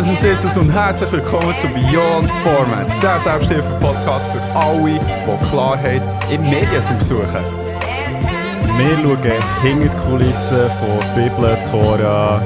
[0.00, 6.00] Brothers and Sisters, und herzlich willkommen zu Beyond Format, der Selbsthilfe-Podcast für alle, die Klarheit
[6.30, 7.44] im Mediensum suchen.
[8.78, 9.18] Wir schauen
[9.60, 12.40] hinter die Kulissen von Bibel, Tora,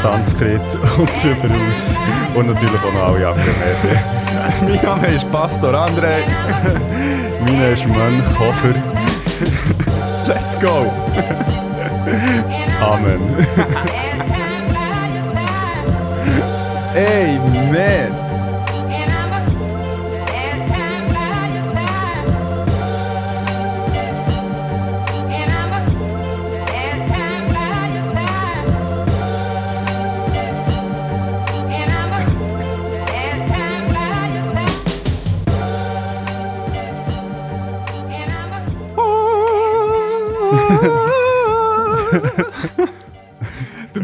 [0.00, 0.60] Sanskrit
[0.96, 1.98] und darüber aus.
[2.36, 4.84] Und natürlich auch noch alle anderen Medien.
[4.84, 6.18] mein Name ist Pastor André.
[7.40, 8.76] Mein ist Mönch Hofer.
[10.28, 10.92] Let's go!
[12.80, 13.20] Amen.
[16.96, 18.26] Amen!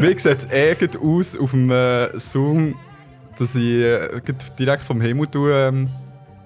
[0.03, 2.75] Mir sieht es aus auf dem äh, Zoom,
[3.37, 4.21] dass ich äh,
[4.57, 5.89] direkt vom Himmel tue, ähm,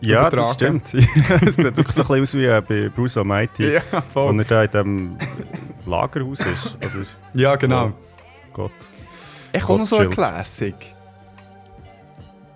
[0.01, 0.93] Ja, das stimmt.
[0.93, 3.73] Es sieht wirklich so ein bisschen aus wie äh, bei Bruce Almighty.
[3.73, 4.29] Ja, voll.
[4.29, 5.17] Und er da in diesem
[5.85, 6.75] Lagerhaus ist.
[6.75, 7.05] Oder?
[7.33, 7.87] Ja, genau.
[7.87, 8.71] Oh Gott.
[9.53, 10.75] Ich komme noch so ein Classic.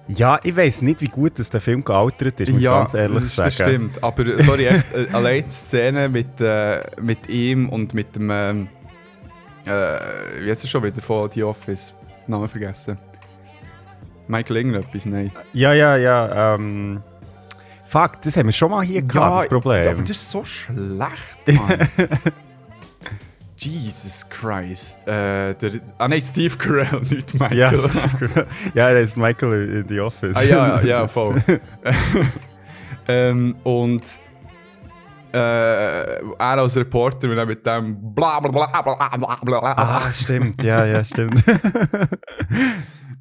[0.07, 2.93] Ja, ich weiß nicht, wie gut das der Film gealtert ist, muss ich ja, ganz
[2.93, 3.47] ehrlich das, sagen.
[3.47, 4.03] das stimmt.
[4.03, 8.29] Aber sorry, echt, äh, allein die Szene mit, äh, mit ihm und mit dem.
[8.29, 8.67] Ähm,
[9.65, 9.69] äh,
[10.39, 11.93] wie heißt er schon wieder von The Office?
[12.27, 12.97] Namen vergessen.
[14.31, 15.31] Michael irgendetwas, nein.
[15.53, 16.55] Ja, ja, ja.
[16.55, 17.01] Ähm,
[17.85, 19.81] fuck, das haben wir schon mal hier gehabt, das Problem.
[19.87, 21.77] Aber das ist so schlecht, Mann.
[23.57, 25.07] Jesus Christ.
[25.07, 27.57] Äh, der, ah nein, Steve Carell, nicht Michael.
[27.57, 30.35] ja, Steve- ja, er ist Michael in The Office.
[30.37, 31.35] Ah ja, ja, voll.
[33.07, 34.01] ähm, und
[35.33, 39.73] äh, er als Reporter und dann mit dem bla bla bla bla bla bla bla.
[39.77, 41.43] Ah, stimmt, ja, ja, stimmt.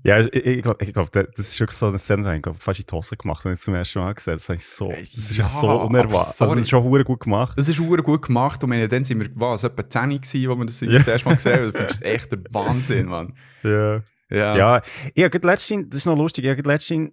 [0.03, 2.57] Ja, ich, ich glaube, ich glaub, das ist wirklich so eine Szene, die ich glaub,
[2.59, 4.35] fast in die Hose gemacht habe, zum ersten Mal gesehen.
[4.35, 6.41] Das, habe ich so, das ist Ja, so unerwartet.
[6.41, 7.59] Also, das ist schon hure gut gemacht.
[7.59, 10.57] Das ist hure gut gemacht und meine, dann sind wir was, etwa 10 gewesen, wo
[10.57, 10.93] wir das Ja.
[10.93, 11.73] das erste Mal gesehen haben.
[11.73, 13.35] Du findest echt der Wahnsinn, Mann.
[13.63, 14.03] Ja.
[14.31, 14.57] Ja.
[14.57, 14.83] Ja,
[15.15, 17.11] ich habe letztens, das ist noch lustig, ich habe letztens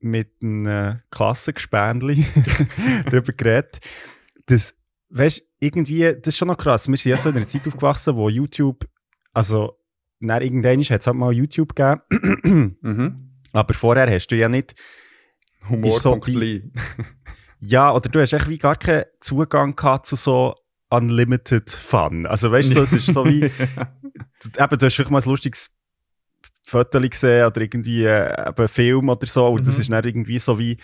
[0.00, 2.24] mit einem äh, Klassengespänli
[3.06, 3.78] darüber geredet,
[4.46, 4.74] dass,
[5.08, 8.14] weißt irgendwie, das ist schon noch krass, wir sind ja so in einer Zeit aufgewachsen,
[8.14, 8.84] wo YouTube,
[9.32, 9.77] also,
[10.20, 13.30] nach irgendwann hat es halt mal YouTube gegeben, Mhm.
[13.52, 14.74] aber vorher hast du ja nicht,
[15.82, 16.70] Ist so die-
[17.60, 20.54] ja, oder du hast echt wie gar keinen Zugang gehabt zu so
[20.90, 22.24] Unlimited Fun.
[22.26, 23.44] Also weißt du, es ist so wie, du,
[24.64, 25.70] eben, du hast vielleicht mal ein lustiges
[26.66, 29.80] Foto gesehen oder irgendwie äh, einen Film oder so und das Mhm.
[29.82, 30.78] ist dann irgendwie so wie,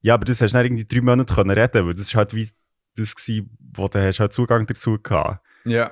[0.00, 2.34] ja, aber das hast du dann irgendwie drei Monate können reden, weil das ist halt
[2.34, 2.48] wie
[2.96, 5.44] das gewesen, wo du hast halt Zugang dazu gehabt.
[5.64, 5.90] Ja.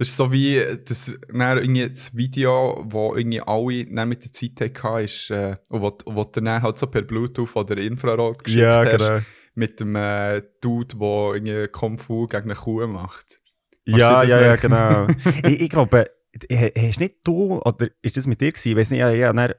[0.00, 4.32] Das ist so wie das, dann irgendwie das Video, wo irgendwie alle dann mit der
[4.32, 8.42] Zeit hatten, ist, äh, und wo, wo du dann halt so per Bluetooth oder Infrarot
[8.42, 9.20] geschickt Ja, hast, genau.
[9.56, 13.42] mit dem äh, Dude, der irgendwie Kung Fu gegen eine Kuh macht.
[13.84, 15.06] Ja, Hast du ja, ja, das genau.
[15.46, 16.10] ich, ich glaube,
[16.48, 18.70] äh, hast nicht du, oder ist das mit dir gewesen?
[18.70, 19.52] Ich weiß nicht, ja, ja, dann,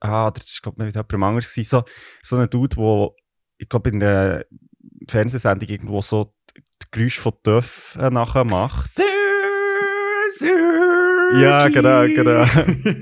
[0.00, 1.68] ah, oder das war, glaube ich, mit jemandem anderes gewesen.
[1.68, 1.84] So,
[2.22, 3.14] so ein Dude, wo,
[3.58, 4.46] ich glaube, in einer
[5.10, 8.80] Fernsehsendung irgendwo so die Geräusche von Döff äh, nachher macht.
[11.40, 12.44] Ja, genau, genau.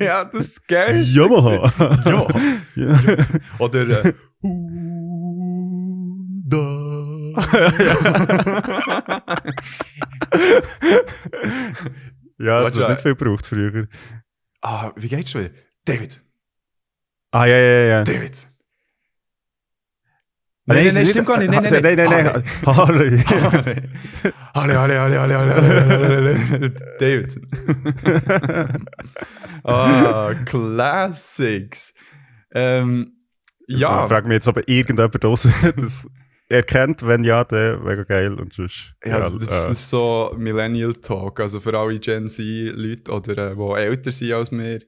[0.00, 1.02] ja, das ist geil.
[1.02, 1.72] Yamaha.
[2.04, 2.26] Ja.
[2.74, 2.96] ja.
[3.58, 4.12] Oder äh,
[12.38, 13.86] ja, Warte, das hat nicht viel gebraucht früher.
[14.62, 15.54] ah, wie geht's schon wieder?
[15.84, 16.20] David,
[17.34, 18.04] Ah, ja, ja, ja.
[18.04, 18.46] David.
[20.64, 21.50] Nein, nein, ist stimmt gar nicht.
[21.50, 22.24] Nein, Nein, nein, nein, nein.
[22.24, 22.76] nein.
[22.76, 23.24] Harley.
[24.52, 27.48] Alle, alle, alle, alle, alle, alle, alle, Davidson.
[29.64, 31.94] ah, Classics.
[32.54, 33.12] Ähm,
[33.66, 36.06] ja, Ich frage mich jetzt, ob irgendjemand das, das
[36.48, 37.04] erkennt.
[37.04, 38.34] Wenn ja, dann wäre geil.
[38.34, 42.28] Und sonst, ja, das, ist, das äh, ist so Millennial Talk, also für alle Gen
[42.28, 44.78] Z-Leute oder äh, die älter sind als mir.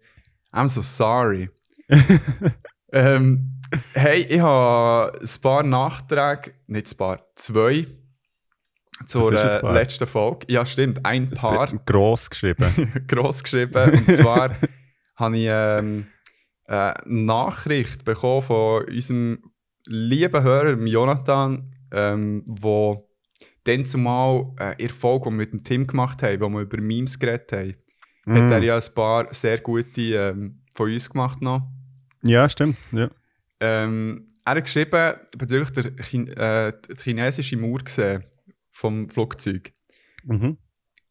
[0.53, 1.51] I'm so sorry.
[2.93, 3.54] ähm,
[3.93, 7.87] hey, ich habe ein paar Nachträge, nicht ein paar, zwei
[9.07, 9.73] zur äh, paar.
[9.73, 10.47] letzten Folge.
[10.49, 11.67] Ja, stimmt, ein paar.
[11.85, 13.05] gross geschrieben.
[13.09, 13.91] gross geschrieben.
[13.91, 14.51] Und zwar
[15.17, 16.07] habe ich ähm,
[16.67, 19.39] eine Nachricht bekommen von unserem
[19.87, 23.11] lieben Hörer, Jonathan, ähm, wo
[23.65, 26.81] dann zumal äh, der Folge, die wir mit dem Tim gemacht haben, wo wir über
[26.81, 27.75] Memes geredet haben,
[28.27, 28.63] hat er Mm.
[28.63, 31.69] ja ein paar sehr gute ähm, von uns gemacht noch.
[32.23, 32.77] Ja, stimmt.
[32.93, 33.11] Ja.
[33.65, 38.23] Ähm, er hat geschrieben, bezüglich der Chin äh, die chinesische Mauer gesehen
[38.71, 39.73] vom Flugzeug.
[40.25, 40.59] Mhm.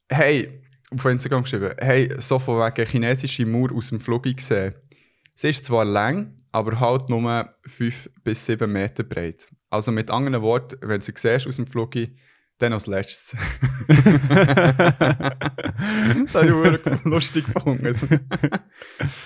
[0.07, 0.61] Hey,
[0.91, 4.75] auf Instagram geschrieben, hey, so von wegen chinesische Mauer aus dem Flug gesehen.
[5.33, 9.47] Sie ist zwar lang, aber halt nur 5 bis 7 Meter breit.
[9.71, 11.95] Also mit anderen Worten, wenn du sie siehst aus dem Flug,
[12.59, 13.35] dann als letztes.
[13.87, 13.97] das
[16.33, 17.97] habe ich wirklich lustig gefunden.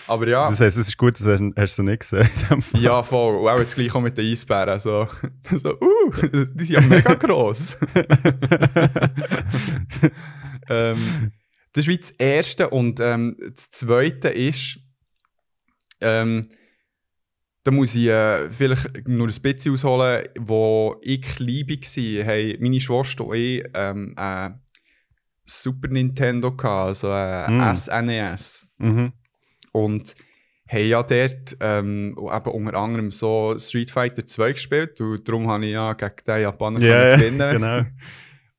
[0.08, 0.50] aber ja.
[0.50, 2.28] Das heisst, es ist gut, dass hast, hast du nicht gesehen.
[2.74, 3.36] ja, voll.
[3.36, 4.80] Und auch jetzt gleich auch mit den Eisbären.
[4.80, 5.08] So,
[5.52, 7.78] so uh, die sind ja mega gross.
[10.70, 11.32] ähm,
[11.74, 12.70] das ist wie das Erste.
[12.70, 14.80] Und ähm, das Zweite ist,
[16.02, 16.50] ähm,
[17.68, 22.80] da muss ich äh, vielleicht nur ein bisschen ausholen, wo ich klein war, haben meine
[22.80, 24.52] Schwester und ich ähm, äh,
[25.44, 27.76] Super Nintendo gehabt, also äh, mm.
[27.76, 28.70] SNES.
[28.78, 29.12] Mhm.
[29.74, 30.16] Und
[30.66, 35.66] haben ja dort ähm, eben unter anderem so Street Fighter 2 gespielt und darum habe
[35.66, 37.84] ich ja gegen den Japaner yeah, gewinnen genau.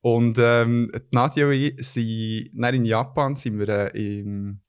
[0.02, 4.60] Und ähm, Nadia und ich sind in Japan sind wir äh, im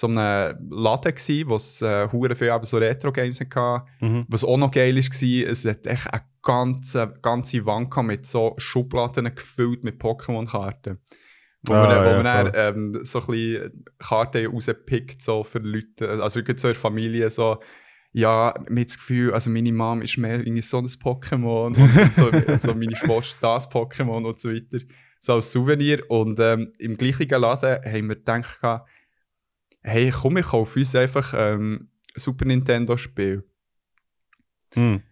[0.00, 3.84] so einem Laden gsi, wo es äh, viel so Retro-Games hatte.
[4.00, 4.24] Mhm.
[4.28, 9.34] Was auch noch geil war, es hat echt eine ganze, ganze Wand mit so Schubladen
[9.34, 11.00] gefüllt mit Pokémon-Karten.
[11.66, 15.58] Wo ah, man, wo ja, man dann, ähm, so ein bisschen Karten rauspickt, so für
[15.58, 17.58] Leute, also so in Familie, so,
[18.12, 22.30] ja, mit das Gefühl, also meine Mom ist mehr irgendwie so ein Pokémon und so,
[22.56, 24.78] so meine Schwester das Pokémon und so weiter.
[25.22, 26.10] So als Souvenir.
[26.10, 28.86] Und ähm, im gleichen Laden haben wir gedacht,
[29.82, 33.44] hey, komm, ich kaufe uns einfach ähm, Super Nintendo-Spiel.
[34.74, 35.02] Hm.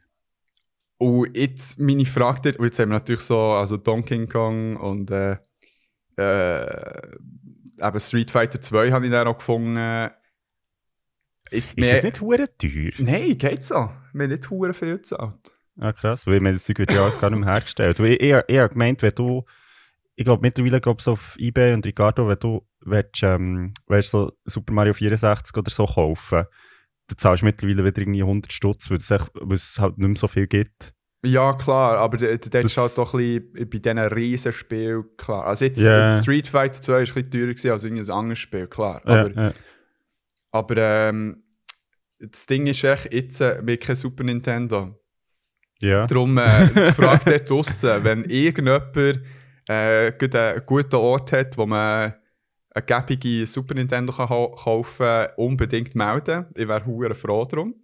[0.98, 5.10] Und jetzt meine Frage dort, und jetzt haben wir natürlich so, also Donkey Kong und
[5.10, 5.36] äh,
[6.16, 7.16] äh,
[7.80, 10.10] eben Street Fighter 2 habe ich dann auch gefunden.
[11.50, 12.90] Jetzt, ist das nicht hure teuer?
[12.98, 13.90] Nein, geht so.
[14.12, 15.52] Wir haben nicht hure viel gezahlt.
[15.80, 18.00] Ah, krass, weil wir das Zeug wird ja alles gar nicht mehr hergestellt.
[18.00, 19.44] Weil ich, ich, ich habe gemeint, wenn du,
[20.16, 24.32] ich glaube mittlerweile glaub, so auf Ebay und Ricardo, wenn du willst, ähm, willst so
[24.44, 26.44] Super Mario 64 oder so kaufen,
[27.08, 28.98] dann zahlst du mittlerweile wieder irgendwie 100 Stutz, weil,
[29.34, 30.92] weil es halt nicht mehr so viel gibt.
[31.24, 35.46] Ja, klar, aber das ist halt doch ein bisschen bei diesen Riesenspielen klar.
[35.46, 36.12] Also jetzt yeah.
[36.12, 39.02] Street Fighter 2 war ein bisschen teurer als irgendein anderes Spiel, klar.
[39.04, 39.52] Aber, ja.
[40.52, 41.42] aber ähm,
[42.20, 44.96] das Ding ist echt, jetzt äh, mit kein Super Nintendo.
[45.80, 46.06] Ja.
[46.06, 48.96] Darum äh, die Frage dort draussen, wenn irgendjemand
[49.68, 52.14] äh, einen guten Ort hat, wo man
[52.78, 56.46] eine gäbige Super Nintendo kann kaufen kann, unbedingt melden.
[56.56, 57.74] Ich wäre hure froh darum.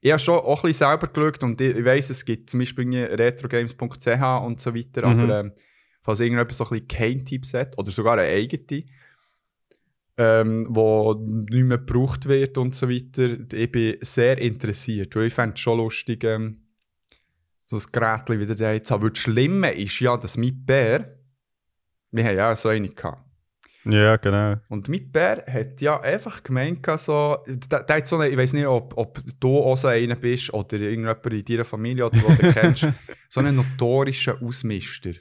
[0.00, 2.60] Ich habe schon auch ein bisschen selber geschaut und ich, ich weiss, es gibt zum
[2.60, 5.20] Beispiel retrogames.ch und so weiter, mhm.
[5.20, 5.52] aber ähm,
[6.02, 8.84] falls irgendjemand so ein bisschen Keim-Tipps hat oder sogar eine eigene,
[10.16, 15.34] ähm, wo nicht mehr gebraucht wird und so weiter, ich bin sehr interessiert, weil ich
[15.34, 16.64] fände es schon lustig, ähm,
[17.64, 19.02] so ein Gerät wieder da jetzt haben.
[19.02, 21.18] Weil das Schlimme ist ja, dass mein Bär,
[22.10, 23.23] wir haben ja so eine gehabt,
[23.84, 24.56] ja, genau.
[24.68, 28.54] Und mit Bär hat ja einfach gemeint, so, der, der hat so eine, ich weiß
[28.54, 32.36] nicht, ob, ob du auch so einer bist oder irgendjemand in deiner Familie oder den
[32.36, 32.88] du kennst,
[33.28, 35.12] so einen notorischen Ausmister.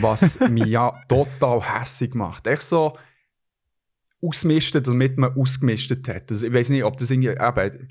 [0.00, 2.46] Was mich ja total hässlich macht.
[2.46, 2.98] Echt so
[4.20, 6.30] ausmisten, damit man ausgemistet hat.
[6.30, 7.88] Also, ich weiß nicht, ob das irgendwie, eben,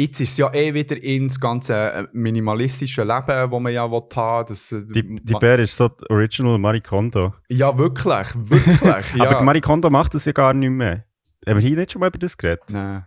[0.00, 4.00] Jetzt ist es ja eh wieder ins ganze äh, minimalistische Leben, das man ja will
[4.14, 7.34] haben das, äh, Die, die Bär ist so Original Marie Kondo.
[7.50, 9.14] Ja, wirklich, wirklich.
[9.14, 9.28] ja.
[9.28, 11.04] Aber Marie Kondo macht das ja gar nicht mehr.
[11.46, 12.62] Haben wir hier nicht schon mal über das geredet?
[12.70, 13.04] Nein.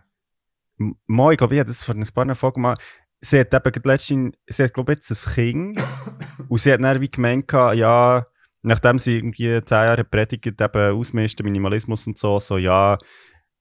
[1.08, 2.76] Mal, ich glaube, ich habe das vor ein paar Folgen mal.
[3.18, 5.82] Sie hat eben letztens, sie hat, glaube ich, jetzt ein Kind.
[6.48, 8.24] und sie hat dann wie gemeint, ja,
[8.62, 12.98] nachdem sie irgendwie zehn Jahre predigt, eben ausmisten, Minimalismus und so, so, ja,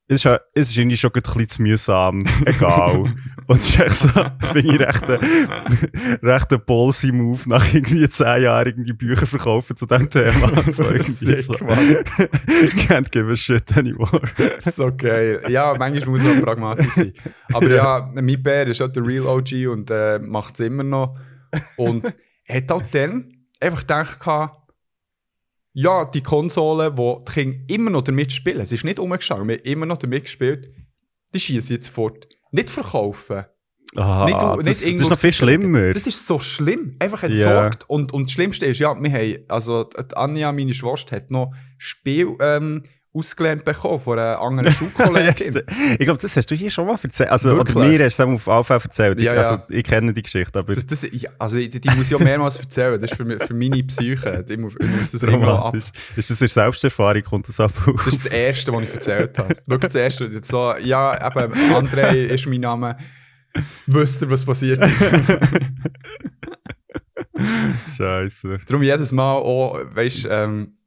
[0.07, 2.23] es ist, es ist irgendwie schon ein bisschen zu mühsam.
[2.45, 3.13] Egal.
[3.47, 4.09] und es ist echt so,
[4.51, 5.19] finde ich recht ein,
[6.21, 10.51] recht ein ballsy Move, nach irgendwie zehn Jahren irgendwie Bücher verkaufen zu diesem Thema.
[10.73, 11.53] So irgendwie so.
[11.53, 14.21] Can't give a shit anymore.
[14.59, 15.41] so geil.
[15.49, 17.13] Ja, manchmal muss man pragmatisch sein.
[17.51, 21.17] Aber ja, mein Bär ist halt der Real OG und äh, macht es immer noch.
[21.75, 22.15] Und
[22.49, 24.19] hat auch dann einfach gedacht,
[25.73, 29.55] ja, die Konsole, wo die Kinder immer noch damit spielen, es ist nicht umgeschaut, wir
[29.55, 30.71] haben immer noch damit gespielt,
[31.33, 32.27] die schießen jetzt fort.
[32.51, 33.45] Nicht verkaufen.
[33.95, 35.93] Aha, nicht, das, nicht das ist noch viel schlimmer.
[35.93, 36.95] Das ist so schlimm.
[36.99, 37.83] Einfach entsorgt.
[37.83, 37.89] Yeah.
[37.89, 42.35] Und, und das Schlimmste ist, ja, wir haben, also Anja, meine Schwester, hat noch Spiel
[42.39, 45.61] ähm, ausgelernt bekommen von einer anderen Schulkollegin.
[45.99, 47.29] ich glaube, das hast du hier schon mal erzählt.
[47.29, 49.21] Also, oder mir hast du es auf Anfang erzählt.
[49.21, 50.59] Ja, also, ich kenne die Geschichte.
[50.59, 51.05] Aber das, das,
[51.37, 52.99] also, die, die muss ich auch mehrmals erzählen.
[52.99, 54.43] Das ist für, für meine Psyche.
[54.49, 55.75] Ich muss, ich muss das immer ab.
[55.75, 55.93] Ist
[56.29, 57.23] das eine Selbsterfahrung?
[57.23, 57.71] Kommt das ab?
[57.85, 59.55] Das ist das Erste, was ich erzählt habe.
[59.65, 60.29] Wirklich das Erste.
[60.43, 62.97] So, ja, eben, André ist mein Name.
[63.85, 64.79] Wisst ihr, was passiert?
[67.97, 68.59] Scheiße.
[68.67, 70.77] Darum jedes Mal auch, weißt du, ähm,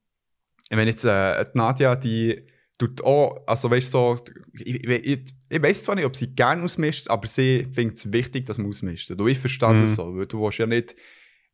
[0.70, 2.46] wenn jetzt äh, die Nadja, die
[2.78, 6.34] tut auch, also weißt du, so, ich, ich, ich, ich weiß zwar nicht, ob sie
[6.34, 9.10] gerne ausmischt, aber sie findet es wichtig, dass man ausmischt.
[9.10, 9.78] Und ich verstehe Mhm.
[9.80, 10.94] das so, weil du willst ja nicht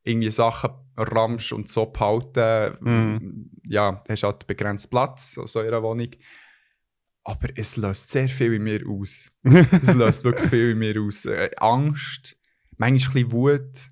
[0.04, 2.76] irgendwie Sachen ramsch und so behalten.
[2.80, 3.50] Mhm.
[3.68, 6.08] Ja, hast halt begrenzt Platz in so einer Wohnung.
[7.24, 9.30] Aber es löst sehr viel in mir aus.
[9.44, 11.24] es löst wirklich viel in mir aus.
[11.24, 12.36] Äh, Angst,
[12.78, 13.88] manchmal ein bisschen Wut,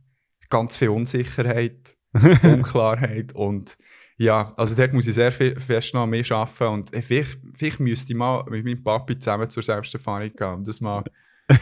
[0.49, 1.97] ganz viel Unsicherheit,
[2.43, 3.79] Unklarheit und
[4.21, 8.13] ja, also dort muss ich sehr viel, fest noch mir arbeiten und vielleicht, vielleicht müsste
[8.13, 11.03] ich mal mit meinem Papi zusammen zur Selbsterfahrung gehen und das mal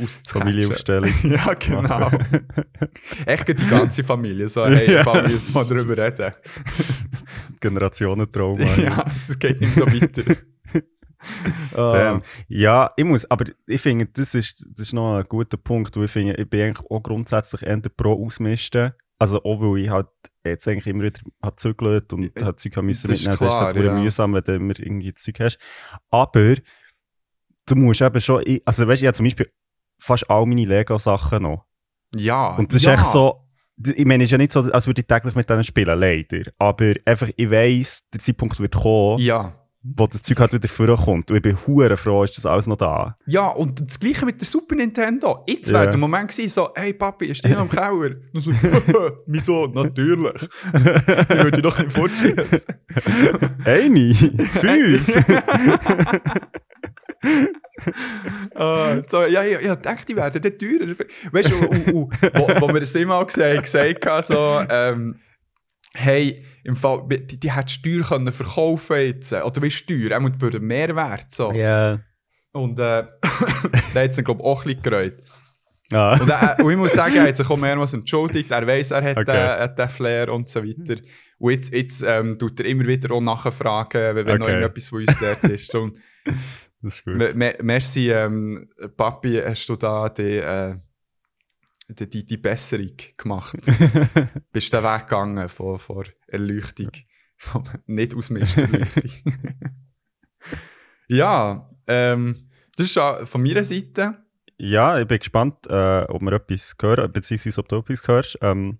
[0.00, 0.42] auszucatchen.
[0.42, 1.10] Familienaufstellung.
[1.24, 2.08] Ja, genau.
[3.26, 4.48] Echt die ganze Familie.
[4.48, 6.32] So, hey, Ja, Familie, müssen mal darüber reden.
[7.58, 8.76] Generationentrauma.
[8.76, 10.36] ja, es geht nicht so weiter.
[11.74, 12.22] Damn.
[12.46, 16.04] Ja, ich muss, aber ich finde, das ist, das ist noch ein guter Punkt, weil
[16.04, 18.92] ich finde, ich bin eigentlich auch grundsätzlich eher pro Ausmisten.
[19.18, 20.08] Also auch, weil ich halt
[20.44, 23.50] jetzt eigentlich immer wieder hat zügelt und Äh, halt Zeug haben müssen das ist mitnehmen.
[23.50, 23.94] Das ist halt ja.
[23.94, 25.58] mühsam, wenn du immer irgendwie das Zeug hast.
[26.10, 26.54] Aber
[27.66, 29.50] du musst eben schon, also weißt du, ich habe zum Beispiel
[29.98, 31.64] fast all meine Lego-Sachen noch.
[32.14, 32.56] Ja.
[32.56, 32.94] Und das ja.
[32.94, 33.46] ist echt so,
[33.82, 36.50] ich meine, es ist ja nicht so, als würde ich täglich mit denen spielen, leider.
[36.58, 39.52] Aber einfach, ich weiss, der Zeitpunkt wird kommen, Ja.
[39.94, 41.30] Wo das Zeug halt wieder vorkommt.
[41.30, 43.14] Und ich bin hure froh, ist das alles noch da.
[43.26, 45.44] Ja, und das gleiche mit der Super Nintendo.
[45.46, 45.80] Jetzt Ja.
[45.80, 48.16] wäre der Moment gewesen, so, hey Papi, ist noch im Keller?
[48.32, 48.50] Und so,
[49.26, 49.66] wieso?
[49.66, 50.48] Natürlich.
[50.72, 52.62] Die würde ich doch nicht fortschießen.
[53.64, 55.14] Eine, fünf.
[58.54, 60.94] Ah, so, ja, ja, ja, dachte, die werden teurer.
[61.32, 61.60] Weißt du,
[61.92, 62.10] wo,
[62.60, 65.16] wo wir das immer auch gesagt haben, so, ähm,
[65.96, 69.32] hey, im Fall, die, die hätte Steuer können verkaufen jetzt.
[69.32, 71.30] Oder wie Steuer, auch für den Mehrwert.
[71.30, 71.52] So.
[71.52, 72.00] Ja.
[72.52, 73.04] Und äh,
[73.94, 75.22] da hat es glaube ich, auch ein bisschen gereut.
[75.92, 76.18] Ah.
[76.20, 78.50] Und, äh, und ich muss sagen, er hat sich auch mehrmals entschuldigt.
[78.50, 79.32] Er weiss, er hat, Okay.
[79.60, 81.00] hat den Flair und so weiter.
[81.38, 84.54] Und jetzt, jetzt ähm, tut er immer wieder auch nachfragen, wenn, wenn noch Okay.
[84.54, 85.74] irgendetwas von uns dort ist.
[85.74, 85.98] Und
[86.82, 87.34] Das ist gut.
[87.62, 90.74] merci, ähm, Papi, hast du da die, äh,
[91.88, 93.56] die, die, die Besserung gemacht.
[94.52, 96.90] Bist den Weg gegangen von, von Erleuchtung.
[97.36, 99.10] Von nicht Ausmisterleuchtung.
[101.08, 104.24] ja, ähm, das ist von meiner Seite.
[104.58, 108.38] ja, ich bin gespannt, äh, ob wir etwas hören, beziehungsweise ob du etwas hörst.
[108.42, 108.78] Ähm,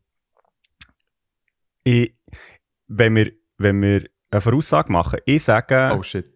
[1.84, 2.14] ich,
[2.88, 6.35] wenn, wir, wenn wir eine Voraussage machen, ich sage, Oh shit.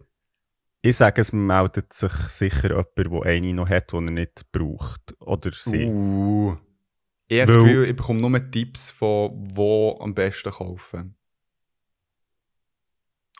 [0.83, 5.15] Ich sage, es meldet sich sicher jemand, der eine noch hat, die er nicht braucht.
[5.21, 5.87] Oder sie.
[5.87, 6.57] Uh.
[7.29, 11.15] Ich habe das Gefühl, ich bekomme nur Tipps von wo am besten kaufen.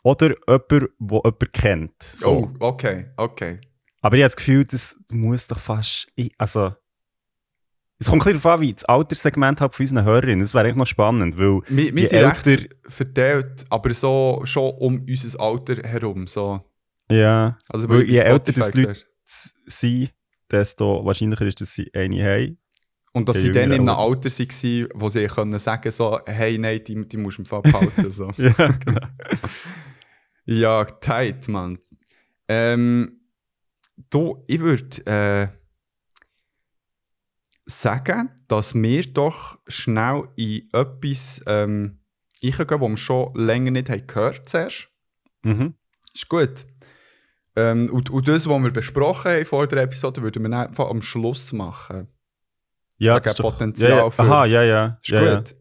[0.03, 2.03] Oder jemand, der jemand kennt.
[2.03, 2.29] So.
[2.29, 3.59] Oh, okay, okay.
[4.01, 6.07] Aber ich habe das Gefühl, das muss doch fast.
[6.15, 6.73] Ich, also.
[7.99, 10.39] Es kommt ein bisschen darauf an, wie das Alterssegment halt von unseren Hörerinnen.
[10.39, 11.61] Das wäre eigentlich noch spannend, weil.
[11.67, 16.25] Wir, wir sind recht älter- verteilt, aber so schon um unser Alter herum.
[16.25, 16.65] So.
[17.11, 17.57] Ja.
[17.69, 18.95] Also, Weil je älter das Leute
[19.65, 20.13] sind,
[20.49, 22.57] desto wahrscheinlicher ist, dass sie eine haben.
[23.13, 23.89] Und dass sie dann in einem.
[23.89, 27.61] Alter waren, wo sie können sagen so, hey, nein, die, die musst du im Fall
[27.61, 28.09] behalten.
[28.09, 28.31] So.
[28.37, 28.51] ja,
[28.85, 29.07] genau.
[30.45, 31.77] ja, tight, Mann.
[32.47, 33.19] Ähm,
[34.09, 35.47] du, ich würde äh,
[37.65, 41.99] sagen, dass wir doch schnell in etwas ähm,
[42.41, 44.89] eingehen, das wir schon länger nicht haben gehört zuerst.
[45.43, 45.75] Mhm.
[46.13, 46.65] Ist gut.
[47.55, 51.01] Ähm, und, und das, was wir besprochen haben vor der Episode, würden wir einfach am
[51.01, 52.07] Schluss machen.
[52.97, 54.09] Ja, Wegen das ist doch- Potenzial ja, ja.
[54.09, 54.97] für- Aha, ja, ja.
[55.01, 55.55] Ist ja, gut.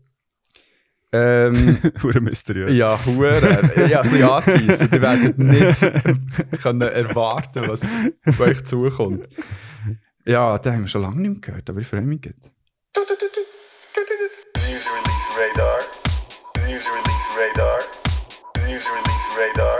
[1.12, 1.90] Ähm, Ja.
[2.02, 2.76] Hure mysteriös.
[2.76, 3.40] ja, Hure.
[3.88, 4.88] Ja, ein bisschen anzuheissen.
[4.92, 5.80] Ihr werdet nicht
[6.62, 7.88] können erwarten, was
[8.26, 9.28] auf euch zukommt.
[10.25, 12.52] Ja, den haben wir schon lange nicht mehr gehört, aber ich freue mich jetzt.
[12.94, 15.78] News release radar.
[16.68, 17.78] News release radar.
[18.68, 19.78] News release radar.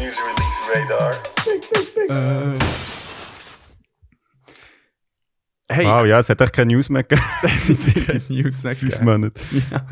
[0.00, 0.41] News release
[0.74, 1.12] radar.
[5.68, 7.26] Hey, Wow, ja, es hat echt keine News mehr gegeben.
[7.42, 9.00] das ist sicher News mehr Fünf.
[9.00, 9.40] Monate.
[9.70, 9.86] Ja.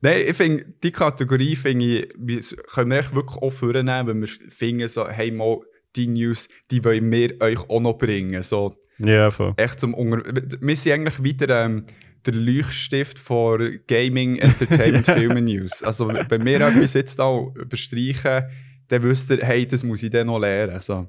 [0.00, 1.86] Nein, ich finde, die Kategorie finde
[2.26, 5.60] ich, können wir echt wirklich auch vornehmen, wenn wir finden, so, hey, mal,
[5.96, 8.42] die News, die wollen wir euch auch noch bringen.
[8.42, 9.54] So, Ja, voll.
[9.56, 10.22] echt zum Unter
[10.60, 11.84] Wir sind eigentlich wieder ähm,
[12.26, 15.82] der Leuchtstift von Gaming, Entertainment, Filmen News.
[15.82, 18.44] Also, wenn wir etwas jetzt auch überstreichen,
[18.88, 20.80] dann wisst ihr, hey, das muss ich dann noch lernen.
[20.80, 21.08] So.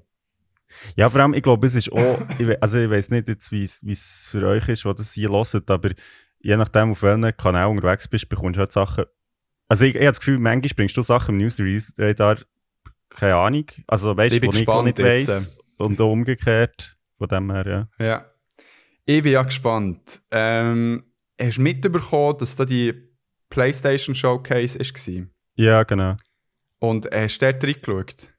[0.95, 3.51] Ja, vor allem, ich glaube, es ist auch, ich, we- also ich weiß nicht jetzt,
[3.51, 5.91] wie es- für euch ist, was das hier hört, aber
[6.39, 9.05] je nachdem, auf welchem Kanal unterwegs bist, bekommst du halt Sachen.
[9.67, 11.61] Also ich, ich habe das Gefühl, manchmal bringst du Sachen im News
[11.97, 12.37] Radar,
[13.09, 13.65] keine Ahnung.
[13.87, 15.57] Also weißt du, wo ich nicht jetzt, weiss.
[15.77, 16.97] Und auch umgekehrt.
[17.17, 18.05] Von dem her, ja.
[18.05, 18.25] Ja.
[19.05, 20.21] Ich bin ja gespannt.
[20.31, 21.03] Ähm,
[21.39, 22.93] hast du mitbekommen, dass da die
[23.49, 25.25] PlayStation Showcase war?
[25.55, 26.17] Ja, genau.
[26.79, 28.31] Und hast du dort reingeschaut?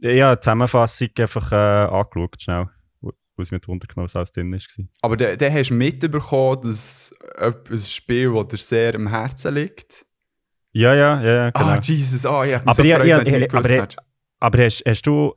[0.00, 2.68] Ja, die Zusammenfassung einfach äh, angeschaut, schnell.
[3.00, 4.60] Wo wo es mir drunter genommen was alles drin war.
[5.02, 10.04] Aber dann hast du mitbekommen, dass ein Spiel, das dir sehr am Herzen liegt.
[10.72, 11.66] Ja, ja, ja, ja, genau.
[11.66, 13.98] Ah, Jesus, ah, ich hab mich Aber so ja, gefreut, ja, ja, aber- hättest.
[14.40, 15.32] Aber hast, hast du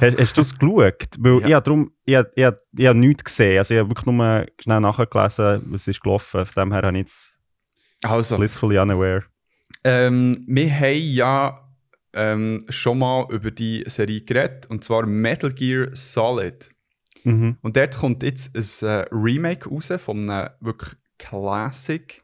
[0.00, 1.08] hast, hast du es geschaut?
[1.18, 1.46] Weil Ja.
[1.48, 3.58] ich habe darum, ich, habe- ich, habe- ich habe nichts gesehen.
[3.58, 6.44] Also ich habe wirklich nur schnell nachgelesen, was ist gelaufen.
[6.44, 7.38] Von dem her habe ich jetzt
[8.02, 9.24] Also, blissfully unaware.
[9.86, 11.70] Ähm, wir haben ja
[12.12, 16.70] ähm, schon mal über die Serie geredet, und zwar Metal Gear Solid.
[17.22, 17.56] Mhm.
[17.62, 22.20] Und dort kommt jetzt ein äh, Remake raus von einem wirklich Classic.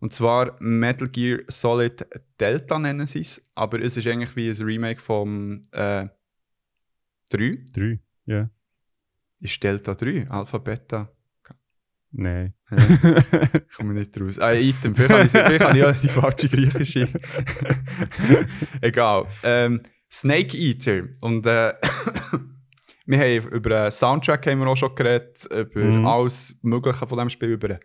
[0.00, 2.06] Und zwar Metal Gear Solid
[2.38, 6.08] Delta nennen sie es, aber es ist eigentlich wie ein Remake vom äh,
[7.30, 7.64] 3.
[7.72, 8.00] Drei.
[8.26, 8.50] Ja.
[9.40, 11.10] Ist Delta 3, Alpha, Beta?
[12.10, 12.54] Nein.
[12.70, 14.38] Ich komme nicht raus.
[14.38, 17.08] Ah, Item, vielleicht habe ich, vielleicht habe ich ja die falsche griechische.
[18.80, 19.26] Egal.
[19.42, 21.02] Ähm, Snake Eater.
[21.20, 21.74] Und äh,
[23.06, 26.06] wir haben über den Soundtrack haben wir auch schon geredet, über Mhm.
[26.06, 27.78] alles Mögliche von dem Spiel, über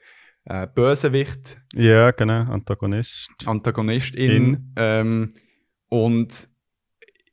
[0.46, 2.51] äh, Bösewicht, ja, genau.
[2.51, 3.30] Antagonist.
[3.46, 4.32] Antagonistin.
[4.32, 4.74] In.
[4.75, 5.34] Ähm,
[5.89, 6.48] und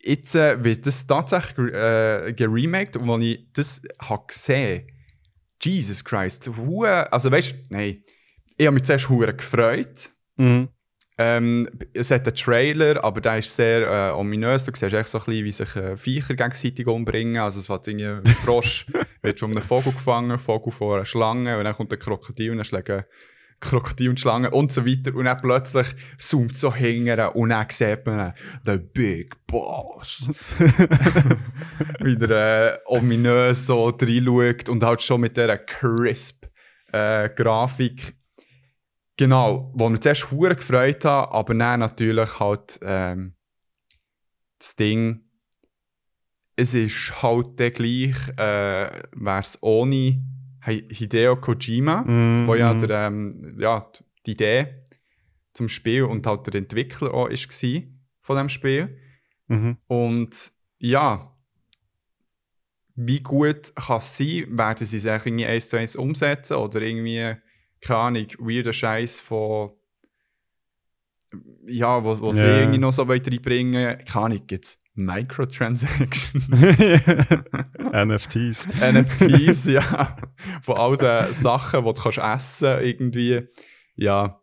[0.03, 4.87] jetzt äh, wird das tatsächlich äh, geremaked und als ich das habe gesehen
[5.63, 8.03] Jesus Christ, hure, also weißt nein,
[8.57, 10.11] ich habe mich zuerst hure gefreut.
[10.37, 10.69] Mhm.
[11.23, 14.65] Ähm, es hat einen Trailer, aber der ist sehr äh, ominös.
[14.65, 17.43] Du siehst echt so ein bisschen, wie sich äh, Viecher gegenseitig umbringen.
[17.43, 18.87] Also es wird irgendwie ein Frosch,
[19.23, 22.57] wird von einem Vogel gefangen, Vogel vor einer Schlange und dann kommt ein Krokodil und
[22.57, 22.89] dann schlägt
[23.61, 25.15] Krokodil und Schlange und so weiter.
[25.15, 25.89] Und dann plötzlich
[26.19, 28.33] zoomt so hinterher und dann sieht man
[28.67, 30.31] den Big Boss.
[32.01, 36.47] Wieder äh, ominös so reinschaut und halt schon mit dieser crisp
[36.93, 38.15] äh, Grafik.
[39.17, 43.35] Genau, wo wir zuerst hure gefreut haben, aber dann natürlich halt ähm,
[44.59, 45.21] das Ding,
[46.57, 50.23] es ist halt der gleich, äh, wäre es ohne
[50.65, 52.47] Hideo Kojima, Mhm.
[52.49, 53.91] wo ja, der, ähm, ja
[54.27, 54.85] die Idee
[55.53, 57.49] zum Spiel und halt der Entwickler auch ist
[58.21, 58.99] von dem Spiel.
[59.49, 59.79] Mhm.
[59.87, 61.35] Und ja,
[62.95, 66.81] wie gut kann es sein, werden sie es eigentlich irgendwie eins zu eins umsetzen oder
[66.83, 67.35] irgendwie,
[67.81, 69.73] keine Ahnung, weirder Scheiß von,
[71.67, 72.61] ja, wo, wo sie Ja.
[72.61, 76.49] irgendwie noch so weit reinbringen, keine Ahnung, jetzt Microtransactions,
[77.93, 78.67] NFTs.
[78.81, 80.17] NFTs, ja,
[80.63, 83.47] von all den Sachen, die du kannst essen irgendwie,
[83.95, 84.41] ja,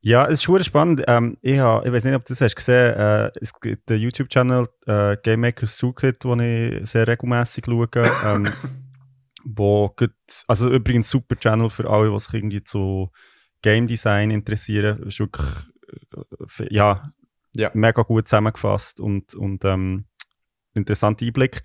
[0.00, 1.04] Ja, es ist schon spannend.
[1.08, 2.94] Ähm, ich ha, ich weiß nicht, ob du das hast gesehen.
[2.94, 7.88] Äh, es gibt den YouTube-Channel äh, Game Makers Toolkit, den ich sehr regelmäßig schaue.
[8.24, 8.48] Ähm,
[9.44, 10.12] wo gut,
[10.46, 13.10] also übrigens super Channel für alle, die sich irgendwie zu
[13.62, 15.02] Game Design interessieren.
[15.04, 15.46] Ist wirklich,
[16.60, 17.12] äh, ja,
[17.58, 17.70] Ja.
[17.74, 20.06] mega gut zusammengefasst und, und ähm,
[20.74, 21.62] interessanter Einblick.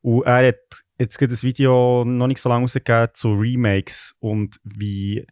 [0.00, 0.56] Und er hat
[0.98, 5.26] jetzt gerade ein Video noch nicht so lange rausgegeben zu Remakes und wie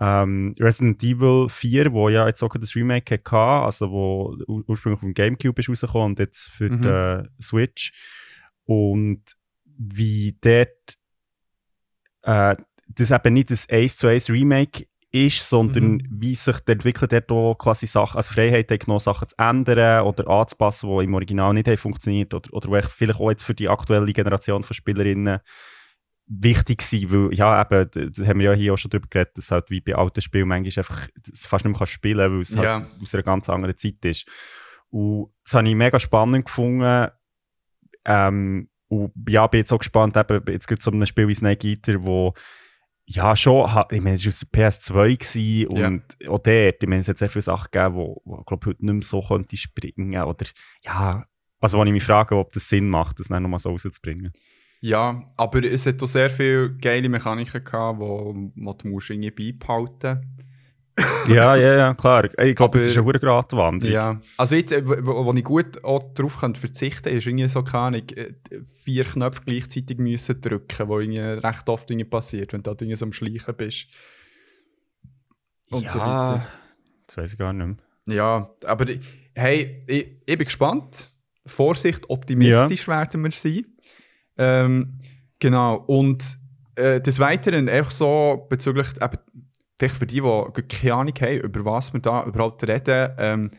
[0.00, 5.00] ähm, Resident Evil 4, wo ja jetzt auch das Remake hatte, also wo ur- ursprünglich
[5.00, 6.82] dem Gamecube ist rausgekommen und jetzt für Mhm.
[6.82, 7.92] die Switch.
[8.64, 9.22] Und
[9.76, 10.98] wie dort
[12.22, 12.56] äh,
[12.88, 16.06] das eben nicht das 1 zu 1 Remake ist, sondern Mhm.
[16.10, 20.28] wie sich der Entwickler dort quasi Sachen, also Freiheit hat genommen, Sachen zu ändern oder
[20.28, 23.54] anzupassen, die im Original nicht haben funktioniert oder, oder wo echt vielleicht auch jetzt für
[23.54, 25.38] die aktuelle Generation von Spielerinnen
[26.26, 29.50] wichtig sind, weil, ja, eben, das haben wir ja hier auch schon drüber geredet, dass
[29.50, 32.80] halt wie bei alten Spielen manchmal einfach fast nicht mehr spielen weil es Ja.
[32.80, 34.26] halt aus einer ganz anderen Zeit ist.
[34.90, 37.08] Und das habe ich mega spannend gefunden.
[38.06, 41.34] Ähm, und ja, bin jetzt auch gespannt, eben, jetzt gibt es so ein Spiel wie
[41.34, 42.32] Snake Eater, wo
[43.06, 47.02] ja schon, ich meine, es war aus der PS2 gewesen und auch dort, ich meine,
[47.02, 49.56] es hat sehr viele Sachen gegeben, wo, wo ich glaube, heute nicht mehr so könnte
[49.56, 50.46] springen oder
[50.82, 51.24] ja,
[51.60, 54.32] also wo ich mich frage, ob das Sinn macht, das dann nochmal so rauszubringen.
[54.80, 59.52] Ja, aber es hat auch sehr viele geile Mechaniken gehabt, wo, wo du musst irgendwie
[59.52, 60.20] beibehalten
[61.28, 62.24] ja, ja, ja, klar.
[62.38, 63.92] Ich glaube, es ist eine hohe Gratwanderung.
[63.92, 64.20] Ja.
[64.36, 67.98] Also jetzt, äh, wo, wo ich gut auch darauf könnte verzichten ist irgendwie so, keine
[67.98, 68.32] Ahnung, äh,
[68.64, 72.96] vier Knöpfe gleichzeitig müssen drücken, wo irgendwie recht oft irgendwie passiert, wenn du da irgendwie
[72.96, 73.86] so am Schleichen bist.
[75.70, 76.46] Und so weiter.
[77.06, 78.16] Das weiß ich gar nicht mehr.
[78.16, 78.86] Ja, aber
[79.34, 81.08] hey, ich, ich bin gespannt.
[81.46, 83.66] Vorsicht, optimistisch werden wir sein.
[84.38, 84.98] Ähm,
[85.38, 86.38] genau, und
[86.76, 89.18] äh, des Weiteren einfach so bezüglich, eben,
[89.88, 93.50] vielleicht für die, die keine Ahnung haben, über was wir da überhaupt reden, ähm,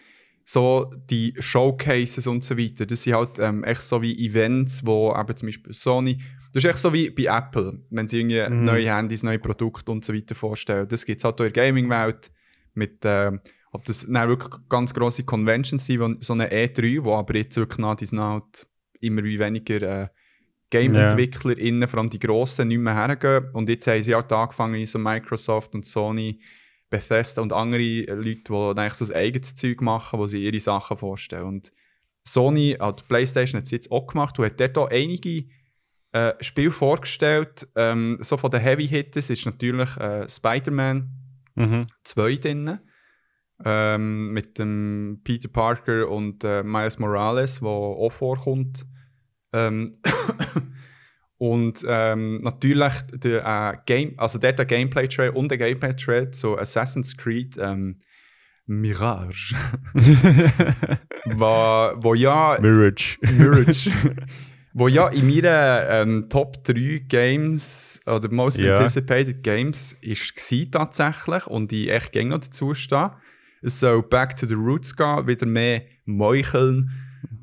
[0.43, 5.15] so die Showcases und so weiter, das sind halt ähm, echt so wie Events, wo
[5.15, 6.17] eben zum Beispiel Sony,
[6.53, 8.63] das ist echt so wie bei Apple, wenn sie irgendwie Mhm.
[8.63, 10.87] neue Handys, neue Produkte und so weiter vorstellen.
[10.87, 12.31] Das gibt es halt auch in der Gaming-Welt
[12.75, 13.39] mit ähm,
[13.71, 17.79] ob das dann wirklich ganz grosse Conventions sind, so eine E3, wo aber jetzt wirklich
[17.79, 18.67] nach diesen halt
[19.01, 20.07] immer wie weniger äh,
[20.69, 23.49] Game-EntwicklerInnen, vor allem die Grossen, nicht mehr hergehen.
[23.53, 26.39] Und jetzt haben sie halt angefangen, so Microsoft und Sony,
[26.89, 30.97] Bethesda und andere Leute, die eigentlich so ein eigenes Zeug machen, wo sie ihre Sachen
[30.97, 31.45] vorstellen.
[31.45, 31.71] Und
[32.23, 35.45] Sony, also die Playstation hat es jetzt auch gemacht und hat dort auch einige
[36.11, 37.67] äh, Spiele vorgestellt.
[37.75, 41.09] Ähm, so von den Heavy Hitters ist natürlich äh, Spider-Man
[41.55, 41.87] Mhm.
[42.03, 42.79] 2 drin.
[43.63, 48.85] Ähm, mit dem Peter Parker und äh, Miles Morales, wo auch vorkommt.
[49.55, 49.97] Ähm,
[51.37, 56.31] und ähm, natürlich der äh, Game, also der der Gameplay Trail und der Gameplay Trail
[56.31, 57.99] zu Assassin's Creed ähm,
[58.67, 59.55] Mirage,
[61.25, 61.45] wo,
[62.03, 63.17] wo ja Mirage.
[63.21, 63.91] Mirage.
[64.77, 68.75] Wo ja in meinen ähm, Top 3 Games oder Most Ja.
[68.75, 73.13] Anticipated Games ist gsi tatsächlich und ich echt gerne noch dazu stehe.
[73.61, 76.91] Es soll Back to the Roots gehen, wieder mehr Meucheln,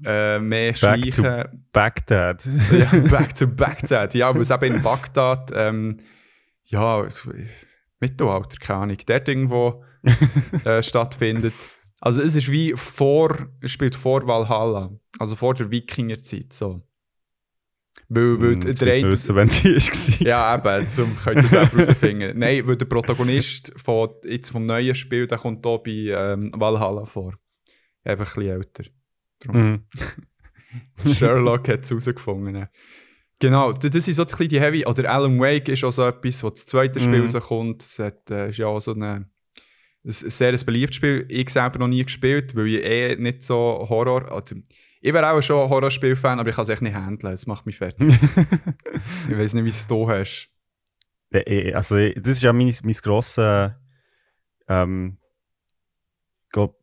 [0.04, 1.66] äh, mehr Back to- Schleichen.
[1.72, 2.46] Baghdad.
[2.72, 4.14] ja, back to Baghdad.
[4.14, 5.98] Ja, weil es eben in Bagdad, ähm,
[6.64, 7.06] ja,
[8.00, 9.84] Mittelalter, keine Ahnung, dort irgendwo
[10.64, 11.54] äh, stattfindet.
[12.00, 16.82] Also es ist wie vor, spielt vor Valhalla, also vor der Wikingerzeit so.
[18.08, 20.26] Weil, weil Hm, der jetzt müssen wir eine- wissen, wenn die war.
[20.26, 22.38] ja, eben, darum könnt ihr es selber herausfinden.
[22.38, 27.04] Nein, weil der Protagonist von, jetzt vom neuen Spiel, der kommt hier bei ähm, Valhalla
[27.04, 27.34] vor.
[28.04, 28.84] Einfach ein bisschen älter.
[29.50, 29.84] Mhm.
[31.14, 32.66] Sherlock hat es herausgefunden.
[33.38, 34.86] Genau, das sind so ein die Heavy.
[34.86, 37.26] Oder Alan Wake ist auch so etwas, wo das zweite Spiel Mhm.
[37.34, 37.82] rauskommt.
[37.82, 39.24] Es hat, äh, ist ja auch so eine, ein
[40.04, 41.26] sehr ein beliebtes Spiel.
[41.28, 44.30] Ich selber noch nie gespielt, weil ich eh nicht so Horror.
[44.30, 44.54] Also,
[45.00, 47.32] ich wäre auch schon ein Horrorspiel-Fan, aber ich kann es echt nicht handeln.
[47.32, 48.08] Das macht mich fertig.
[49.28, 50.48] ich weiß nicht, wie es du hast.
[51.32, 53.72] Ja, eh, Also, eh, das ist ja mein, mein grosses.
[54.68, 55.18] Ähm,
[56.44, 56.78] ich glaub,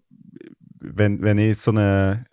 [0.82, 2.26] wenn, wenn ich so ein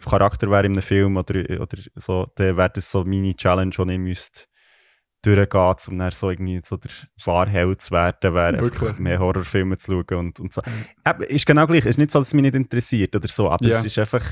[0.00, 3.92] Charakter wäre in einem Film oder, oder so, dann wäre das so meine Challenge, die
[3.92, 4.44] ich müsste
[5.22, 6.90] durchgehen, um dann so irgendwie so der
[7.24, 10.62] Wahrheld zu werden, wäre mehr Horrorfilme zu schauen und, und so.
[11.06, 13.48] Eben, ist genau gleich, es ist nicht so, dass es mich nicht interessiert oder so,
[13.48, 13.78] aber Ja.
[13.78, 14.24] es ist einfach,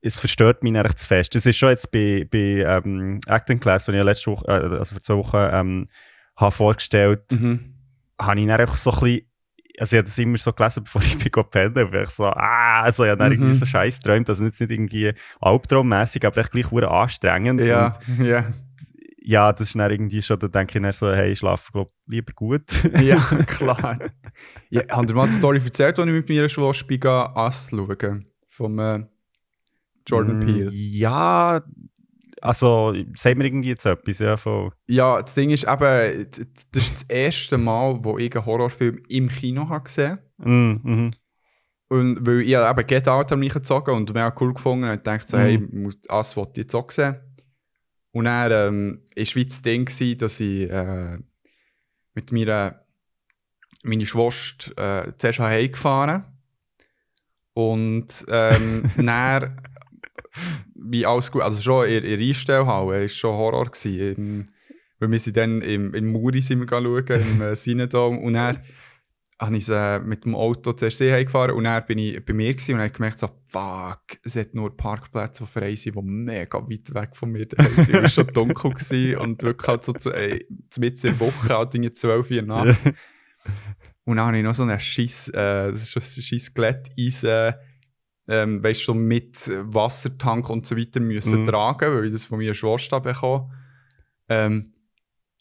[0.00, 1.34] es verstört mich echt zu fest.
[1.34, 4.94] Das ist schon jetzt bei, bei ähm, Acting Class, die ich letzte Woche, äh, also
[4.94, 5.88] vor zwei Wochen ähm,
[6.36, 7.74] habe vorgestellt, Mhm.
[8.20, 9.31] habe ich dann einfach so ein bisschen,
[9.78, 12.82] also ich habe das immer so gelesen, bevor ich bin pennen, weil ich so, ah,
[12.82, 13.38] also ich habe dann Mhm.
[13.38, 17.60] irgendwie so scheiß geträumt, also jetzt nicht irgendwie albtraummässig, aber echt gleich verdammt anstrengend.
[17.64, 18.44] Ja, Und ja.
[19.24, 21.90] ja, das ist dann irgendwie schon, da denke ich dann so, hey, ich schlafe glaub,
[22.06, 22.82] lieber gut.
[23.00, 23.98] ja, klar.
[24.70, 27.00] Ja, haben dir mal die Story erzählt, als ich mit meiner Schwester bin,
[27.36, 28.26] Us schauen?
[28.48, 29.04] Vom äh,
[30.06, 30.70] Jordan Mm, Peele.
[30.72, 31.62] Ja,
[32.42, 36.26] also, sagen wir irgendwie jetzt etwas, ja, von, Ja, das Ding ist eben,
[36.72, 41.10] das ist das erste Mal, wo ich einen Horrorfilm im Kino habe gesehen mm, mhm.
[41.88, 45.06] Und weil ich eben Get Out an mich gezogen und mir auch cool gefunden und
[45.06, 45.40] dachte so, Mhm.
[45.40, 47.16] hey, muss- das wollte ich jetzt auch sehen.
[48.12, 51.18] Und dann ähm, ist wie das Ding gewesen, dass ich äh,
[52.14, 52.80] mit meiner
[53.84, 56.24] meine Schwester äh, zuerst heimgefahren
[57.54, 59.60] und ähm, dann
[60.74, 64.14] wie alles gut, also schon in in Einstellhalle, ist schon Horror gewesen.
[64.16, 64.44] Im,
[64.98, 68.58] weil wir sind dann im, in Muri sind wir schauen, im äh, Synodom und dann
[69.40, 72.54] habe ich äh, mit dem Auto zuerst See heimgefahren und dann bin ich bei mir
[72.54, 76.58] gewesen und habe gemerkt so, fuck, es hat nur Parkplätze, die frei sind, die mega
[76.58, 77.78] weit weg von mir sind.
[77.78, 80.44] Es war schon dunkel gewesen und wirklich halt so zu, äh,
[80.78, 82.80] mitten in der Woche, halt irgendwie 12 Uhr Nacht.
[84.04, 87.54] Und dann habe ich noch so einen Schiss, äh, das ist schon ein Schiss Glätteisen,
[88.28, 91.46] ähm, weißt du, so mit Wassertank und so weiter müssen Mhm.
[91.46, 93.50] tragen, weil ich das von meiner Schwester bekommen
[94.28, 94.64] ähm,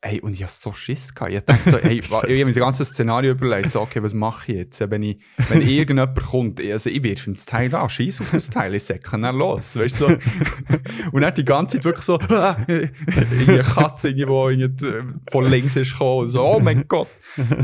[0.04, 1.14] Ey, und ich hatte so Schiss.
[1.14, 1.32] Gehabt.
[1.32, 4.52] Ich dachte so, wa- ich habe mir das ganze Szenario überlegt, so, okay, was mache
[4.52, 4.90] ich jetzt?
[4.90, 8.50] Wenn, ich, wenn irgendjemand kommt, also ich wirf ihm das Teil an, schieß auf das
[8.50, 10.08] Teil, ich säcke dann los, weißt so.
[11.12, 14.92] Und dann die ganze Zeit wirklich so, eine Katze, die irgendwie
[15.32, 17.08] von links ist gekommen, so, oh mein Gott.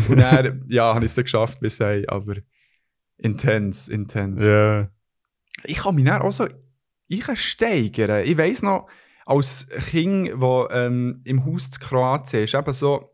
[0.07, 2.35] Und dann, ja, habe ich es dann geschafft bis hey, aber
[3.17, 4.43] intens, intens.
[4.43, 4.91] ja.
[5.63, 6.47] Ich kann mich dann auch so
[7.33, 8.25] steigern.
[8.25, 8.87] Ich weiss noch,
[9.25, 13.11] als Kind, das ähm, im Haus zu Kroatien ist, eben so,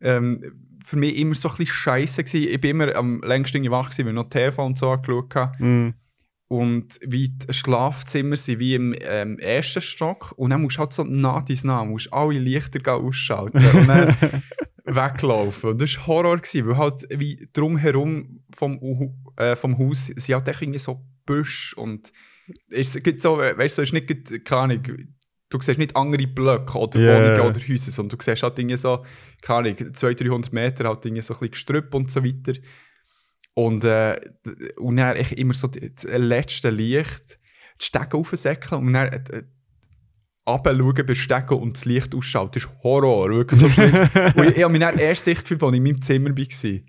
[0.00, 2.52] ähm, für mich immer so ein bisschen scheiße gewesen.
[2.52, 5.64] Ich bin immer am längsten wach gewesen, weil ich noch TV und so angeschaut habe.
[5.64, 5.94] Mm.
[6.48, 10.32] Und wie die Schlafzimmer sind wie im ähm, ersten Stock.
[10.36, 14.16] Und dann musst du halt so nah dein nah, musst alle Lichter ausschalten und dann
[14.84, 15.70] weglaufen.
[15.70, 20.48] Und das war Horror, gewesen, weil halt wie drumherum vom, äh, vom Haus sind halt
[20.48, 22.12] irgendwie so Büsche und
[22.70, 24.82] es gibt so, weißt du, so ist nicht, keine Ahnung,
[25.50, 27.16] du siehst nicht andere Blöcke oder Ja.
[27.16, 29.04] Wohnungen oder Häuser, sondern du siehst halt irgendwie so,
[29.42, 32.58] keine Ahnung, 200, 300 Meter halt irgendwie so ein bisschen Gestrüpp und so weiter.
[33.54, 34.18] Und, äh,
[34.78, 37.38] und dann ich immer so das letzte Licht,
[37.80, 39.42] die Stege aufsäckeln und dann äh,
[40.48, 42.52] runterschauen bei Stege und das Licht ausschalten.
[42.54, 43.94] Das ist Horror, wirklich so schlimm.
[44.36, 46.80] und ich, ich habe mich dann erst sicher gefühlt, als ich in meinem Zimmer war.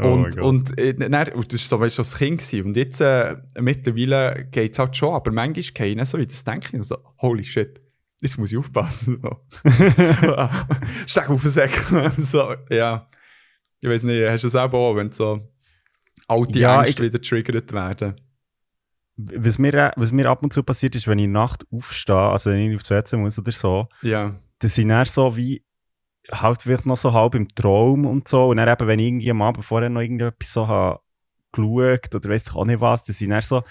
[0.00, 2.40] Oh und, und, äh, dann, und das war so, weißt, als Kind.
[2.40, 2.66] Gewesen.
[2.68, 6.42] Und jetzt, äh, mittlerweile geht es halt schon, aber manchmal ich dann so in das
[6.44, 7.78] Denken so, holy shit,
[8.22, 9.20] jetzt muss ich aufpassen.
[9.22, 9.36] So.
[11.06, 12.12] Steck auf den Säckel.
[12.16, 13.08] so, ja.
[13.80, 15.40] Ich weiß nicht, hast du das auch, wenn so
[16.28, 18.14] alte Ja, Ängste ich- wieder triggert werden?
[19.16, 22.50] was, mir, äh, was mir ab und zu passiert ist, wenn ich nachts aufstehe, also
[22.50, 24.34] wenn ich auf die WC muss oder so, Ja.
[24.58, 25.62] dass ich dann so wie
[26.30, 29.30] halt vielleicht noch so halb im Traum und so und dann eben, wenn ich irgendwie
[29.30, 31.00] am Abend vorher noch irgendetwas so habe
[31.52, 33.62] geschaut oder weiss ich auch nicht was, dass ich dann so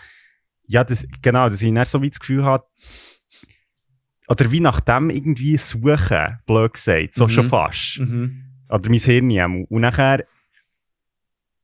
[0.68, 2.66] ja, das, genau, dass ich dann so wie das Gefühl habe
[4.28, 7.30] oder wie nach dem irgendwie suchen, blöd gesagt, so Mhm.
[7.30, 8.00] schon fast.
[8.00, 8.46] Mhm.
[8.70, 9.66] Oder mein Hirn einmal.
[9.70, 10.26] Und nachher,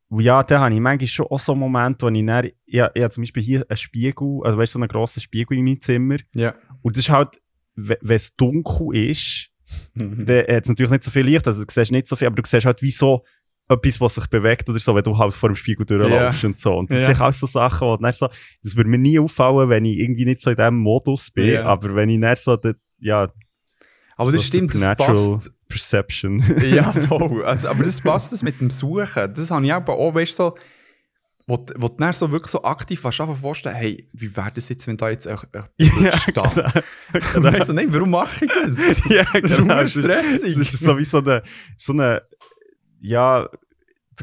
[0.10, 3.10] und ja, da habe ich manchmal schon auch so Momente, wo ich dann, ja, ja,
[3.10, 6.18] zum Beispiel hier einen Spiegel, also weißt du, so einen grossen Spiegel in meinem Zimmer.
[6.34, 6.56] Ja.
[6.82, 7.42] Und das ist halt,
[7.76, 9.50] we- wenn es dunkel ist.
[9.96, 12.36] dann hat es natürlich nicht so viel Licht, also du siehst nicht so viel, aber
[12.36, 13.24] du siehst halt wie so
[13.70, 16.74] etwas, was sich bewegt oder so, wenn du halt vor dem Spiegel durchlaufst und so.
[16.78, 17.06] Und das Ja.
[17.08, 18.30] sind auch so Sachen, wo dann so,
[18.64, 21.66] das würde mir nie auffallen, wenn ich irgendwie nicht so in diesem Modus bin, Ja.
[21.66, 23.30] aber wenn ich dann so, de, ja,
[24.16, 25.52] Aber das so stimmt, das passt.
[25.68, 26.42] Perception.
[26.74, 27.44] ja, voll.
[27.44, 29.34] Also, aber das passt das mit dem Suchen.
[29.34, 30.58] Das habe ich auch, auch weißt du, so,
[31.48, 34.68] wo, du- wo du so wirklich so aktiv fast einfach vorstellen, hey, wie wäre das
[34.70, 36.36] jetzt, wenn da jetzt auch äh, Ja, steht?
[36.36, 36.44] genau.
[37.36, 38.78] Und so, nein, warum mache ich das?
[39.10, 39.82] ja, genau.
[39.82, 40.56] Das ist, stressig.
[40.58, 41.42] das ist so wie so eine,
[41.78, 42.22] so eine
[43.00, 43.48] ja,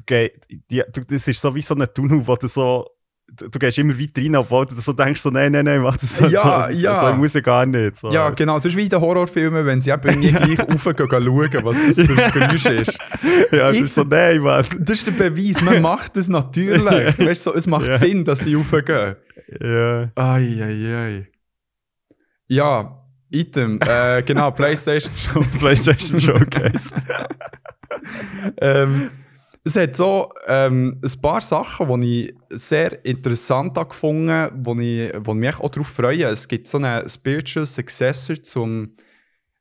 [0.07, 0.31] geh,
[0.71, 2.87] die, das ist so wie so ein Tunnel, wo du so,
[3.37, 6.17] du, gehst immer weiter rein, obwohl du so denkst, so, nein, nein, nein, mach das
[6.17, 6.95] so, Ja, so, ja.
[6.95, 7.97] so, so muss ich gar nicht.
[7.97, 8.11] So.
[8.13, 8.57] Ja, genau.
[8.59, 12.07] Das ist wie in den Horrorfilmen, wenn sie eben irgendwie gleich raufgehen, schauen, was das
[12.07, 12.99] für ein Geräusch ist.
[13.53, 14.65] ja, das ist so, nein, Mann.
[14.81, 16.85] Das ist der Beweis, man macht das natürlich.
[17.19, 17.95] Weißt so, es macht Ja.
[17.99, 19.17] Sinn, dass sie raufgehen.
[19.61, 20.03] Ja.
[20.15, 21.29] Ai, ai, ai.
[22.47, 22.99] Ja,
[23.31, 23.81] Item.
[23.81, 25.45] Äh, genau, PlayStation Show.
[25.59, 26.91] PlayStation Showcase.
[28.61, 29.11] ähm,
[29.65, 35.11] es hat so ähm, ein paar Sachen, die ich sehr interessant habe gefunden wo ich,
[35.21, 36.25] wo mich auch darauf freue.
[36.25, 38.93] Es gibt so einen Spiritual Successor zum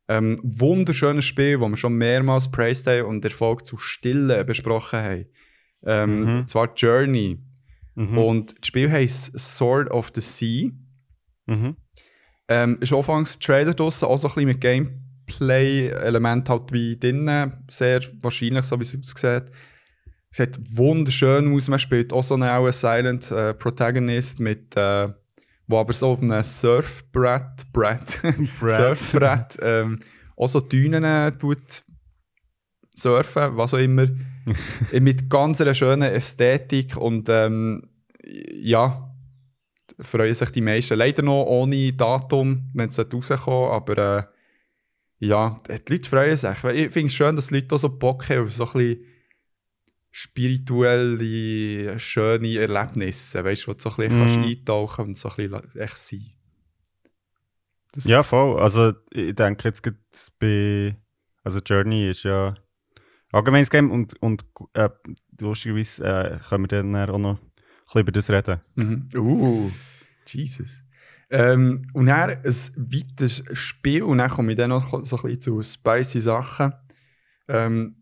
[0.10, 5.26] ähm, wunderschönen Spiel, das wir schon mehrmals Praise Day und Erfolg zu Stille besprochen haben.
[5.86, 6.48] Ähm, Mhm.
[6.48, 7.42] Zwar Journey.
[7.96, 8.18] Mhm.
[8.18, 10.70] Und das Spiel heisst Sword of the Sea.
[11.46, 11.78] Mhm.
[12.50, 17.64] Ähm, ist anfangs Trailer draussen, auch so ein bisschen mit Gameplay-Element halt wie drinnen.
[17.70, 19.50] Sehr wahrscheinlich, so wie es aussieht.
[20.36, 21.68] Sieht wunderschön aus.
[21.68, 25.10] Man spielt auch so einen, auch einen Silent äh, Protagonist mit, äh,
[25.68, 28.20] wo aber so auf einem Surfbrett, Brett,
[28.60, 29.00] Brett.
[29.00, 30.00] Surfbrett, ähm,
[30.36, 31.84] auch so Dünen äh, tut
[32.96, 34.08] surfen, was auch immer.
[34.92, 37.84] Mit ganz einer schönen Ästhetik und ähm,
[38.54, 39.16] ja,
[40.00, 40.98] freuen sich die meisten.
[40.98, 44.24] Leider noch ohne Datum, wenn es rauskommt, aber äh,
[45.20, 46.64] ja, die Leute freuen sich.
[46.64, 49.13] Ich finde es schön, dass die Leute auch so Bock haben auf so ein bisschen
[50.16, 54.20] spirituelle, schöne Erlebnisse, weißt du, wo du so ein bisschen Mhm.
[54.20, 56.26] kannst eintauchen und so ein bisschen echt sein.
[57.94, 58.60] Das- Ja, voll.
[58.60, 59.82] Also, ich denke jetzt
[60.40, 60.96] bei.
[61.44, 62.56] Also, Journey ist ja
[63.32, 64.90] allgemeines Game und, und äh,
[65.42, 67.50] lustigerweise äh, können wir dann auch noch ein
[67.86, 68.62] bisschen über das reden.
[68.76, 69.10] Mhm.
[69.16, 69.72] Uh,
[70.28, 70.84] Jesus.
[71.30, 75.42] Ähm, und dann ein weiteres Spiel, und dann komme ich dann noch so ein bisschen
[75.42, 76.74] zu spicy Sachen,
[77.48, 77.96] ähm,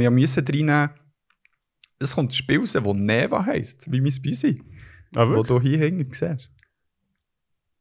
[0.00, 0.90] die ich musste reinnehmen
[1.98, 4.62] Es kommt ein Spiel raus, das Neva heisst, wie mein Büsi,
[5.14, 6.50] Ah, wo du hier hinten siehst.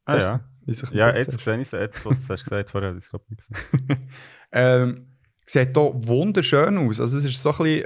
[0.05, 1.09] Ah, Siehst du, ja.
[1.09, 1.71] Ja, jetzt sehe ich es.
[1.71, 4.09] Jetzt, was du hast gesagt vorher, habe ich es ich, nicht gesehen.
[4.51, 5.07] ähm,
[5.45, 7.01] sieht hier wunderschön aus.
[7.01, 7.85] Also es ist so ein bisschen,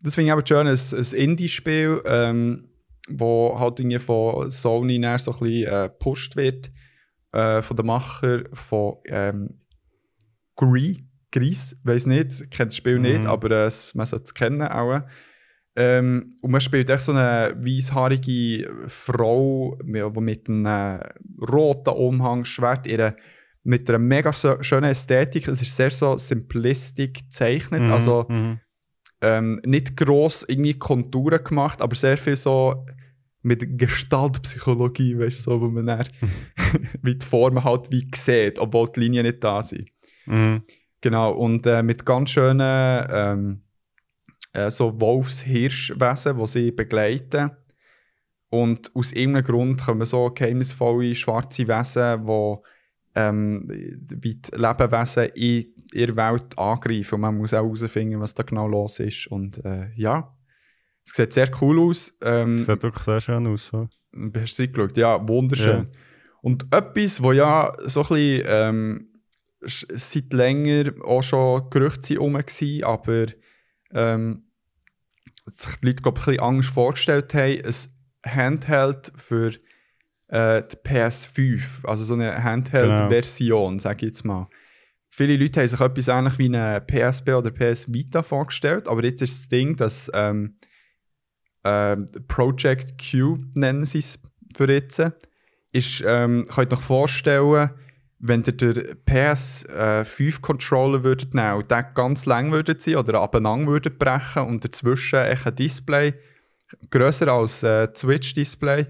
[0.00, 2.68] das finde ich aber schön, ein, ein Indie-Spiel, ähm,
[3.08, 6.70] wo halt irgendwie von Sony näher so ein bisschen äh, gepusht wird,
[7.32, 9.60] äh, von den Macher von ähm,
[10.56, 11.03] Gree,
[11.34, 13.02] Gris, weiß nicht, kennt das Spiel Mhm.
[13.02, 15.02] nicht, aber äh, man sollte es kennen auch.
[15.76, 21.00] Ähm, und man spielt echt so eine weißhaarige Frau mit, mit einem
[21.50, 23.16] roten Umhang, Schwert, ihre,
[23.64, 25.48] mit einer mega schönen Ästhetik.
[25.48, 28.60] Es ist sehr so simplistisch gezeichnet, Mhm, also mhm.
[29.20, 32.86] ähm, nicht gross irgendwie Konturen gemacht, aber sehr viel so
[33.42, 36.06] mit Gestaltpsychologie, weißt du, so, wo man dann
[37.02, 39.88] wie die Formen halt wie sieht, obwohl die Linien nicht da sind.
[40.26, 40.62] Mhm.
[41.04, 43.62] Genau, und äh, mit ganz schönen ähm,
[44.54, 47.50] äh, so Wolfs-Hirschwesen, die sie begleiten.
[48.48, 52.56] Und aus irgendeinem Grund kommen so geheimnisvolle schwarze Wesen, die
[53.16, 57.16] ähm, wie die Lebewesen in ihrer Welt angreifen.
[57.16, 59.26] Und man muss auch herausfinden, was da genau los ist.
[59.26, 60.34] Und äh, ja,
[61.04, 62.16] Es sieht sehr cool aus.
[62.22, 63.66] Ähm, sieht wirklich sehr schön aus.
[63.66, 63.90] so.
[64.40, 64.96] Hast du reingeschaut?
[64.96, 65.88] Ja, wunderschön.
[66.40, 69.13] Und etwas, wo ja so ein bisschen ähm,
[69.66, 73.26] seit länger auch schon Gerüchte sind rum waren, aber
[73.92, 74.44] ähm,
[75.46, 79.52] sich die Leute glaub, ich, ein bisschen Angst vorgestellt haben, ein Handheld für
[80.28, 84.48] äh, die PS5, also so eine Handheld-Version, sage ich jetzt mal.
[85.08, 89.22] Viele Leute haben sich etwas ähnlich wie eine PSP oder PS Vita vorgestellt, aber jetzt
[89.22, 90.56] ist das Ding, dass ähm,
[91.62, 94.18] ähm, Project Q nennen sie es
[94.56, 95.00] für jetzt,
[95.70, 97.70] ist, ähm, könnt ihr euch vorstellen,
[98.18, 104.44] wenn ihr den PS5-Controller würdet nehmen und ganz lang würdet sein oder abeinander würdet brechen
[104.46, 106.14] und dazwischen ein Display,
[106.90, 108.86] grösser als äh, Switch-Display,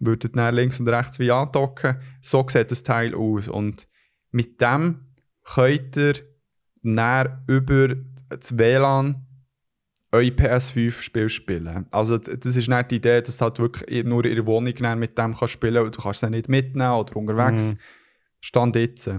[0.00, 1.96] würdet dann links und rechts wie andocken.
[2.20, 3.48] So sieht das Teil aus.
[3.48, 3.88] Und
[4.30, 5.06] mit dem
[5.44, 6.14] könnt ihr
[6.82, 7.96] dann über
[8.28, 9.26] das WLAN
[10.12, 11.86] eure PS5-Spiel spielen.
[11.90, 15.18] Also das ist nicht die Idee, dass du halt wirklich nur in der Wohnung mit
[15.18, 17.72] dem kannst spielen und du kannst es nicht mitnehmen oder unterwegs.
[17.72, 17.78] Mhm.
[18.44, 19.10] Stand jetzt.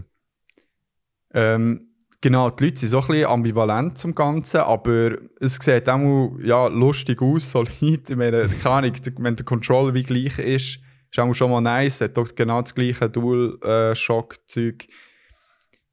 [1.33, 1.89] Ähm,
[2.21, 6.67] genau, die Leute sind so ein bisschen ambivalent zum Ganzen, aber es sieht auch ja,
[6.67, 8.07] lustig aus, solid.
[8.07, 12.01] Ich meine, keine Ahnung, wenn der Controller wie gleich ist, ist auch schon mal nice.
[12.01, 14.85] Hat doch genau das gleiche Dual-Shock-Zeug.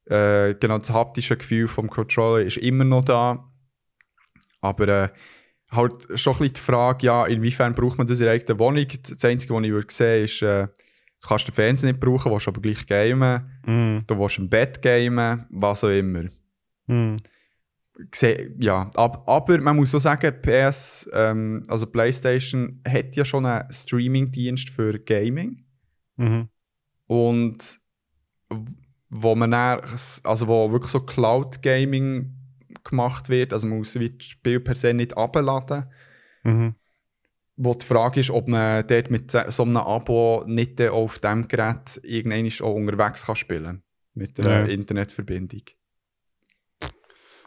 [0.05, 3.51] Äh, genau, das haptische Gefühl vom Controller ist immer noch da.
[4.61, 5.09] Aber äh,
[5.71, 8.85] halt schon ein bisschen die Frage, ja, inwiefern braucht man das in der eigenen Wohnung?
[8.85, 10.67] Das Einzige, was ich würde sehen, ist, äh,
[11.23, 13.49] du kannst den Fernseher nicht brauchen, willst aber gleich gamen.
[13.65, 16.25] Mm, Du willst im Bett gamen, was auch immer.
[16.87, 17.17] mm.
[18.59, 23.71] Ja, ab, aber man muss auch sagen, PS, ähm, also PlayStation, hat ja schon einen
[23.71, 25.63] Streaming-Dienst für Gaming.
[26.17, 26.49] Mhm.
[27.05, 27.79] Und
[29.09, 29.81] wo man dann,
[30.23, 32.35] also wo wirklich so Cloud-Gaming
[32.83, 35.85] gemacht wird, also man muss das Spiel per se nicht abladen.
[36.43, 36.75] Mhm.
[37.55, 41.99] Wo die Frage ist, ob man dort mit so einem Abo nicht auf dem Gerät
[42.03, 43.83] irgendwann auch unterwegs kann spielen
[44.15, 44.65] Mit einer Ja.
[44.65, 45.61] Internetverbindung.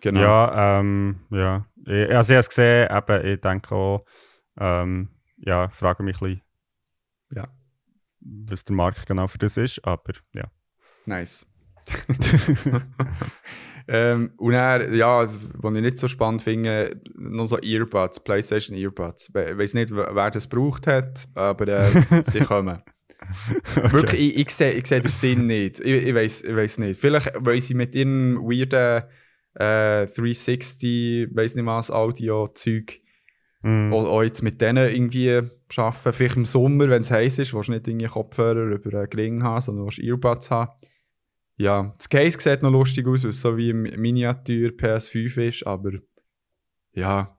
[0.00, 0.20] Genau.
[0.20, 1.66] Ja, ähm, ja.
[1.86, 4.04] Ich- Also ich habe es gesehen, eben, ich denke auch,
[4.58, 6.42] ähm, ja, frage mich ein bisschen,
[7.32, 7.48] Ja.
[8.20, 10.44] was der Markt genau für das ist, aber ja.
[11.06, 11.46] Nice.
[13.88, 19.28] ähm, und dann, ja, was ich nicht so spannend finde, noch so Earbuds, PlayStation Earbuds.
[19.28, 22.82] Ich weiß nicht, wer das gebraucht hat, aber äh, sie kommen.
[23.90, 25.80] Wirklich, ich, ich sehe ich seh den Sinn nicht.
[25.80, 26.98] Ich, ich, weiß, ich weiß nicht.
[27.00, 29.04] Vielleicht, weil sie mit ihrem weirden
[29.54, 33.00] äh, 360, weiß nicht was, Audio-Zeug
[33.66, 33.92] Mm.
[33.92, 35.40] auch, auch jetzt mit denen irgendwie
[35.76, 36.12] arbeiten.
[36.12, 39.42] Vielleicht im Sommer, wenn es heiß ist, willst du nicht irgendwie Kopfhörer über einen Gring
[39.42, 40.70] haben, sondern willst Earbuds haben.
[41.58, 45.66] Ja, das Case sieht noch lustig aus, weil es so wie im Miniatur PS5 ist,
[45.66, 45.92] aber
[46.92, 47.38] ja.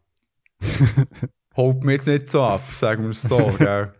[1.55, 3.93] Holt mir jetzt nicht so ab, sagen wir es so, gell?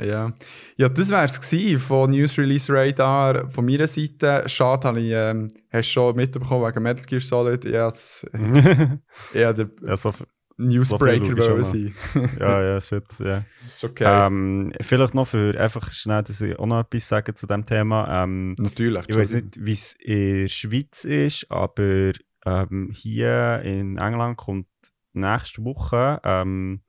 [0.00, 0.32] Ja.
[0.76, 4.42] ja, das wäre es von News Release Radar von meiner Seite.
[4.46, 7.64] Schade, habe ich, ähm, hast du schon mitbekommen wegen Metal Gear Solid.
[7.64, 9.00] Ich wollte
[9.34, 10.12] eher der ja, so,
[10.56, 11.94] Newsbreaker wollen sein.
[12.38, 13.44] ja, ja, shit, ja.
[13.66, 14.04] ist okay.
[14.06, 18.22] Ähm, vielleicht noch für einfach schnell, dass ich auch noch etwas sagen zu dem Thema.
[18.22, 19.04] Ähm, Natürlich.
[19.08, 22.12] ich weiß nicht, wie es in der Schweiz ist, aber
[22.46, 24.68] ähm, hier in England kommt
[25.12, 26.82] nächste Woche ähm,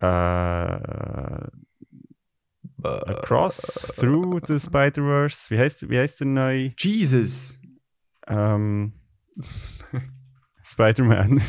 [0.00, 0.06] äh,
[2.82, 5.50] Across Through the Spider-Verse.
[5.50, 7.58] Wie heißt, wie heißt der neue Jesus!
[8.26, 8.92] ähm,
[10.62, 11.40] Spider-Man?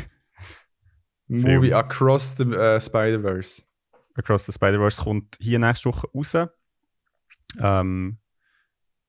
[1.27, 3.63] Movie Across the äh, Spider-Verse.
[4.15, 6.35] Across the Spider-Verse kommt hier nächste Woche raus.
[7.59, 8.17] Ähm,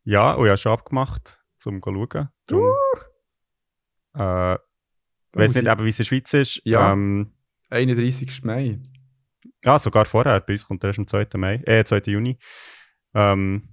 [0.05, 2.29] ja, und ich habe schon abgemacht, um zu schauen.
[2.47, 2.73] Drum,
[4.15, 4.59] äh, ich
[5.35, 6.61] weiß nicht, ich- eben, wie es in der Schweiz ist.
[6.65, 6.93] Ja.
[6.93, 7.33] Ähm,
[7.71, 8.45] 31.
[8.45, 8.79] Mai.
[9.65, 10.41] ja, sogar vorher.
[10.41, 11.37] Bei uns kommt er erst am 2.
[11.37, 12.11] Mai, äh, 2.
[12.11, 12.39] Juni.
[13.15, 13.69] Ähm,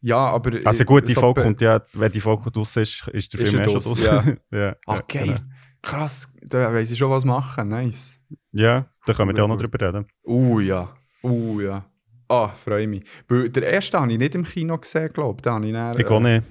[0.00, 0.58] Ja, aber.
[0.66, 3.50] also gut, die so Folge kommt ja, wenn die Folge draussen ist, ist der Ist
[3.50, 4.40] Film er eh schon draussen.
[4.50, 4.76] ja.
[4.86, 5.26] Ah, ja, geil.
[5.26, 5.40] genau.
[5.82, 7.68] Krass, da weiss ich schon was machen.
[7.68, 8.20] Nice.
[8.52, 10.06] Ja, da können wir da auch noch drüber reden.
[10.24, 10.94] Uh ja.
[11.22, 11.84] Uh ja.
[12.28, 13.02] Ah, freue mich.
[13.28, 15.38] Weil der erste habe ich nicht im Kino gesehen, glaube ich.
[15.38, 16.44] Ich dann, Ich auch nicht.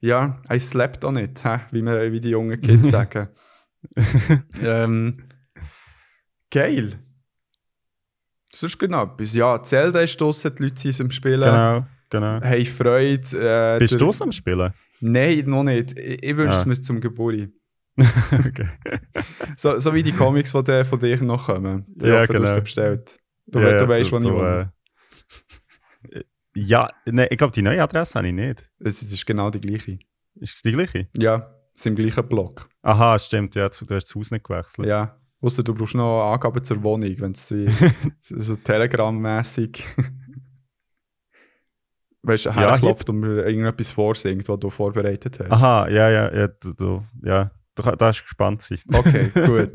[0.00, 1.60] Ja, I slept auch nicht, hä?
[1.70, 3.28] Wie, wir, wie die jungen Kids sagen.
[4.62, 5.14] ähm,
[6.50, 6.94] geil.
[8.50, 9.34] Das ist genau etwas.
[9.34, 11.40] Ja, Zelda ist draussen, die Leute sind am Spielen.
[11.40, 12.40] Genau, genau.
[12.40, 13.76] Hey, Freude.
[13.76, 14.72] Äh, Bist du am Spielen?
[15.00, 15.96] Nein, noch nicht.
[15.98, 16.68] Ich, ich wünsche es Ah.
[16.68, 17.48] mir zum Geburt.
[18.46, 18.68] okay.
[19.56, 21.84] So, so wie die Comics, die de, von dir noch kommen.
[21.88, 22.52] Die Ja, du genau.
[22.54, 23.18] sie bestellt.
[23.46, 24.72] Du, Ja, du ja, weißt, wo ich du, wohne.
[26.12, 26.22] äh,
[26.54, 28.68] Ja, nein, ich glaube, die neue Adresse habe ich nicht.
[28.78, 29.98] Das ist genau die gleiche.
[30.36, 31.08] Ist es die gleiche?
[31.16, 32.68] Ja, es ist im gleichen Block.
[32.82, 34.86] Aha, stimmt, ja, du du hast das Haus nicht gewechselt.
[34.88, 35.18] Ja.
[35.40, 37.68] Ausser du brauchst noch Angaben zur Wohnung, wenn es wie
[38.20, 39.84] so Telegram-mässig
[42.22, 45.52] weißt du, Ja, herklopft und mir irgendetwas vorsingt, was du vorbereitet hast.
[45.52, 47.04] Aha, ja, ja, ja, du, du,
[47.78, 47.82] ja.
[47.84, 48.78] Du ka- darfst gespannt sein.
[48.94, 49.72] Okay, gut.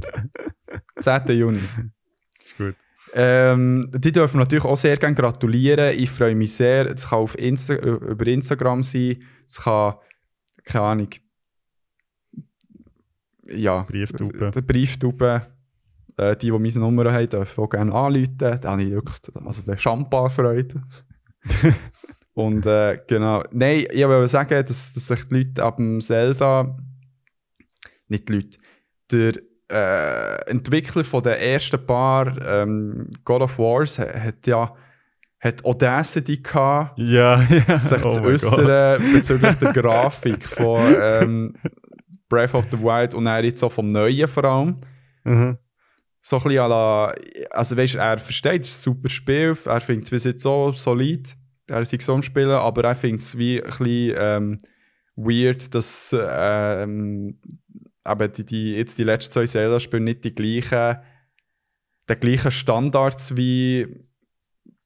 [1.00, 1.22] 10.
[1.38, 1.60] Juni.
[2.40, 2.76] ist gut.
[3.16, 5.94] Ähm, die dürfen natürlich auch sehr gerne gratulieren.
[5.98, 6.90] Ich freue mich sehr.
[6.92, 9.22] Es kann auf Insta über Instagram sein.
[9.48, 9.96] Es kann,
[10.64, 11.10] keine Ahnung.
[13.48, 14.52] Ja, Brieftube.
[14.52, 15.42] Der Brieftube.
[16.18, 18.38] Äh, die, die meine Nummer haben, dürfen auch gerne anrufen.
[18.38, 20.82] Da habe ich wirklich, also der Champagner-Freude.
[22.34, 23.44] Und äh, genau.
[23.52, 26.78] Nein, ich wollte sagen, dass, dass sich die Leute ab dem Zelda,
[28.14, 28.58] nicht die Leute,
[29.12, 29.34] der
[29.72, 34.74] äh, Entwickler von den ersten paar ähm, God of Wars ha- hat ja
[35.40, 37.78] hat Audacity gehabt, Ja, ja.
[37.80, 41.54] sich oh zu äußern bezüglich der Grafik von ähm,
[42.30, 44.78] Breath of the Wild und er jetzt auch vom Neuen vor allem.
[45.26, 45.58] Mhm.
[46.22, 47.14] So ein bisschen à la,
[47.52, 50.72] also weißt, er versteht, es ist ein super Spiel, er findet es bis jetzt so
[50.72, 51.36] solid,
[51.68, 54.58] er ist so am Spielen, aber er findet es wie ein bisschen ähm,
[55.18, 57.38] weird, dass ähm,
[58.04, 61.00] aber die, die, jetzt die letzten zwei Zelda-Spiele nicht die gleichen,
[62.10, 63.88] den gleichen Standards wie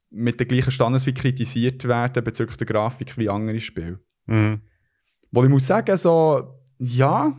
[0.09, 3.99] mit den gleichen Standards wie kritisiert werden bezüglich der Grafik wie andere Spiele.
[4.25, 4.61] Mhm.
[5.31, 7.37] Wo ich muss sagen, so, ja.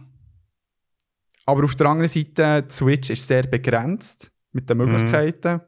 [1.46, 5.62] Aber auf der anderen Seite, die Switch ist sehr begrenzt mit den Möglichkeiten.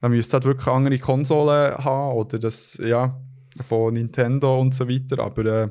[0.00, 3.20] Da müsste halt wirklich andere Konsolen haben oder das, ja,
[3.66, 5.18] von Nintendo und so weiter.
[5.20, 5.70] Aber äh,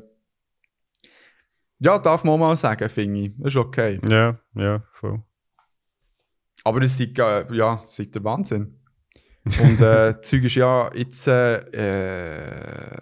[1.80, 3.32] ja, darf man auch mal sagen, finde ich.
[3.38, 4.00] Das ist okay.
[4.08, 5.24] Ja, ja, voll.
[6.64, 8.80] Aber es ist, äh, ja, ist der Wahnsinn.
[9.46, 12.96] Und äh, das Zeug ist ja jetzt äh, äh,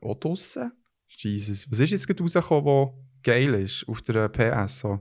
[0.00, 0.72] auch draussen.
[1.08, 1.70] Jesus.
[1.70, 2.92] Was ist jetzt gerade rausgekommen, was
[3.22, 4.80] geil ist auf der PS?
[4.80, 5.00] So.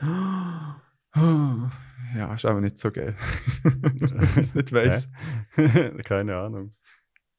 [2.12, 3.14] Ja, ist aber nicht so geil.
[3.64, 5.08] Ich es nicht weiss.
[6.04, 6.74] Keine Ahnung.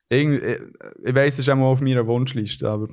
[0.08, 0.60] Irgend, ich
[1.04, 2.88] ich weiss, es ist auch mal auf meiner Wunschliste, aber.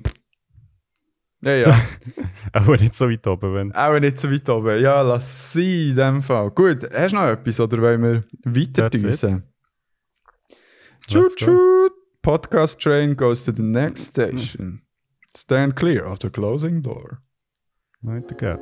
[1.40, 1.80] Ja, ja.
[2.52, 3.72] Aber nicht so weit oben, wenn.
[3.72, 4.80] auch nicht so weit oben.
[4.80, 6.50] Ja, lass sie in dem Fall.
[6.50, 9.44] Gut, hast du noch etwas oder wollen wir weiter düsen?
[11.08, 11.90] Choo choo!
[12.22, 14.82] Podcast train goes to the next station.
[15.34, 17.22] Stand clear of the closing door.
[18.02, 18.60] Nicht der Gap.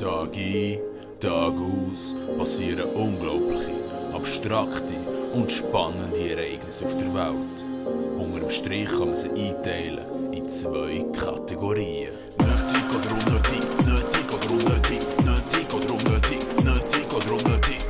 [0.00, 0.78] Tag ein,
[1.20, 3.70] Tag aus passieren unglaubliche,
[4.14, 4.94] abstrakte
[5.34, 8.18] und spannende Ereignisse auf der Welt.
[8.18, 10.13] Unter dem Strich kann man sie einteilen
[10.44, 12.12] in zwei Kategorien.
[12.38, 17.80] Nötig oder unnötig, nötig oder unnötig, nötig oder unnötig, nötig oder unnötig.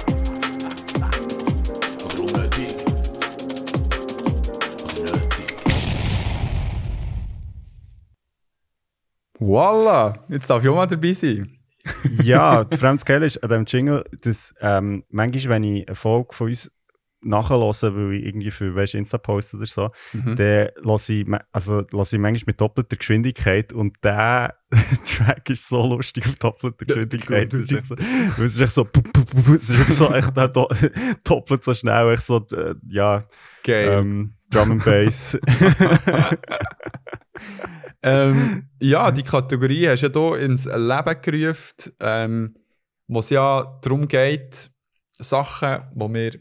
[2.05, 2.75] Oder unnötig.
[4.85, 5.51] Oder nötig.
[9.41, 10.15] Voila!
[10.29, 11.59] Jetzt darf ich auch mal dabei sein.
[12.23, 16.49] ja, das Geile ist an diesem Jingle, dass ähm, manchmal, wenn ich eine Folge von
[16.49, 16.71] uns
[17.25, 20.37] nachhöre, weil ich irgendwie für weißt, Insta-Post oder so, Mhm.
[20.37, 24.55] dann höre ich, also, höre ich manchmal mit doppelter Geschwindigkeit und der
[25.05, 27.53] Track ist so lustig auf doppelter Geschwindigkeit.
[27.55, 27.77] Echt so,
[28.39, 28.89] weil es ist echt so,
[29.55, 30.69] es ist wirklich so echt do,
[31.25, 33.25] doppelt so schnell, echt so, äh, ja,
[33.63, 33.89] Geil.
[34.01, 35.39] ähm, Drum and Bass.
[38.07, 42.55] Ähm, ja, die Kategorie hast du ja hier ins Leben gerufen, ähm,
[43.09, 44.71] wo es ja darum geht,
[45.13, 46.33] Sachen, die wir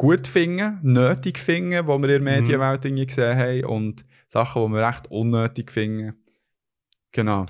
[0.00, 4.88] gut finden, nötig finden, die wir in der Medienwelt gesehen haben und Sachen, die wir
[4.88, 6.14] echt unnötig finden.
[7.12, 7.44] Genau.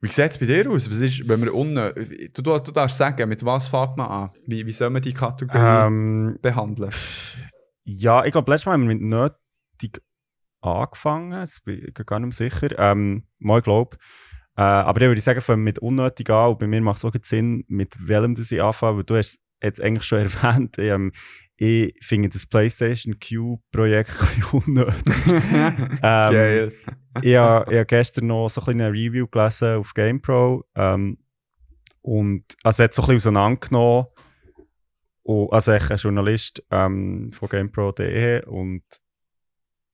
[0.00, 0.88] Wie sieht es bei dir aus?
[0.88, 2.32] Was ist, wenn wir unnötig...
[2.32, 4.30] Du, du, du darfst sagen, mit was fängt man an?
[4.46, 6.92] Wie, wie soll man die Kategorie Ähm, behandeln?
[7.82, 10.00] Ja, ich glaube, letztes Mal haben wir mit nötig
[10.60, 11.32] angefangen.
[11.32, 12.78] Das bin ich gar nicht mehr sicher.
[12.78, 13.96] Ähm, mal glaube.
[14.56, 16.50] Äh, aber ich würde sagen, wir mit unnötig an.
[16.52, 18.98] Und bei mir macht es auch keinen Sinn, mit welchem das ich anfange.
[18.98, 21.12] Weil du hast jetzt eigentlich schon erwähnt, ich, ähm,
[21.58, 25.14] ich finde das PlayStation Q-Projekt ein bisschen unnötig.
[25.26, 26.72] ähm, Geil.
[27.22, 30.64] ich habe gestern noch so ein bisschen eine Review gelesen auf GamePro.
[30.74, 31.18] Ähm,
[32.02, 34.06] und also hat so ein bisschen auseinandergenommen.
[35.22, 38.84] Und, also ich ein Journalist ähm, von GamePro.de und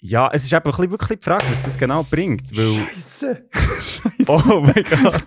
[0.04, 2.88] ja, es ist eben ein bisschen wirklich die Frage, was das genau bringt, weil...
[2.96, 3.48] Scheiße.
[3.52, 4.26] Scheiße.
[4.26, 5.22] Oh mein Gott!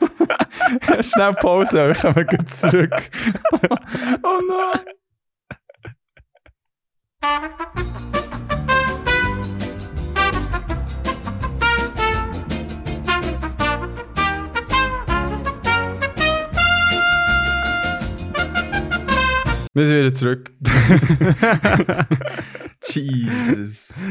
[1.05, 2.91] Schnell Pause, wir kommen gleich zurück.
[4.23, 4.81] oh nein.
[19.73, 20.51] Wir sind wieder zurück.
[22.83, 24.01] Jesus.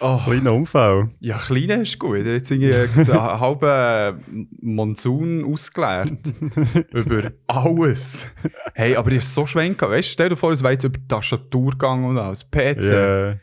[0.00, 1.10] Oh, Kleiner Unfall.
[1.20, 2.18] ja, kleiner ist gut.
[2.18, 2.70] Jetzt irgendwie
[3.04, 6.12] den halben Monsun ausgeleert.
[6.92, 8.28] über alles.
[8.74, 9.80] Hey, aber ich ist so schwenk.
[9.80, 12.44] Weißt du, stell dir vor, es wäre jetzt über die Tastatur gegangen und alles.
[12.50, 12.82] PC.
[12.84, 13.36] Ja.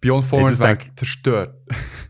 [0.00, 1.54] Beyond Formers wäre zerstört.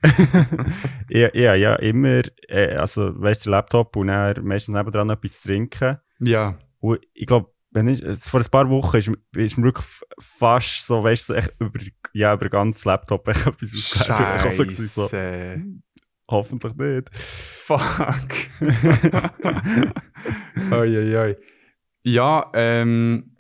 [1.09, 5.17] Ja, ja, ja, immer, äh, also, weißt du, der Laptop und dann meistens nebendran noch
[5.17, 5.99] etwas zu trinken.
[6.19, 6.59] Ja.
[6.81, 9.87] Und ich glaube, wenn ich, vor ein paar Wochen ist, ist mir wirklich
[10.19, 11.81] fast so, weißt du, so über,
[12.13, 14.65] ja, über den ganzen Laptop echt etwas hab so
[16.31, 17.11] hoffentlich nicht.
[17.17, 17.83] Fuck.
[20.73, 21.37] oi, oi, oi.
[22.05, 23.31] Ja, ähm.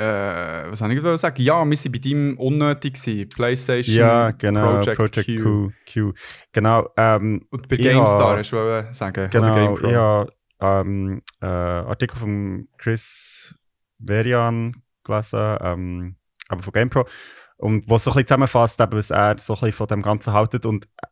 [0.00, 1.42] Äh, was soll ich gerade sagen?
[1.42, 2.94] Ja, wir waren bei deinem unnötig.
[2.94, 3.28] Gewesen.
[3.30, 5.72] PlayStation, Ja, genau, Project, Project, Q.
[5.92, 6.12] Q.
[6.52, 9.28] Genau, ähm, Und bei GameStar ha- hast du sagen?
[9.30, 13.54] genau, habe ähm, äh, Artikel von Chris
[13.98, 16.16] Verian gelesen, ähm,
[16.48, 17.06] aber von GamePro,
[17.56, 20.32] und was so ein bisschen zusammenfasst, eben, was er so ein bisschen von dem Ganzen
[20.32, 21.06] haltet und äh,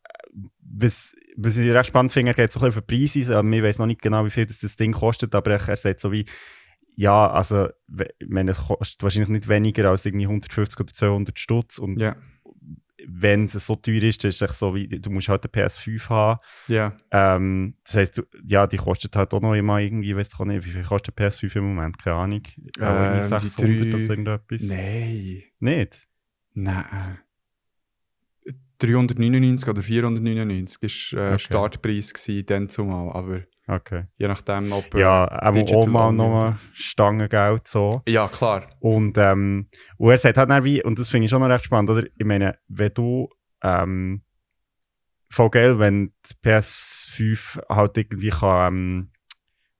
[0.60, 3.34] was, was ich recht spannend finde, er geht so ein bisschen auf den Preis ein,
[3.34, 5.76] also, ich weiß noch nicht genau, wie viel das, das Ding kostet, aber er, er
[5.76, 6.24] sagt so wie,
[6.94, 11.38] ja, also, we- ich meine, es kostet wahrscheinlich nicht weniger als irgendwie 150 oder 200
[11.38, 12.16] Stutz und Ja,
[13.08, 16.08] wenn es so teuer ist, dann ist es so wie, du musst halt eine PS5
[16.08, 16.96] haben, ja.
[17.10, 20.44] ähm, das heisst, du, ja, die kostet halt auch noch immer irgendwie, weiß ich auch
[20.44, 21.98] nicht, wie viel kostet die PS5 im Moment?
[21.98, 22.42] Keine Ahnung.
[22.80, 24.62] Ähm, die 600 drei- oder so irgendetwas.
[24.62, 25.42] Nein.
[25.60, 26.08] Nicht?
[26.54, 27.18] Nein.
[28.78, 31.38] 399 oder 499 war äh, Okay.
[31.38, 33.10] Startpreis gewesen, dann zumal.
[33.16, 34.04] Aber Okay.
[34.16, 34.94] je nachdem, ob.
[34.94, 38.02] Ja, Digital auch mal nochmal Stangengeld so.
[38.06, 38.68] Ja, klar.
[38.78, 41.64] Und, ähm, und er sagt halt dann wie, und das finde ich schon noch recht
[41.64, 42.06] spannend, oder?
[42.16, 43.28] Ich meine, wenn du,
[43.62, 44.22] ähm,
[45.28, 49.10] voll geil, wenn die PS5 halt irgendwie kann, ähm,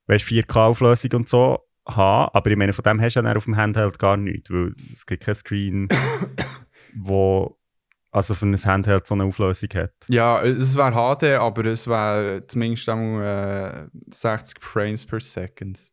[0.07, 3.45] weißt 4K-Auflösung und so haben, aber ich meine, von dem hast du ja dann auf
[3.45, 5.87] dem Handheld gar nichts, weil es gibt kein Screen,
[6.95, 7.57] wo
[8.11, 9.93] also für ein Handheld so eine Auflösung hat.
[10.07, 15.91] Ja, es wäre HD, aber es wäre zumindest einmal äh, 60 Frames per Second.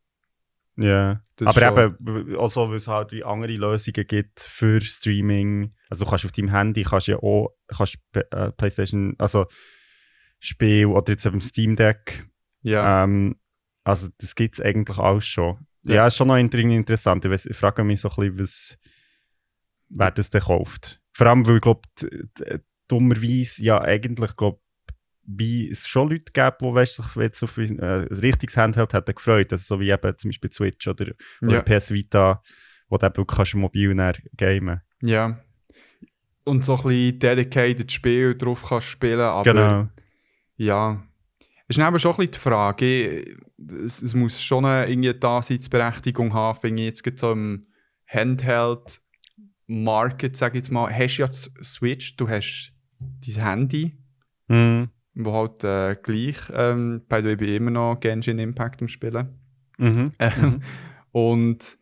[0.77, 1.21] Ja.
[1.37, 1.97] Das aber schon.
[2.07, 5.73] eben, auch so, weil es halt wie andere Lösungen gibt für Streaming.
[5.89, 9.45] Also du kannst auf deinem Handy kannst ja auch kannst, äh, Playstation, also
[10.39, 12.25] Spiel oder jetzt auf dem Steam Deck.
[12.61, 13.35] Ja, Ähm,
[13.83, 15.65] also das gibt es eigentlich alles schon.
[15.83, 16.07] Ja, Ja.
[16.07, 17.23] ist schon noch inter- interessant.
[17.25, 18.77] Ich, weiss, ich frage mich so ein bisschen, was,
[19.89, 20.99] wer das denn kauft.
[21.15, 21.81] Vor allem, weil ich glaube,
[22.89, 24.59] dummerweise ja eigentlich, glaube
[25.27, 29.15] wie es schon Leute gibt, die weißt, sich jetzt auf ein äh, richtiges Handheld hätten
[29.15, 29.51] gefreut.
[29.51, 32.43] Also so wie eben zum Beispiel Switch oder, oder ja, PS Vita,
[32.89, 33.95] wo du eben wirklich kannst mobil
[34.37, 35.39] gamen ja.
[36.43, 39.87] Und so ein bisschen dedicated Spiel drauf kannst spielen, aber Genau.
[40.57, 41.03] ja.
[41.67, 43.25] Es ist aber schon ein bisschen die Frage,
[43.83, 47.65] es, es muss schon eine Daseinsberechtigung haben, finde ich jetzt gerade so im
[49.67, 53.97] Handheld-Market, sage ich jetzt mal, hast du ja Switch, du hast dein Handy,
[54.47, 54.89] Mhm.
[55.15, 59.39] wo halt äh, gleich, ähm, bei der bin ich immer noch Genshin Impact am Spielen.
[59.77, 60.11] Mhm.
[60.19, 60.61] Ähm,
[61.11, 61.77] Und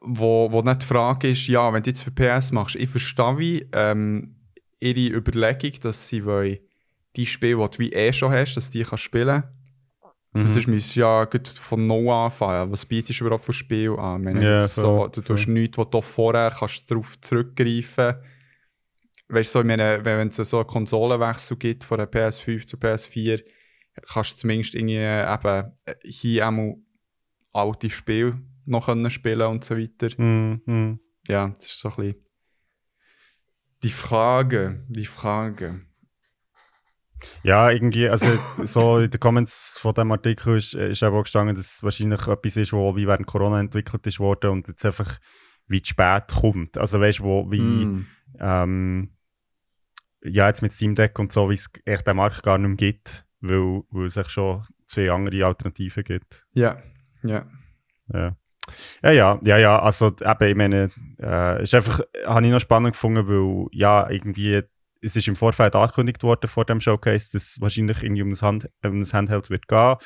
[0.00, 3.38] wo, wo nicht die Frage ist, ja, wenn du jetzt für PS machst, ich verstehe
[3.38, 4.36] wie ähm,
[4.80, 6.58] ihre Überlegung, dass sie wollen,
[7.16, 9.42] die Spiele, die du wie eh schon hast, dass du die kannst spielen
[10.32, 10.48] Mhm.
[10.48, 11.28] Sonst müsstest du ja
[11.60, 12.72] von No anfangen.
[12.72, 14.22] Was bietest du überhaupt für Spiel an?
[14.22, 18.16] Meine, Ja, so, du tust nichts, was du vorher kannst darauf zurückgreifen
[19.28, 23.42] Weißt du, so, meine, wenn es so einen Konsolenwechsel gibt von der PS5 zu PS4,
[24.12, 26.76] kannst du zumindest irgendwie eben äh, hier einmal
[27.52, 30.08] alte Spiele noch können spielen und so weiter.
[30.18, 30.62] Mhm.
[30.66, 31.00] Mhm.
[31.28, 32.22] Ja, das ist so ein bisschen
[33.82, 35.80] die Frage, die Frage.
[37.42, 38.26] Ja, irgendwie, also
[38.64, 42.26] so in den Comments von dem Artikel ist, ist eben auch gestanden, dass es wahrscheinlich
[42.26, 45.18] etwas ist, wo wie während Corona entwickelt ist worden und jetzt einfach
[45.66, 46.78] wie zu spät kommt.
[46.78, 48.06] Also weißt du, wo wie, Mm.
[48.40, 49.16] ähm,
[50.24, 52.76] ja, jetzt mit Steam Deck und so, wie es echt den Markt gar nicht mehr
[52.76, 56.46] gibt, weil, weil es echt schon viele andere Alternativen gibt.
[56.54, 56.80] Ja,
[57.22, 57.46] ja.
[58.12, 58.36] Ja.
[59.02, 62.92] Ja, ja, ja, ja, also eben, ich meine, äh, ist einfach, habe ich noch spannend
[62.92, 64.62] gefunden, weil ja, irgendwie,
[65.02, 68.70] es ist im Vorfeld angekündigt worden vor dem Showcase, dass wahrscheinlich irgendwie um das, Hand,
[68.84, 69.96] um das Handheld wird gehen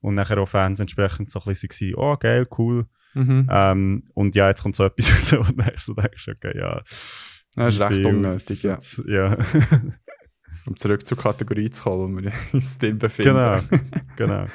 [0.00, 2.86] und nachher auch Fans entsprechend so ein bisschen waren, oh geil, cool.
[3.14, 3.48] Mhm.
[3.50, 6.82] Ähm, und ja, jetzt kommt so etwas raus und dann so denkst okay, ja.
[7.54, 8.78] Das ist recht unnötig, ja.
[9.06, 9.36] ja.
[10.66, 13.34] Um zurück zur Kategorie zu kommen, wo wir uns drin befinden.
[13.34, 13.60] genau,
[14.16, 14.46] genau.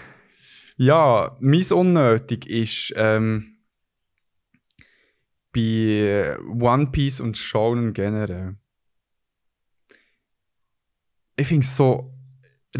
[0.75, 3.57] Ja, mein Unnötig ist ähm,
[5.53, 8.57] bei One Piece und Shonen generell.
[11.35, 12.13] Ich finde es so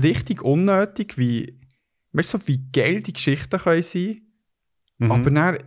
[0.02, 1.60] richtig unnötig, wie,
[2.12, 4.20] weißt so wie geil die Geschichten können sein
[5.00, 5.12] Mhm.
[5.12, 5.62] Aber dann, äh,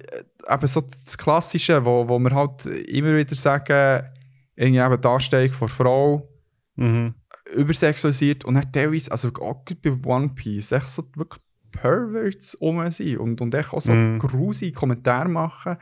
[0.49, 4.07] eben so das Klassische, wo, wo wir halt immer wieder sagen,
[4.55, 5.09] irgendwie eben die
[5.53, 6.29] von Frau
[6.77, 7.15] Mhm.
[7.55, 13.19] übersexualisiert und dann teilweise, also auch bei One Piece, echt so wirklich Perverts um sind
[13.19, 14.19] und, und echt auch so Mhm.
[14.19, 15.77] grusige Kommentare machen.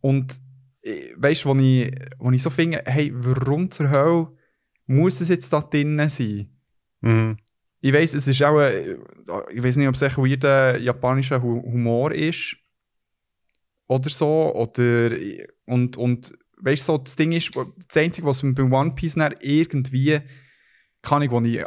[0.00, 0.40] Und
[0.82, 4.28] äh, weißt du, wo ich, wo ich so finde, hey, warum zur Hölle
[4.86, 6.50] muss es jetzt da drinnen sein?
[7.00, 7.36] Mhm.
[7.80, 8.96] Ich weiß, es ist auch, äh,
[9.52, 12.56] ich weiß nicht, ob es echt weirder japanischer Hu Humor ist
[13.86, 15.10] oder so, oder,
[15.66, 19.16] und, und weißt du, so, das Ding ist, das Einzige, was mir bei One Piece
[19.40, 20.20] irgendwie,
[21.02, 21.62] kann ich, wo ich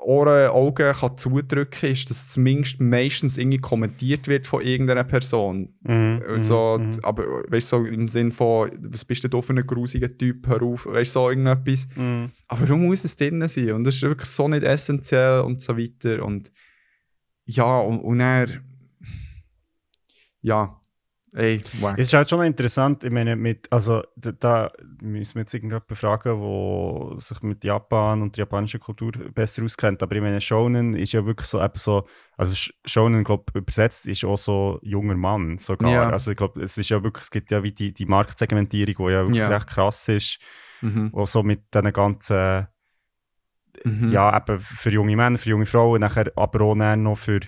[0.00, 5.74] Ohren, Augen kann zudrücken kann, ist, dass zumindest meistens irgendwie kommentiert wird von irgendeiner Person.
[5.82, 6.22] Mhm.
[6.26, 6.98] Also, Mhm.
[7.02, 10.46] Aber weißt du, so im Sinn von, was bist du da für ein grusiger Typ,
[10.48, 11.86] hör auf, weißt du, so irgendetwas.
[11.94, 12.30] Mhm.
[12.48, 13.72] Aber warum muss es drin sein?
[13.72, 16.24] Und das ist wirklich so nicht essentiell und so weiter.
[16.24, 16.50] Und
[17.44, 18.48] ja, und, und er.
[20.40, 20.80] Ja,
[21.34, 21.98] ey, wack.
[21.98, 24.72] Es ist halt schon interessant, ich meine, mit, also da, da
[25.02, 30.02] müssen wir jetzt irgendjemanden fragen, der sich mit Japan und der japanischen Kultur besser auskennt,
[30.02, 32.06] aber ich meine, Shonen ist ja wirklich so, eben so,
[32.36, 35.90] also Sh- Shonen, glaube ich, übersetzt ist auch so junger Mann sogar.
[35.92, 36.08] Ja.
[36.10, 39.12] Also ich glaube, es ist ja wirklich, es gibt ja wie die, die Marktsegmentierung, die
[39.12, 39.48] ja wirklich Ja.
[39.48, 40.38] recht krass ist,
[40.80, 41.12] Mhm.
[41.12, 42.68] auch so mit diesen ganzen
[43.84, 44.08] Mhm.
[44.10, 47.40] ja, eben für junge Männer, für junge Frauen, nachher aber auch noch für,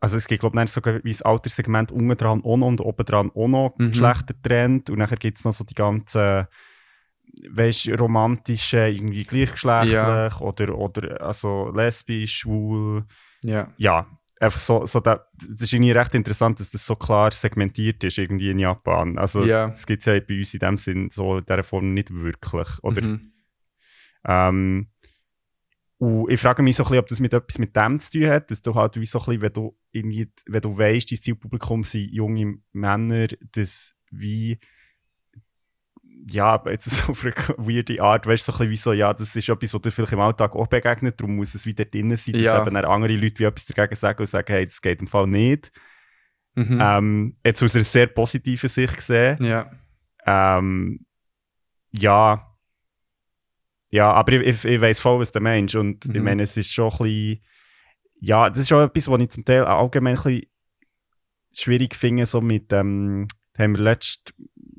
[0.00, 3.04] also es gibt glaube ich sogar wie das Alterssegment unten dran auch noch und oben
[3.04, 3.90] dran auch noch Mhm.
[3.90, 6.46] Geschlechtertrend und nachher gibt es noch so die ganzen,
[7.50, 10.40] weißt romantische, irgendwie gleichgeschlechtlich Ja.
[10.40, 13.04] oder, oder also lesbisch, schwul,
[13.44, 13.72] Ja.
[13.76, 14.06] ja,
[14.40, 18.18] einfach so, so da, das ist irgendwie recht interessant, dass das so klar segmentiert ist
[18.18, 19.18] irgendwie in Japan.
[19.18, 19.68] Also Ja.
[19.68, 22.68] das gibt es ja bei uns in dem Sinn so in dieser Form nicht wirklich,
[22.82, 23.32] oder Mhm.
[24.26, 24.89] ähm,
[26.00, 28.26] und ich frage mich so ein bisschen, ob das mit etwas mit dem zu tun
[28.28, 31.18] hat, dass du halt wie so ein bisschen, wenn du, irgendwie, wenn du weißt, dein
[31.20, 34.58] Zielpublikum sind junge Männer, dass wie,
[36.26, 39.12] ja, jetzt so auf eine weirde Art, weißt du, so ein bisschen wie so, ja,
[39.12, 42.16] das ist etwas, was dir vielleicht im Alltag auch begegnet, darum muss es wieder drinnen
[42.16, 42.66] sein, dass Ja.
[42.66, 45.70] eben andere Leute wie etwas dagegen sagen und sagen, hey, das geht im Fall nicht.
[46.54, 46.78] Mhm.
[46.80, 49.70] Ähm, jetzt aus einer sehr positiven Sicht gesehen, Ja.
[50.26, 51.04] ähm,
[51.92, 52.46] ja.
[53.90, 55.74] Ja, aber ich, ich, ich weiß voll, was du meinst.
[55.74, 56.22] Und ich Mhm.
[56.22, 57.44] meine, es ist schon ein bisschen.
[58.20, 60.46] Ja, das ist schon etwas, was ich zum Teil auch allgemein ein bisschen
[61.52, 62.72] schwierig finde, so mit.
[62.72, 64.32] Ähm, da haben wir letzte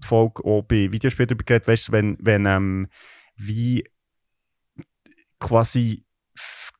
[0.04, 2.88] Folge auch bei Videospielen darüber geredet, weißt du, wenn, wenn ähm,
[3.36, 3.84] wie
[5.40, 6.06] quasi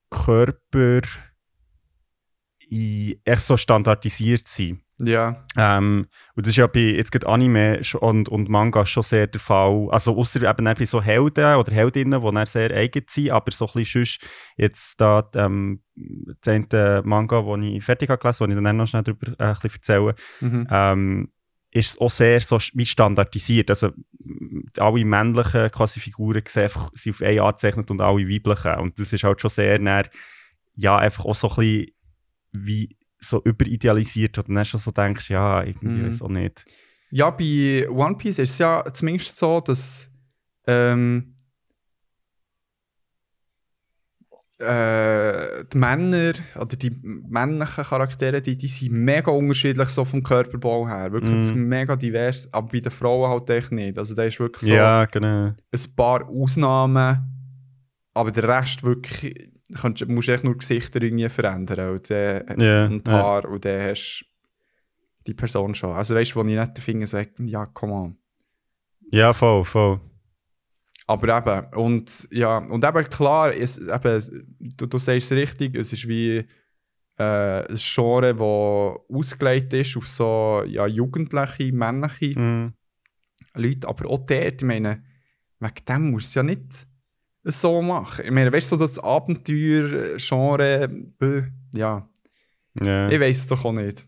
[0.10, 1.02] Körper
[2.70, 4.82] in, echt so standardisiert sind.
[5.04, 5.44] Ja.
[5.58, 9.42] Ähm, und das ist ja bei jetzt gerade Anime und, und Manga schon sehr der
[9.42, 9.88] Fall.
[9.92, 13.52] Also außer eben dann bei so Helden oder Heldinnen, die dann sehr eigen sind, aber
[13.52, 14.28] so ein bisschen sonst
[14.58, 15.82] jetzt da ähm,
[16.42, 19.54] das Manga, den ich fertig habe gelesen, wo ich dann noch schnell darüber äh, ein
[19.62, 20.68] bisschen erzähle, Mhm.
[20.70, 21.32] ähm,
[21.74, 23.70] ist es auch sehr so wie standardisiert.
[23.70, 23.92] Also
[24.78, 28.76] alle männlichen quasi Figuren sehen einfach, sind auf eine Art gezeichnet und alle weiblichen.
[28.76, 30.10] Und das ist halt schon sehr näher,
[30.76, 31.88] ja, einfach auch so ein bisschen
[32.52, 36.22] wie so überidealisiert und dann schon so denkst, ja, irgendwie Mhm.
[36.22, 36.66] auch nicht.
[37.12, 40.10] Ja, bei One Piece ist es ja zumindest so, dass
[40.66, 41.36] ähm,
[44.60, 50.88] äh, die Männer oder die männlichen Charaktere, die, die sind mega unterschiedlich so vom Körperbau
[50.88, 51.12] her.
[51.12, 51.68] Wirklich Mhm.
[51.68, 53.98] mega divers, aber bei den Frauen halt echt nicht.
[53.98, 55.48] Also da ist wirklich so Ja, genau.
[55.74, 57.28] ein paar Ausnahmen,
[58.14, 62.90] aber der Rest wirklich, kannst, musst echt nur Gesichter irgendwie verändern und, und die ja.
[63.08, 64.26] Haare und dann hast du
[65.28, 65.92] die Person schon.
[65.96, 68.18] Also weißt du, wo ich nicht finde, so, ja, come on.
[69.12, 70.00] Ja, voll, voll.
[71.08, 74.48] Aber eben, und ja, und eben klar, es, eben,
[74.78, 76.46] du, du sagst es richtig, es ist wie
[77.18, 82.74] äh, ein Genre, das ausgelegt ist auf so ja, jugendliche, männliche Mhm.
[83.54, 85.04] Leute, aber auch dort, ich meine,
[85.60, 86.88] wegen dem musst du es ja nicht
[87.44, 88.26] so machen.
[88.26, 90.88] Ich meine, weißt du, so das Abenteuer-Genre,
[91.18, 92.08] bäh, ja,
[92.84, 94.08] Ja, ich weiß es doch auch nicht.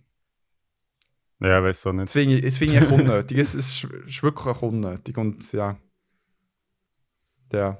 [1.39, 2.05] ja weiß auch nicht.
[2.05, 3.37] Das finde ich, das ich unnötig.
[3.37, 5.77] es, es ist, ist wirklich unnötig und ja.
[7.51, 7.77] Ja.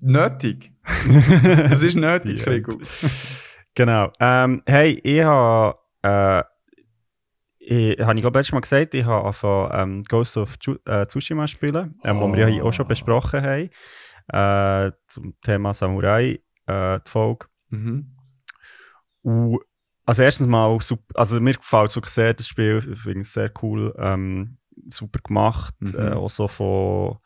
[0.00, 0.72] Nötig.
[1.70, 2.72] Es ist nötig, Krigo.
[3.74, 4.10] Genau.
[4.18, 6.42] Ähm, hey, ich habe, äh,
[7.70, 10.56] ich, habe ich glaube letztes Mal gesagt, ich habe angefangen, ähm, Ghost of
[10.86, 16.40] äh, Tsushima spielen, ähm, wo wir ja auch schon besprochen haben, äh, zum Thema Samurai,
[16.66, 17.46] äh, die Folge.
[17.68, 18.16] Mhm.
[19.22, 19.60] Und,
[20.04, 20.76] also erstens mal,
[21.14, 24.58] also mir gefällt es wirklich sehr, das Spiel, ich finde es sehr cool, ähm,
[24.88, 25.94] super gemacht, Mhm.
[25.94, 27.18] äh, auch so von,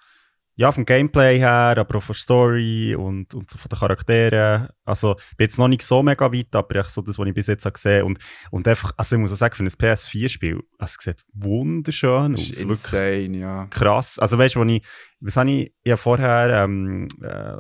[0.57, 4.69] ja, vom Gameplay her, aber auch von der Story und, und so von den Charakteren.
[4.85, 7.35] Also, ich bin jetzt noch nicht so mega weit, aber echt so das, was ich
[7.35, 8.19] bis jetzt habe gesehen und
[8.51, 12.43] Und einfach, also ich muss auch sagen, für ein PS4-Spiel, also es sieht wunderschön aus.
[12.43, 13.67] ist Wirklich insane, ja.
[13.71, 14.19] krass.
[14.19, 14.87] Also weißt du, wo ich,
[15.21, 17.57] was habe ich, ich habe vorher ähm, äh,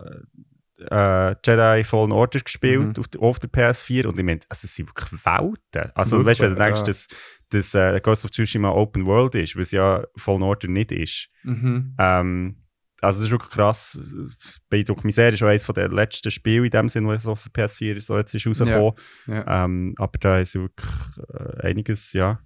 [0.90, 2.94] äh, Jedi Fallen Order gespielt Mhm.
[2.98, 5.90] auf, der, auf der PS4 und ich meine, also das sind wirklich Welten.
[5.94, 6.86] Also Wirklich, weißt du, wenn du denkst, ja.
[6.86, 7.06] dass,
[7.50, 11.28] dass äh, Ghost of Tsushima Open World ist, was ja Fallen Order nicht ist.
[11.42, 11.94] Mhm.
[11.98, 12.56] Ähm,
[13.00, 13.98] also das ist wirklich krass.
[14.42, 15.30] Das beeindruckt mich sehr.
[15.30, 18.16] Das ist auch eines der letzten Spiele in dem Sinne, was so für PS4 so
[18.16, 18.94] jetzt ist rausgekommen.
[19.26, 19.64] Ja.
[19.64, 20.88] Ähm, aber da ist wirklich
[21.32, 22.40] äh, einiges, ja,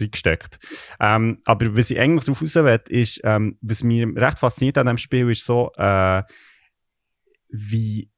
[0.00, 0.58] reingesteckt.
[1.00, 4.86] Ähm, aber was ich eigentlich darauf raus will, ist, ähm, was mich recht fasziniert an
[4.86, 6.22] dem Spiel, ist so, äh,
[7.48, 8.10] wie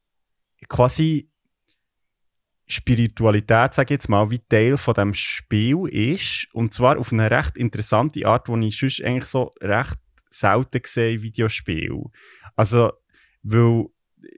[0.69, 1.31] quasi
[2.67, 6.49] Spiritualität, sage ich jetzt mal, wie Teil von dem Spiel ist.
[6.55, 9.99] Und zwar auf eine recht interessante Art, die ich sonst eigentlich so recht
[10.35, 12.05] selten sehe in Videospielen.
[12.57, 12.93] Also,
[13.43, 13.87] weil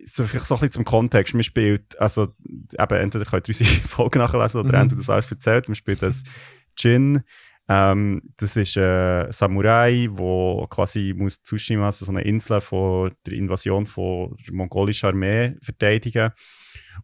[0.04, 1.34] so, vielleicht so ein bisschen zum Kontext.
[1.34, 2.28] Man spielt, also
[2.78, 4.82] eben, entweder könnt ihr unsere Folgen nachlesen oder Mhm.
[4.82, 5.68] entweder das alles erzählt.
[5.68, 6.22] Man spielt das
[6.76, 7.22] Jin.
[7.68, 13.32] Ähm, das ist ein Samurai, wo quasi muss Tsushima, also so eine Insel von der
[13.34, 16.30] Invasion von der mongolischen Armee verteidigen.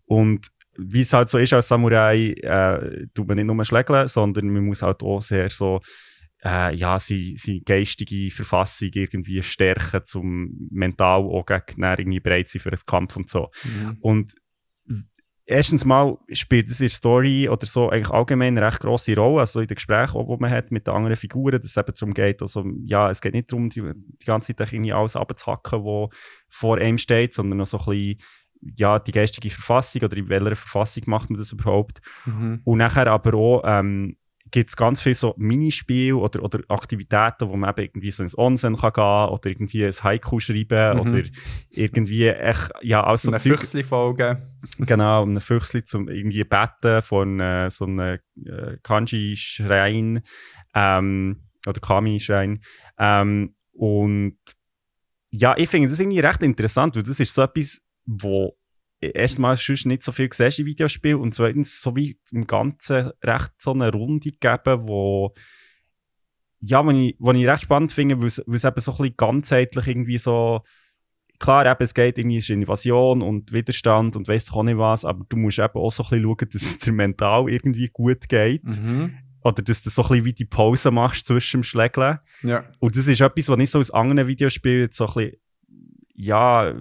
[0.05, 4.49] Und wie es halt so ist als Samurai, äh, tut man nicht nur schlägeln, sondern
[4.51, 5.81] man muss halt auch sehr so
[6.45, 12.61] äh, ja, seine, seine geistige Verfassung irgendwie stärken, zum mental auch gegen irgendwie bereit sein
[12.61, 13.51] für den Kampf und so.
[13.65, 13.99] Mhm.
[14.01, 14.35] Und
[15.45, 19.41] erstens mal spielt es in der Story oder so eigentlich allgemein eine recht grosse Rolle,
[19.41, 22.15] also in den Gesprächen, die man hat mit den anderen Figuren, dass es eben darum
[22.15, 26.11] geht, also, ja, es geht nicht darum, die, die ganze Zeit irgendwie alles abzuhacken, was
[26.49, 28.17] vor einem steht, sondern noch so ein bisschen
[28.77, 32.01] ja, die geistige Verfassung oder in welcher Verfassung macht man das überhaupt.
[32.25, 32.61] Mhm.
[32.63, 34.17] Und nachher aber auch ähm,
[34.53, 38.39] gibt es ganz viele so Minispiele oder, oder Aktivitäten, wo man eben irgendwie so ins
[38.39, 41.01] Onsen kann gehen oder irgendwie ein Haiku schreiben Mhm.
[41.01, 41.23] oder
[41.71, 44.47] irgendwie echt, ja, alles so Eine Zeug- Füchsli-Folge.
[44.79, 50.23] Genau, um einen Füchsli zum irgendwie betten von äh, so einem äh, Kanji-Schrein
[50.75, 52.61] ähm, oder Kami-Schrein.
[52.99, 54.39] Ähm, und
[55.31, 58.55] ja, ich finde das irgendwie recht interessant, weil das ist so etwas, wo
[59.03, 63.53] erstmal sonst nicht so viel siehst in Videospielen und zweitens so wie im Ganzen recht
[63.59, 65.35] so eine Runde geben, wo
[66.65, 69.87] ja, was ich, was ich recht spannend finde, weil es eben so ein bisschen ganzheitlich
[69.89, 70.63] irgendwie so
[71.43, 75.27] klar, eben, es geht irgendwie, ist Invasion und Widerstand und doch auch nicht was, aber
[75.29, 78.65] du musst eben auch so ein bisschen schauen, dass es dir mental irgendwie gut geht.
[78.65, 79.19] Mhm.
[79.43, 82.21] Oder dass du so ein bisschen wie die Pause machst zwischen dem Schlägeln.
[82.45, 82.65] Ja.
[82.79, 85.37] Und das ist etwas, was ich so aus anderen Videospielen jetzt so ein bisschen,
[86.15, 86.75] ja,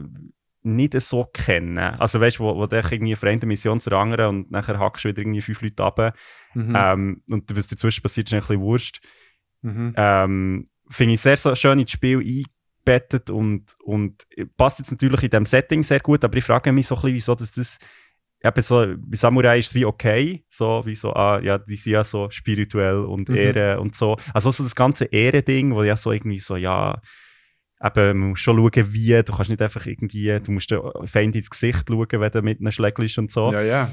[0.63, 1.99] nicht so kenne.
[1.99, 5.05] Also weißt du, wo, wo du irgendwie von einer Mission zur anderen und nachher hackst
[5.05, 6.15] du wieder irgendwie fünf Leute ab.
[6.53, 6.75] Mhm.
[6.77, 9.01] Ähm, und was dazwischen passiert, ist ein bisschen wurscht
[9.63, 9.93] Mhm.
[9.95, 14.25] ähm, finde ich sehr so schön ins Spiel eingebettet und, und
[14.57, 17.15] passt jetzt natürlich in dem Setting sehr gut, aber ich frage mich so ein bisschen,
[17.15, 17.77] wieso dass das
[18.43, 21.93] eben so, bei Samurai ist es wie okay, so wie so, ah, ja, die sind
[21.93, 23.35] ja so spirituell und Mhm.
[23.35, 24.17] Ehre und so.
[24.33, 26.99] Also so das ganze Ehre-Ding, wo ja so irgendwie so, ja,
[27.83, 31.35] eben, man muss schon schauen, wie, du kannst nicht einfach irgendwie, du musst den Feind
[31.35, 33.51] ins Gesicht schauen, wenn du mit einem schlägelst und so.
[33.51, 33.91] Ja, ja.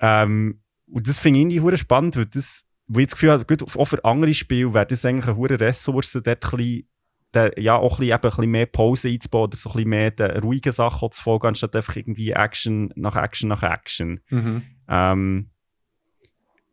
[0.00, 3.44] Ähm, und das finde ich irgendwie hure spannend, weil das, weil ich das Gefühl habe,
[3.44, 6.88] gut, auch für andere Spiele wäre das eigentlich eine hure Ressource, dort ein bisschen,
[7.34, 9.90] der, ja, auch ein bisschen, eben ein bisschen mehr Pause einzubauen oder so ein bisschen
[9.90, 14.20] mehr den ruhigen Sachen zu folgen, anstatt einfach irgendwie Action nach Action nach Action.
[14.30, 14.62] Mhm.
[14.88, 15.50] Ähm,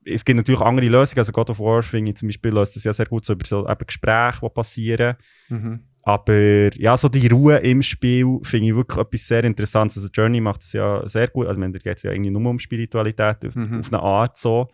[0.10, 2.86] es gibt natürlich andere Lösungen, also God of War, finde ich zum Beispiel, löst das
[2.86, 5.18] ja sehr gut so über so eben Gespräche, die passieren.
[5.50, 5.84] Mhm.
[6.08, 9.98] Aber ja, so die Ruhe im Spiel finde ich wirklich etwas sehr Interessantes.
[9.98, 11.48] Also Journey macht das ja sehr gut.
[11.48, 13.80] Also, ich da geht es ja irgendwie nur um Spiritualität auf, Mhm.
[13.82, 14.70] auf eine Art so.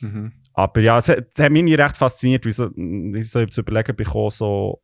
[0.00, 0.32] Mhm.
[0.52, 3.96] Aber ja, es, hat- es hat mich recht fasziniert, wie so, ich so zu überlegen
[3.96, 4.82] bekommen, so,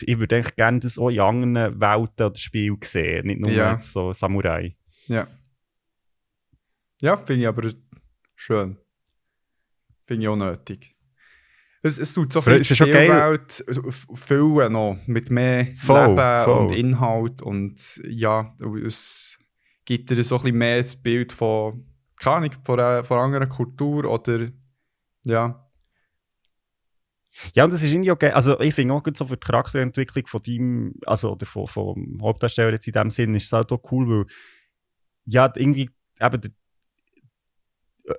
[0.00, 3.72] ich würde eigentlich gerne das auch in anderen Welten oder Spielen sehen, nicht nur Ja.
[3.72, 4.76] jetzt so Samurai.
[5.08, 5.26] Ja.
[7.02, 7.68] Ja, finde ich aber
[8.36, 8.76] schön.
[10.06, 10.94] Finde ich auch nötig.
[11.82, 13.06] Es, es tut so viel es ist schon geil.
[13.06, 16.58] Spielwelt f- füllen noch, mit mehr Voll, Leben voll.
[16.58, 18.54] und Inhalt und ja,
[18.86, 19.38] es
[19.86, 21.86] gibt dir so ein bisschen mehr das Bild von,
[22.18, 24.48] keine Ahnung, von einer, von einer anderen Kultur oder
[25.24, 25.66] ja.
[27.54, 28.30] Ja, und das ist irgendwie okay.
[28.30, 32.18] Also, ich finde auch gut so für die Charakterentwicklung von deinem, also, oder von, vom
[32.20, 34.26] Hauptdarsteller jetzt in dem Sinn, ist es halt auch cool, weil,
[35.26, 35.88] ja, irgendwie,
[36.20, 36.50] eben, der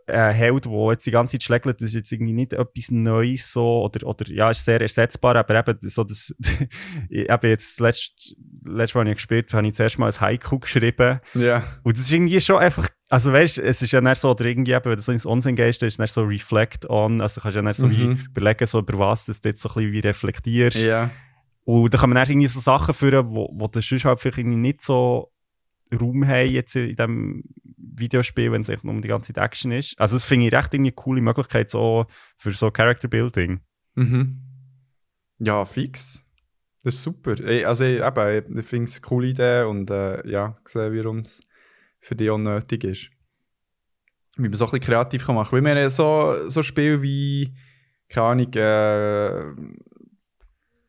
[0.08, 3.52] äh, Held, der jetzt die ganze Zeit schlägt, das ist jetzt irgendwie nicht etwas Neues
[3.52, 6.34] so, oder, oder ja, ist sehr ersetzbar, aber eben so das,
[7.10, 8.36] eben jetzt das letzte,
[8.68, 11.64] letzte Mal, als ich gespielt habe, habe ich zuerst mal ein Haiku geschrieben Ja.
[11.84, 14.46] und das ist irgendwie schon einfach, also weißt du, es ist ja nicht so, oder
[14.46, 17.22] irgendwie eben, wenn du so ins Unsinn gehst, dann ist es nicht so reflect on,
[17.22, 17.92] also du kannst ja nicht so Mhm.
[18.20, 20.78] wie überlegen, so über was du jetzt so ein bisschen wie reflektierst.
[20.78, 21.10] Ja.
[21.64, 24.40] Und da kann man dann irgendwie so Sachen führen, wo, wo der sonst halt vielleicht
[24.40, 25.31] irgendwie nicht so
[26.00, 27.44] Raum haben jetzt in diesem
[27.78, 30.00] Videospiel, wenn es echt nur um die ganze Zeit Action ist.
[30.00, 32.06] Also das finde ich recht irgendwie eine coole Möglichkeit so
[32.38, 33.62] für so Character Building.
[33.96, 34.40] Mhm.
[35.40, 36.26] Ja, fix.
[36.84, 37.36] Das ist super.
[37.66, 41.42] Also ich, eben, ich finde es eine coole Idee und äh, ja, sehe, warum es
[42.00, 43.10] für dich auch nötig ist.
[44.38, 45.66] Wie man so ein bisschen kreativ kann machen kann.
[45.66, 47.54] Weil wir haben so, so Spiele wie,
[48.10, 49.72] keine Ahnung, äh,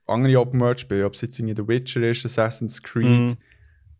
[0.06, 3.36] andere Open World Spiele, ob es jetzt irgendwie The Witcher ist, Assassin's Creed, Mhm.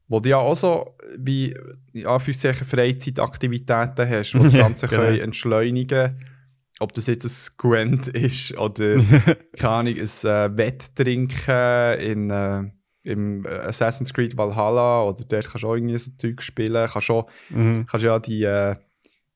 [0.09, 1.55] Wo du ja auch so wie
[1.93, 5.03] in Anführungszeichen Freizeitaktivitäten hast, die das Ganze genau.
[5.03, 6.19] können entschleunigen
[6.81, 8.97] Ob das jetzt ein Gwent ist oder
[9.59, 12.63] keine Ahnung, ein äh, Wetttrinken in, äh,
[13.05, 16.87] im Assassin's Creed Valhalla oder dort kannst du auch irgendwie so Zeug spielen.
[16.89, 17.87] Kannst, auch, Mhm.
[17.87, 18.77] kannst ja die äh,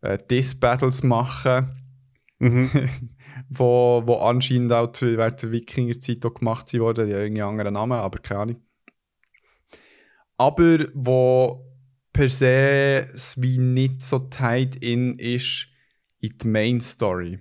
[0.03, 1.83] äh, Diss-Battles machen,
[2.39, 2.71] Mhm.
[3.49, 7.07] wo, wo anscheinend auch während der Wikinger-Zeit auch gemacht wurden.
[7.07, 8.57] Die haben irgendwie einen anderen Namen, aber keine Ahnung.
[10.39, 11.63] Aber wo
[12.13, 15.69] per se wie nicht so tied in ist
[16.21, 17.39] in die Main Story.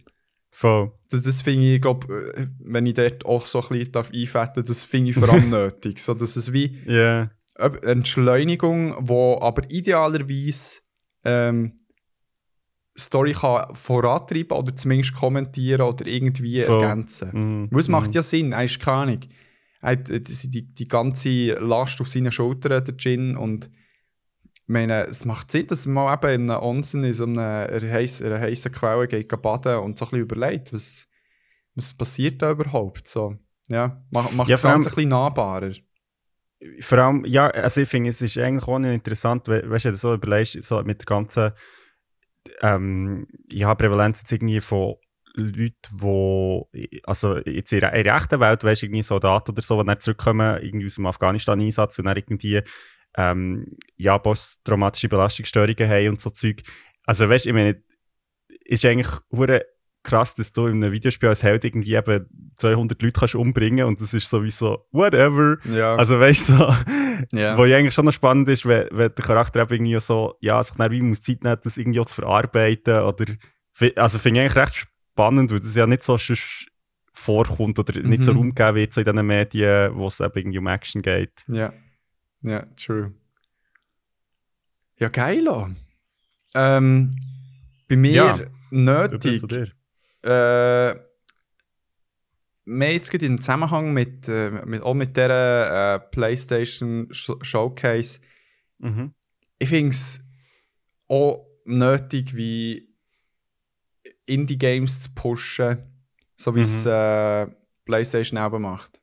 [0.51, 0.91] Voll.
[1.09, 4.83] Das, das finde ich, glaube wenn ich dort auch so ein bisschen darf einfetten das
[4.83, 5.99] finde ich vor allem nötig.
[5.99, 7.29] So, dass es wie Ja.
[7.55, 10.79] eine Entschleunigung, wo aber idealerweise
[11.23, 11.73] ähm,
[12.97, 16.81] Story kann vorantreiben oder zumindest kommentieren oder irgendwie Voll.
[16.83, 17.29] ergänzen.
[17.33, 17.67] Mhm.
[17.71, 18.13] Weil es macht Mhm.
[18.13, 19.19] ja Sinn, ist keine Ahnung.
[19.85, 23.69] Äh, die, die, ganze Last auf seinen Schultern, der Gin, und
[24.53, 27.67] ich meine, es macht Sinn, dass man mal eben in einem Onsen, in so einer,
[27.69, 31.07] heissen, einer heissen Quelle geht baden und so ein bisschen überlegt, was,
[31.75, 33.07] was passiert da überhaupt.
[33.07, 33.35] So,
[33.67, 35.73] ja, macht, macht Ja, das Ganze ein bisschen nahbarer.
[36.79, 39.91] Vor allem, ja, also ich finde, es ist eigentlich auch nicht interessant, we weißt du
[39.91, 41.51] so überlegst, so mit der ganzen
[42.61, 44.95] ähm, ja, Prävalenz jetzt irgendwie von
[45.35, 49.61] Leuten, die, also jetzt in der, in der echten Welt, weißt du, irgendwie Soldaten oder
[49.61, 52.61] so, die dann zurückkommen, irgendwie aus dem Afghanistan-Einsatz und dann irgendwie,
[53.17, 53.65] ähm,
[53.97, 56.63] ja, posttraumatische Belastungsstörungen haben und so Zeug.
[57.05, 57.83] Also weißt du, ich meine,
[58.65, 59.65] ist eigentlich hure
[60.05, 63.99] krass, dass du in einem Videospiel als Held irgendwie eben 200 Leute kannst umbringen und
[63.99, 65.57] das ist sowieso whatever.
[65.65, 66.73] Ja, Also weißt du, so,
[67.37, 67.57] ja.
[67.57, 70.63] wo ja eigentlich schon noch spannend ist, wenn, wenn der Charakter eben irgendwie so, ja,
[70.63, 73.25] sich dann wie muss Zeit nehmen, das irgendwie auch zu verarbeiten oder,
[73.95, 76.17] also finde ich eigentlich recht spannend, weil das ja nicht so
[77.13, 78.37] vorkommt oder nicht so Mhm.
[78.37, 81.45] Raum gegeben wird so in diesen Medien, wo es eben irgendwie um Action geht.
[81.47, 81.73] Ja,
[82.41, 83.13] ja, true.
[84.97, 85.47] Ja, geil.
[86.53, 87.11] Ähm,
[87.87, 88.39] bei mir Ja.
[88.71, 89.39] nötig.
[89.39, 89.71] Zu dir.
[90.23, 90.99] Äh,
[92.67, 98.19] wir haben jetzt im Zusammenhang mit, äh, mit, auch mit dieser äh, PlayStation Sh- Showcase,
[98.79, 99.13] Mhm.
[99.59, 100.21] ich finde es
[101.07, 102.93] auch nötig, wie
[104.25, 105.77] Indie-Games zu pushen,
[106.35, 106.91] so wie es Mhm.
[106.91, 107.47] äh,
[107.85, 109.01] PlayStation auch macht.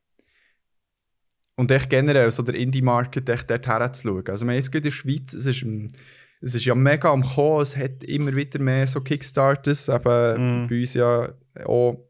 [1.55, 4.27] Und echt generell so der Indie-Market echt dort herzuschauen.
[4.27, 5.91] Also, haben jetzt gerade in der Schweiz, es ist, ein-
[6.41, 10.67] es ist ja mega am Kommen, es hat immer wieder mehr so Kickstarters, eben Mhm.
[10.67, 11.33] bei uns ja
[11.65, 12.09] auch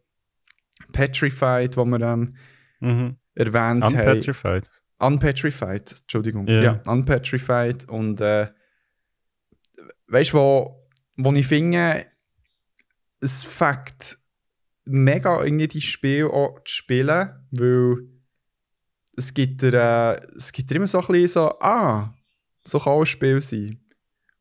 [0.91, 2.33] Petrified, wo wir ähm,
[2.79, 3.17] Mhm.
[3.35, 3.95] erwähnt haben.
[3.95, 4.69] Unpetrified.
[4.99, 6.47] Unpetrified, Entschuldigung.
[6.47, 6.61] Ja.
[6.61, 7.87] Ja, Unpetrified.
[7.89, 8.47] Und äh,
[10.07, 10.87] weißt du, wo,
[11.17, 12.05] wo ich finde,
[13.23, 14.17] es fängt
[14.85, 17.97] mega irgendwie die Spiele auch zu spielen, weil
[19.15, 22.13] es gibt dir, äh, es gibt dir immer so ein bisschen so, ah,
[22.65, 23.79] so kann auch ein Spiel sein.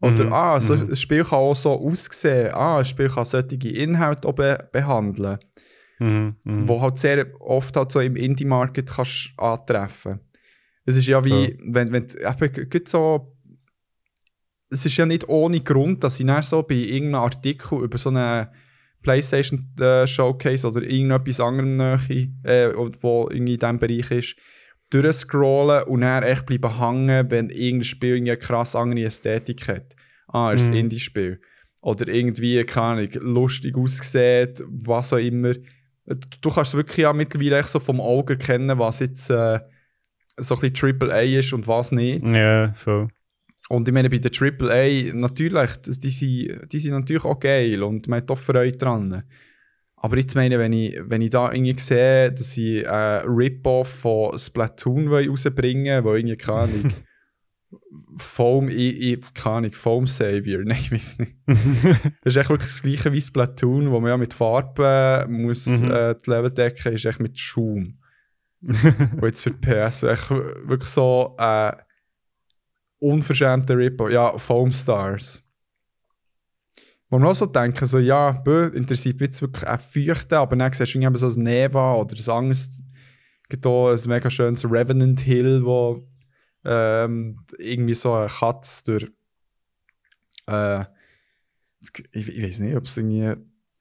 [0.00, 0.90] Oder, Mhm, ah, so, mhm.
[0.90, 2.52] ein Spiel kann auch so aussehen.
[2.52, 5.38] Ah, ein Spiel kann solche Inhalte auch be behandeln
[6.00, 6.34] Mhm.
[6.42, 6.68] Mhm.
[6.68, 10.18] wo halt sehr oft halt so im Indie-Market kannst antreffen.
[10.84, 11.56] Es ist ja wie, Ja.
[11.66, 13.36] wenn, wenn eben so,
[14.70, 18.08] es ist ja nicht ohne Grund, dass ich dann so bei irgendeinem Artikel über so
[18.10, 18.50] eine
[19.02, 24.36] PlayStation äh, Showcase oder irgendetwas anderem Nähe, äh, wo irgendwie in diesem Bereich ist,
[24.90, 29.94] durchscrollen und dann echt bleiben hängen, wenn irgendein Spiel eine krass andere Ästhetik hat.
[30.28, 30.72] Ah, ist Mhm.
[30.72, 31.40] ein Indie-Spiel.
[31.80, 35.54] Oder irgendwie, keine Ahnung, lustig aussieht, was auch immer.
[36.40, 39.60] Du kannst wirklich ja mittlerweile echt so vom Auge erkennen, was jetzt äh,
[40.36, 42.26] so ein bisschen AAA ist und was nicht.
[42.28, 43.08] Ja, voll.
[43.72, 48.06] Und ich meine, bei der AAA, natürlich, die sind, die sind natürlich auch geil und
[48.06, 49.22] man hat auch Freude dran.
[49.96, 54.38] Aber jetzt meine, wenn ich, wenn ich da irgendwie sehe, dass sie äh, Rip-Off von
[54.38, 56.92] Splatoon rausbringen wo irgendwie, keine Ahnung,
[58.18, 61.34] Foam, ich, ich, keine Ahnung, Foam Savior, nein, ich weiß nicht.
[62.24, 65.90] Das ist echt wirklich das gleiche wie Splatoon, wo man ja mit Farben muss Mhm.
[65.90, 67.96] äh, die Level decken, ist echt mit Schaum.
[68.60, 71.72] Und jetzt für die PS echt wirklich so äh,
[73.02, 74.08] unverschämter Rippo.
[74.08, 75.42] Ja, Foam Stars.
[77.08, 80.72] Wo man auch so denken, so, ja, bö, interessiert mich wirklich auch Feuchte, aber dann
[80.72, 82.82] siehst du irgendwie so ein Neva oder ein anderes
[83.52, 86.08] gibt auch ein mega schönes Revenant Hill, wo
[86.64, 89.10] ähm, irgendwie so eine Katze durch.
[90.46, 90.86] Äh,
[92.12, 93.34] ich, ich weiß nicht, ob es irgendwie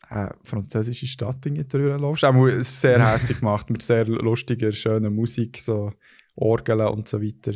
[0.10, 2.24] eine französische Stadt drüber läuft.
[2.24, 5.94] Ist sehr herzig gemacht, mit sehr lustiger, schöner Musik, so
[6.36, 7.54] Orgeln und so weiter.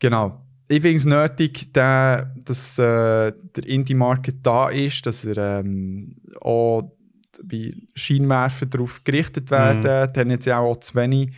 [0.00, 0.44] Genau.
[0.68, 6.96] Ich finde es nötig, der, dass äh, der Indie-Market da ist, dass er ähm, auch
[7.42, 11.34] wie Scheinwerfer darauf gerichtet werden, tendenziell auch zu wenig.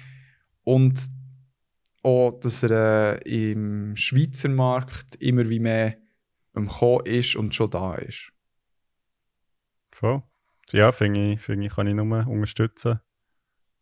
[0.64, 1.08] Und
[2.02, 5.96] auch, dass er äh, im Schweizer Markt immer wie mehr
[6.54, 8.32] am Kommen ist und schon da ist.
[9.90, 10.22] Voll.
[10.70, 13.00] Ja, finde ich, finde ich, kann ich nur unterstützen.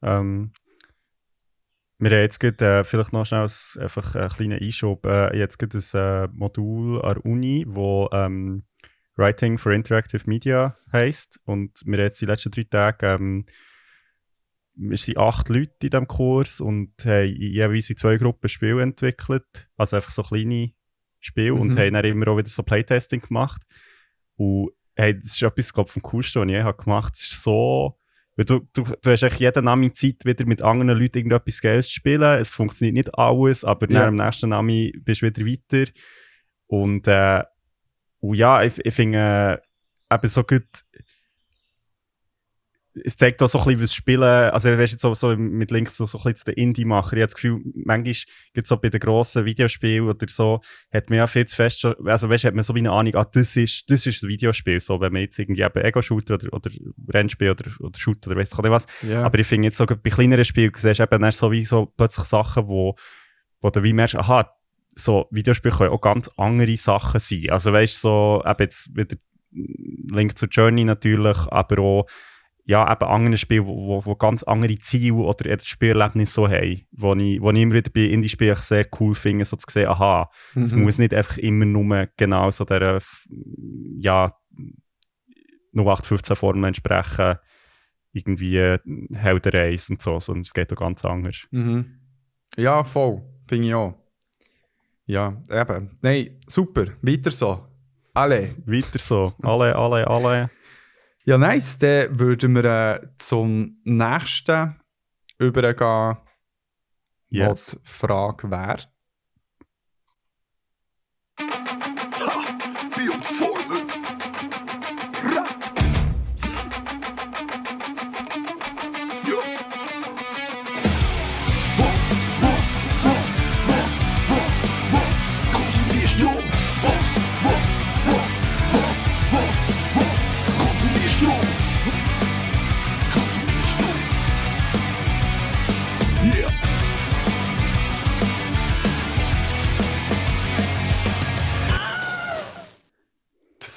[0.03, 0.53] Ähm,
[2.01, 5.78] wir haben jetzt gerade, äh, vielleicht noch schnell einfach einen kleinen Einschub, äh, jetzt gerade
[5.78, 8.64] ein äh, Modul an der Uni, wo ähm,
[9.16, 11.40] Writing for Interactive Media heisst.
[11.44, 13.44] Und wir haben jetzt die letzten drei Tage, ähm,
[14.74, 19.68] wir sind acht Leute in diesem Kurs und haben jeweils in zwei Gruppen Spiele entwickelt.
[19.76, 20.72] Also einfach so kleine
[21.18, 21.78] Spiele und Mhm.
[21.78, 23.62] haben dann immer auch wieder so Playtesting gemacht.
[24.36, 27.30] Und hey, das ist etwas, glaube ich, vom Coolsten, was ich je habe gemacht Es
[27.32, 27.98] ist so,
[28.41, 31.88] weil du, du, du hast echt jeden Nami Zeit, wieder mit anderen Leuten irgendetwas Geiles
[31.88, 32.22] zu spielen.
[32.22, 34.09] Es funktioniert nicht alles, aber Ja.
[34.09, 35.93] am nächsten Nami bist du wieder weiter.
[36.66, 37.43] Und, äh,
[38.20, 39.61] und ja, ich, ich finde,
[40.09, 40.64] äh, eben so gut,
[42.93, 45.70] es zeigt auch so ein bisschen, was Spielen, also weißt du, jetzt so, so mit
[45.70, 47.16] Links so, so ein bisschen zu den Indie-Macher.
[47.16, 48.14] Ich habe das Gefühl, manchmal
[48.53, 50.61] gibt so bei den grossen Videospielen oder so,
[50.93, 53.14] hat man ja viel zu fest also weißt du, hat man so wie eine Ahnung,
[53.14, 56.53] ah, das ist, das ist ein Videospiel, so, wenn man jetzt irgendwie eben Ego-Shooter oder,
[56.53, 56.70] oder
[57.12, 58.86] Rennspiel oder, oder Shooter oder weiss ich nicht was.
[59.03, 59.22] Ja.
[59.22, 61.86] Aber ich finde jetzt so gerade bei kleineren Spielen, siehst du eben so wie so
[61.97, 62.97] plötzlich Sachen, wo,
[63.61, 64.53] wo du wie merkst, aha,
[64.97, 67.47] so Videospiele können auch ganz andere Sachen sein.
[67.51, 69.16] Also weißt so, eben jetzt wieder
[69.53, 72.07] Link zu Journey natürlich, aber auch,
[72.71, 77.14] ja, eben andere Spiele, wo, wo, wo ganz andere Ziele oder Spielerlebnisse so haben, wo
[77.14, 80.73] ich, wo ich immer wieder bei Indie-Spielen sehr cool finde, so zu sehen, aha, es
[80.73, 80.83] Mhm.
[80.83, 83.01] muss nicht einfach immer nur genau so der,
[83.99, 84.33] ja,
[85.73, 87.39] 0815 Formel entsprechen,
[88.12, 88.79] irgendwie äh,
[89.14, 91.47] Heldenreis und so, sondern es geht auch ganz anders.
[91.51, 92.01] Mhm.
[92.57, 93.23] Ja, voll.
[93.49, 93.95] Finde ich auch.
[95.07, 95.91] Ja, eben.
[96.03, 96.85] Nein, super.
[97.03, 97.66] Weiter so.
[98.14, 98.51] Alle.
[98.66, 99.33] Weiter so.
[99.43, 100.51] Alle, alle, alle.
[101.25, 101.79] Ja, nice.
[101.79, 104.81] Dann würden wir äh, zum nächsten
[105.39, 106.16] übergehen,
[107.29, 107.49] Yes.
[107.51, 108.79] was die Frage wäre.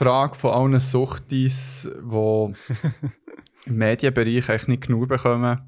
[0.04, 2.54] Frage von allen Suchtis, die
[3.66, 5.62] im Medienbereich eigentlich nicht genug bekommen,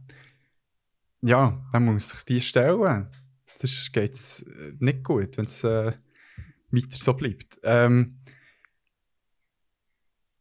[1.21, 3.07] ja, dann muss sich die stellen.
[3.57, 4.45] Sonst geht es
[4.79, 5.93] nicht gut, wenn es äh,
[6.71, 7.59] weiter so bleibt.
[7.63, 8.17] Ähm,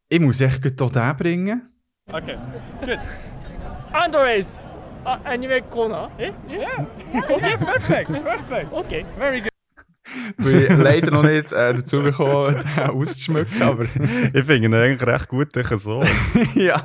[0.09, 1.71] ich muss echt gut hier den bringen.
[3.93, 4.65] Andres!
[5.05, 6.11] Uh, anime corner?
[6.19, 6.33] Eh?
[6.51, 6.87] Yeah.
[7.29, 8.73] okay, perfect, perfect.
[8.73, 9.54] Okay, very good.
[10.37, 13.85] Weil ich leider noch nicht äh, dazu bekommen, den auszuschmücken, aber
[14.35, 16.03] Ich finde ihn eigentlich recht gut, ich so.
[16.35, 16.85] ich ja.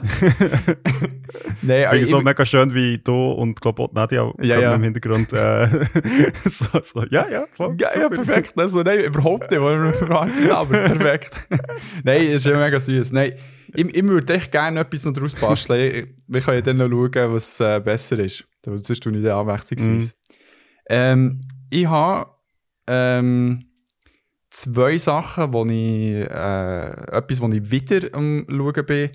[1.61, 4.75] Nein, aber ich, so mega schön, wie du und glaube auch Nadia Ja, ja.
[4.75, 5.67] im Hintergrund äh,
[6.45, 8.53] so, so, ja, ja, voll, Ja, ja, perfekt.
[8.57, 11.47] Also, nein, überhaupt nicht, was wir verwartet aber perfekt.
[12.03, 13.11] nein, ist ja mega süß.
[13.11, 13.33] Nein,
[13.75, 15.95] ich, ich würde echt gerne etwas noch draus basteln.
[15.95, 18.45] Ich- Wir können ja dann noch schauen, was äh, besser ist.
[18.63, 20.13] Sonst tue ich dann abwechslungsweise.
[20.89, 22.29] Ähm, ich habe
[22.89, 23.65] ähm,
[24.49, 29.11] zwei Sachen, wo ich, äh, etwas, wo ich wieder am Schauen bin.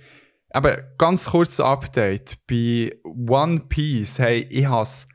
[0.50, 2.38] Aber ganz kurzes Update.
[2.46, 5.08] Bei One Piece, hey, ich habe es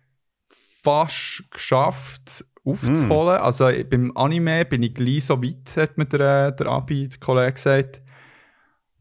[0.83, 3.37] fast geschafft aufzuholen.
[3.39, 7.19] Also ich- beim Anime bin ich gleich so weit, hat mir der, der Abi, der
[7.19, 8.01] Kollege gesagt.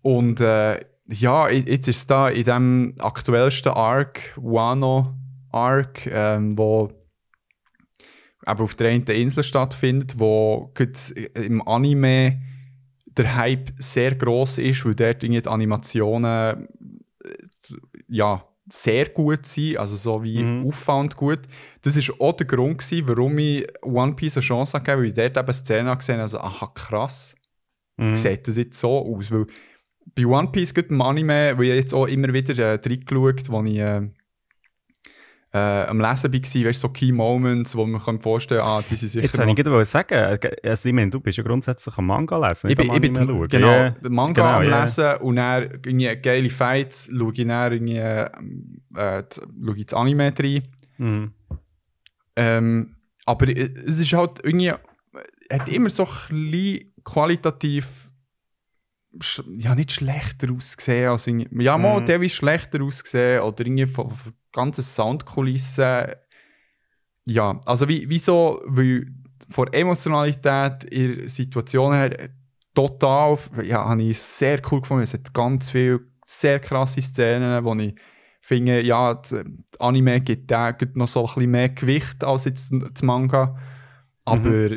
[0.03, 0.79] Und äh,
[1.09, 5.15] ja, jetzt ist es da in dem aktuellsten Arc, Wano
[5.51, 6.91] Arc, ähm, wo
[8.49, 10.73] eben auf der einen Insel stattfindet, wo
[11.35, 12.41] im Anime
[13.07, 16.69] der Hype sehr groß ist, weil dort die Animationen
[17.25, 17.31] äh,
[18.09, 20.67] ja, sehr gut sind, also so wie Mhm.
[20.67, 21.41] auffallend gut.
[21.83, 25.09] Das ist auch der Grund gewesen, warum ich One Piece eine Chance habe gegeben, weil
[25.09, 27.35] ich dort eben Szenen gesehen habe, also aha krass,
[27.97, 28.15] Mhm.
[28.15, 29.31] sieht das jetzt so aus?
[29.31, 29.47] Weil
[30.15, 33.63] bei One Piece, gerade im Anime, wo ich jetzt auch immer wieder äh, reingeschaut, wo
[33.65, 34.09] ich äh,
[35.53, 38.97] äh, am Lesen war, weißt so Key Moments, wo man kann vorstellen kann, ah, die
[38.97, 41.97] sind sicher Jetzt wollte ich gerade sagen, äh, also, ich meine, du bist ja grundsätzlich
[41.97, 43.15] am Manga lesen, ich bin, am ich bin
[43.49, 44.83] genau, den Manga Genau, am ja.
[44.85, 49.95] Lesen und dann irgendwie geile Fights, schaue ich dann irgendwie, äh, d- schaue ich das
[49.99, 50.63] Anime rein.
[50.99, 51.33] Mhm.
[52.37, 53.53] Ähm, aber i-
[53.87, 54.73] es ist halt irgendwie,
[55.51, 58.09] hat immer so ein qualitativ,
[59.57, 62.07] ja, nicht schlechter ausgesehen als irgendwie, ja, mal Mhm.
[62.07, 66.07] teilweise schlechter ausgesehen oder irgendwie von, von ganzen Soundkulissen.
[67.27, 69.07] Ja, also wie, wieso, weil
[69.49, 72.31] von Emotionalität in der Situation her
[72.75, 75.03] total, ja, habe ich sehr cool gefunden.
[75.03, 77.95] Es hat ganz viele sehr krasse Szenen, wo ich
[78.41, 82.45] finde, ja, das das Anime gibt, da gibt noch so ein bisschen mehr Gewicht als
[82.47, 83.57] jetzt das Manga.
[84.25, 84.71] Aber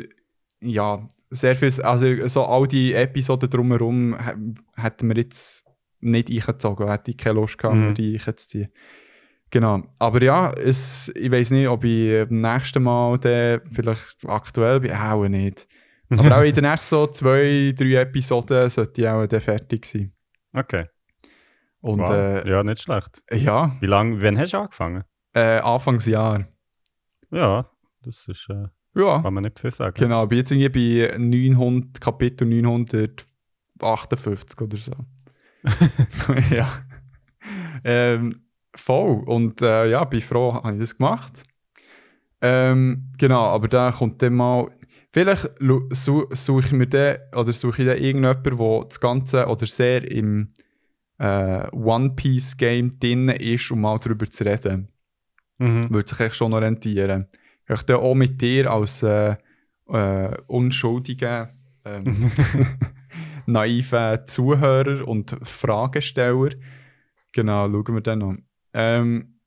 [0.60, 5.64] ja, sehr viel, also so all die Episoden drumherum hä- hätten wir jetzt
[6.00, 7.94] nicht eingezogen, hätte ich keine Lust gehabt, Mhm.
[7.94, 8.68] die einzuziehen.
[9.52, 14.80] Genau, aber ja, es, ich weiß nicht, ob ich beim nächsten Mal dann vielleicht aktuell
[14.80, 15.68] bin, auch nicht.
[16.10, 20.12] Aber auch in den nächsten so zwei, drei Episoden sollte ich auch dann fertig sein.
[20.52, 20.86] Okay.
[21.80, 22.10] Und wow.
[22.10, 23.22] äh, ja, nicht schlecht.
[23.30, 25.04] ja, Wie lange, wann hast du angefangen?
[25.34, 26.46] äh, Anfangsjahr.
[27.30, 27.70] Ja,
[28.02, 29.94] das ist, äh, Ja, kann man nicht viel sagen.
[29.98, 34.92] genau, bin jetzt irgendwie bei 900, Kapitel 958 oder so.
[36.54, 36.68] ja.
[37.84, 38.41] Ähm,
[38.74, 39.22] voll.
[39.24, 41.44] Und äh, ja, bin froh, habe ich das gemacht.
[42.40, 44.70] Ähm, genau, aber da kommt dann mal.
[45.14, 45.50] Vielleicht
[45.90, 50.52] suche ich mir dann, oder suche ich dann irgendjemanden, der das Ganze oder sehr im
[51.18, 54.88] äh, One Piece Game drin ist, um mal darüber zu reden.
[55.58, 55.94] Mhm.
[55.94, 57.28] Würde sich echt schon orientieren.
[57.68, 59.36] Ich dann auch mit dir als äh,
[59.88, 61.48] äh, unschuldigen,
[61.84, 62.32] ähm,
[63.46, 66.50] naiven Zuhörer und Fragesteller.
[67.32, 68.34] Genau, schauen wir dann noch.
[68.74, 69.38] Ähm,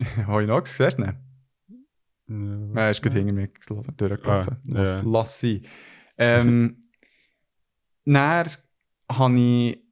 [0.26, 0.92] habe ich noch gesehen?
[0.98, 2.72] Nein.
[2.74, 2.82] Ja.
[2.82, 4.56] Er ist gerade hinter mir gelaufen- durchgelaufen.
[4.56, 5.10] Ah, lass, ja.
[5.10, 5.62] lass sein.
[6.16, 6.76] Ähm,
[8.04, 8.48] dann
[9.10, 9.82] habe ich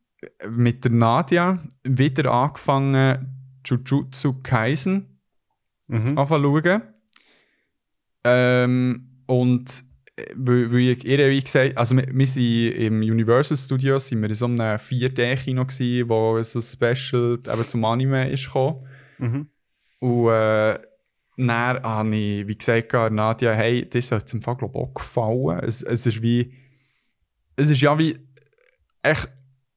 [0.48, 5.20] mit der Nadia wieder angefangen, Jujutsu Kaisen
[5.88, 6.18] Mhm.
[6.18, 6.82] anfangen zu schauen.
[8.24, 9.87] Ähm, und äh,
[10.34, 14.28] weil, weil ich ihr wie gesagt also wir, wir sind im Universal Studios, sind wir
[14.28, 18.86] in so einem 4D-Kino gewesen, wo so ein Special eben zum Anime ist gekommen.
[19.18, 19.48] Mhm.
[20.00, 20.78] Und äh,
[21.36, 25.60] dann habe ich, wie gesagt, Nadia, hey, das hat im Fall, glaube auch gefallen.
[25.60, 26.52] Es, es ist wie,
[27.56, 28.18] es ist ja wie
[29.02, 29.28] echt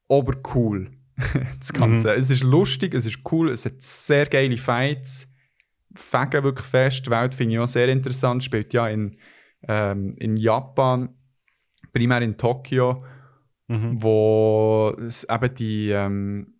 [0.08, 0.90] obercool,
[1.58, 2.14] das Ganze.
[2.14, 5.28] Es ist lustig, es ist cool, es hat sehr geile Fights,
[5.94, 9.16] Fegen wirklich fest, die Welt finde ich auch sehr interessant, spielt ja in,
[9.68, 11.10] ähm, in Japan,
[11.92, 13.04] primär in Tokio,
[13.68, 14.02] Mhm.
[14.02, 16.54] wo es eben die ähm,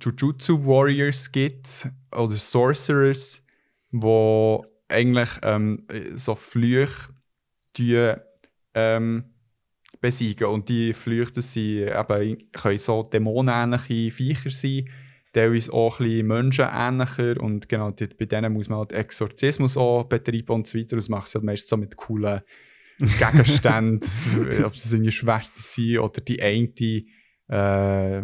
[0.00, 3.44] Jujutsu Warriors gibt oder Sorcerers,
[3.92, 7.10] wo eigentlich ähm, so Flüche
[7.76, 8.14] die,
[8.74, 9.24] ähm,
[10.00, 10.48] besiegen.
[10.48, 14.88] Und die Flüche das sind eben, können so dämonenähnliche Viecher sein,
[15.32, 17.40] teilweise auch ein bisschen menschenähnlicher.
[17.40, 20.96] Und genau, die, bei denen muss man halt Exorzismus auch betreiben und so weiter.
[20.96, 22.42] Das macht es halt meistens so mit coolen
[22.98, 24.00] Gegenständen,
[24.64, 27.04] ob es irgendwie Schwerter sind oder die eine,
[27.48, 28.22] äh,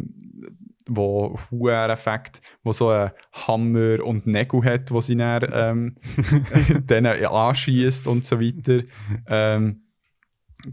[0.88, 5.96] wo huere Effekt, wo so einen Hammer und Nägel hat, wo sie dann ähm,
[6.88, 8.84] denen anschießt und so weiter.
[9.26, 9.83] Ähm,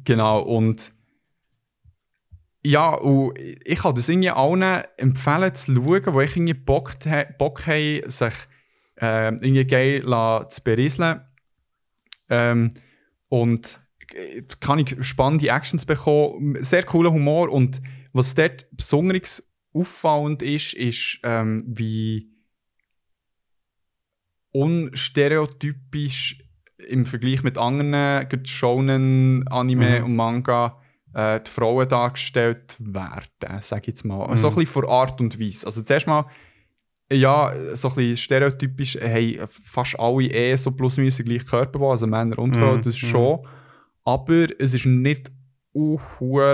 [0.03, 0.94] genau, und
[2.65, 6.95] ja, und ich kann das irgendwie allen empfehlen zu schauen, wo ich irgendwie Bock,
[7.37, 8.33] Bock haben, sich
[8.99, 10.01] äh, irgendwie geil
[10.49, 11.21] zu berieseln.
[12.29, 12.73] Ähm,
[13.29, 13.79] und
[14.59, 17.81] kann ich spannende Actions bekommen, sehr cooler Humor und
[18.13, 19.43] was dort besonders
[19.73, 22.29] auffallend ist, ist, ähm, wie
[24.51, 26.41] unstereotypisch
[26.87, 30.05] im Vergleich mit anderen Shonen, Anime Mhm.
[30.05, 30.81] und Manga
[31.15, 34.37] äh, die Frauen dargestellt werden, sage ich jetzt mal.
[34.37, 35.65] So ein bisschen vor Art und Weise.
[35.65, 36.25] Also zuerst mal,
[37.11, 41.91] ja, so ein bisschen stereotypisch, hey, fast alle eh so plus minus den gleichen Körperbau,
[41.91, 42.81] also Männer und Frauen, Mhm.
[42.81, 43.07] das ist Mhm.
[43.07, 43.47] schon.
[44.03, 45.31] Aber es ist nicht
[45.73, 45.97] uh,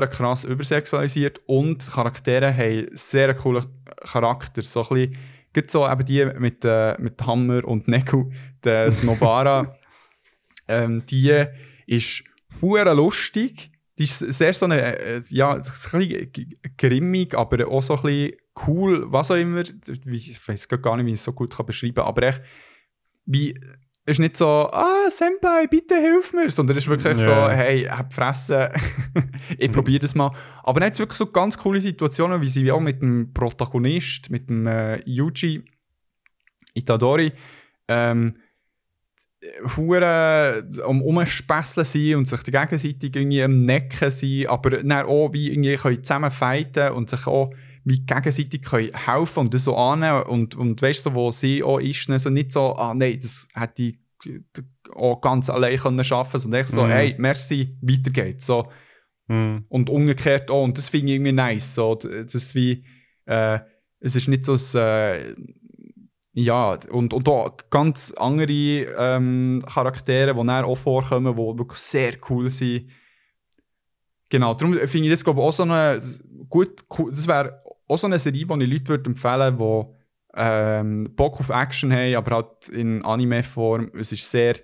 [0.09, 3.65] krass übersexualisiert und die Charaktere haben sehr coolen
[4.03, 4.61] Charakter.
[4.61, 5.17] So ein bisschen,
[5.53, 8.29] gerade so eben die mit, äh, mit Hammer und Nägel,
[8.63, 9.75] der Nobara,
[10.67, 11.45] ähm, die
[11.87, 12.23] ist
[12.61, 13.70] hure lustig.
[14.01, 16.31] Die ist sehr so eine, äh, ja, ein bisschen
[16.75, 18.31] grimmig, aber auch so ein bisschen
[18.65, 19.61] cool, was auch immer.
[19.61, 22.41] Ich weiß gar nicht, wie ich es so gut kann beschreiben kann, aber echt,
[23.27, 23.53] wie,
[24.03, 27.51] es ist nicht so, ah, Senpai, bitte hilf mir, sondern es ist wirklich so, Ja.
[27.51, 28.71] hey, hab Fresse,
[29.59, 30.31] ich probiere das mal.
[30.63, 34.49] Aber dann hat wirklich so ganz coole Situationen, wie sie auch mit dem Protagonist, mit
[34.49, 35.63] dem äh, Yuji
[36.73, 37.33] Itadori,
[37.87, 38.37] ähm,
[39.75, 45.49] hure um umspässeln sein und sich gegenseitig irgendwie am Necken sein, aber dann auch wie
[45.51, 47.51] irgendwie können zusammen fighten und sich auch
[47.83, 51.63] wie gegenseitig können helfen und das so annehmen und, und weißt du, so, wo sie
[51.63, 53.97] auch ist, ne, so nicht so, ah nein, das hätte ich
[54.93, 56.89] auch ganz allein können schaffen, sondern echt so, Mhm.
[56.89, 58.71] hey, merci, weiter geht's, so.
[59.27, 59.65] Mhm.
[59.69, 60.63] Und umgekehrt auch.
[60.63, 61.73] Und das finde ich irgendwie nice.
[61.73, 62.85] So, das ist wie,
[63.25, 63.59] äh,
[63.99, 65.35] es ist nicht so ein, äh,
[66.33, 68.51] ja, und, und auch ganz andere
[68.97, 72.89] ähm, Charaktere, die dann auch vorkommen, die wirklich sehr cool sind.
[74.29, 75.99] Genau, darum finde ich das glaube ich, auch so eine,
[76.47, 79.89] gut, das wäre auch so eine Serie, die ich Leute würde empfehlen würde,
[80.33, 83.91] die ähm, Bock auf Action haben, aber halt in Anime-Form.
[83.99, 84.55] Es ist sehr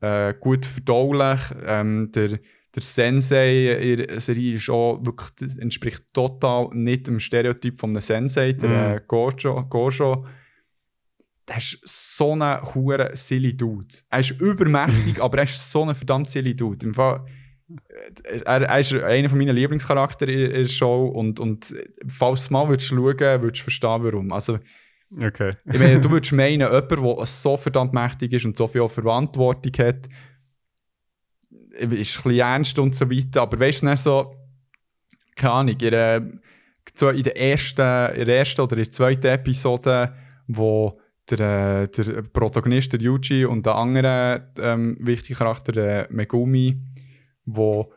[0.00, 1.40] äh, gut verdaulich.
[1.66, 2.38] Ähm, der,
[2.74, 8.00] der Sensei in der Serie ist auch wirklich, entspricht total nicht dem Stereotyp von einem
[8.00, 8.96] Sensei, der Mhm.
[8.96, 9.64] äh, Gojo.
[9.64, 10.24] Gojo.
[11.48, 13.94] Der ist so ein hure silly Dude.
[14.10, 16.86] Er ist übermächtig, aber er ist so ein verdammt silly Dude.
[16.86, 17.24] Im Fall,
[18.24, 21.74] äh, er, er ist einer von meinen Lieblingscharaktere in der Show und, und
[22.06, 24.32] falls du mal würdest schauen würdest du verstehen, warum.
[24.32, 24.58] Also,
[25.20, 25.52] Okay.
[25.64, 29.72] ich meine, du würdest meinen, jemand, der so verdammt mächtig ist und so viel Verantwortung
[29.78, 30.06] hat,
[31.70, 34.34] ist ein bisschen ernst und so weiter, aber weißt du, dann so,
[35.34, 40.14] keine Ahnung, in der, in der, ersten, in der ersten oder in der zweiten Episode,
[40.46, 41.00] wo
[41.36, 46.80] der, der Protagonist, der Yuji, und der andere ähm, wichtige Charakter, der Megumi,
[47.44, 47.92] wo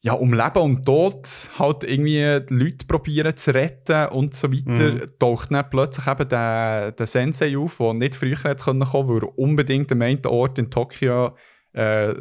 [0.00, 1.26] ja, um Leben und Tod
[1.58, 5.00] halt irgendwie die Leute probieren zu retten und so weiter, Mhm.
[5.18, 9.22] taucht dann plötzlich eben der, der Sensei auf, der nicht früher hätte kommen können, weil
[9.22, 11.36] er unbedingt am einen Ort in Tokio
[11.72, 12.14] äh,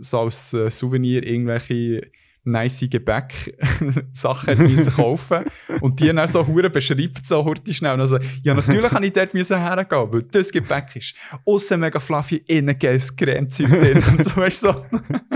[0.00, 2.10] so als äh, Souvenir irgendwelche
[2.44, 5.44] nice Gebäck-Sachen kaufen
[5.80, 8.00] Und die dann so hure beschreibt, so hurtig schnell.
[8.00, 11.14] Also, ja, natürlich kann ich dort müssen hergehen, weil das Gebäck ist
[11.44, 14.02] aussen mega fluffy, innen geiles Cremezeug drin.
[14.10, 14.86] und so, weißt so.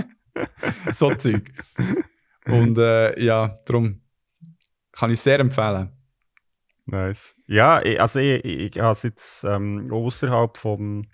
[0.91, 1.53] so Zeug.
[2.47, 4.03] Und äh, ja, darum
[4.93, 5.91] kann ich sehr empfehlen.
[6.87, 7.35] Nice.
[7.47, 11.07] Ja, ich, also ich, ich, ich habe es jetzt ähm, außerhalb vom,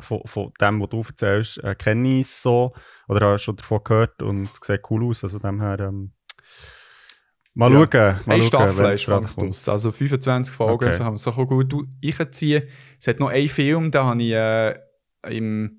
[0.00, 2.72] von, von dem, was du erzählst, äh, kenne ich so
[3.08, 5.24] oder habe schon davon gehört und es sieht cool aus.
[5.24, 6.12] Also dem her, ähm,
[7.54, 7.80] mal Ja.
[7.90, 8.20] schauen.
[8.26, 9.68] Mal Eine Staffel ist fast.
[9.68, 10.90] Also 25 Folgen, Okay.
[10.92, 11.74] so kann man so gut
[12.04, 12.62] einziehen.
[13.00, 14.78] Es hat noch einen Film, da habe ich äh,
[15.26, 15.78] im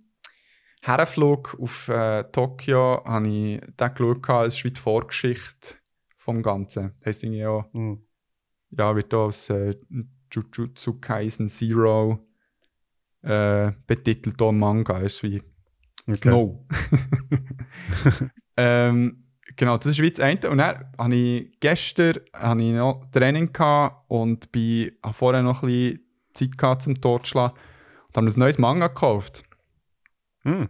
[0.82, 5.76] Herrenflug auf äh, Tokio habe ich den geschaut, es ist wie die Vorgeschichte
[6.16, 6.94] vom Ganzen.
[7.00, 8.06] Das heisst irgendwie auch, Mhm.
[8.72, 9.76] ja, wird da als äh,
[10.32, 12.20] Jujutsu Kaisen Zero
[13.24, 15.00] äh, betitelt, hier Manga.
[15.00, 15.42] ist wie
[16.10, 16.18] Okay.
[16.18, 16.66] Snow.
[18.58, 19.24] ähm,
[19.56, 20.50] genau, das ist wie das eine.
[20.50, 22.18] Und dann habe ich gestern
[22.60, 26.00] ich noch Training gehabt und bin, habe vorher noch ein bisschen
[26.34, 27.58] Zeit gehabt zum Totschlagen
[28.08, 29.44] und habe mir ein neues Manga gekauft.
[30.44, 30.70] Hm.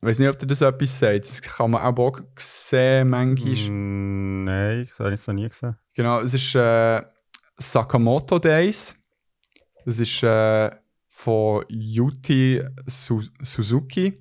[0.00, 1.24] Ich weiß nicht, ob dir das etwas sagt.
[1.26, 3.70] Das kann man auch auch sehen, manchmal.
[3.70, 5.76] Mm, Nein, das habe ich noch nie gesehen.
[5.94, 7.02] Genau, es ist äh,
[7.56, 8.96] Sakamoto Days.
[9.84, 10.70] Das ist äh,
[11.14, 14.18] von Yuti Su Suzuki.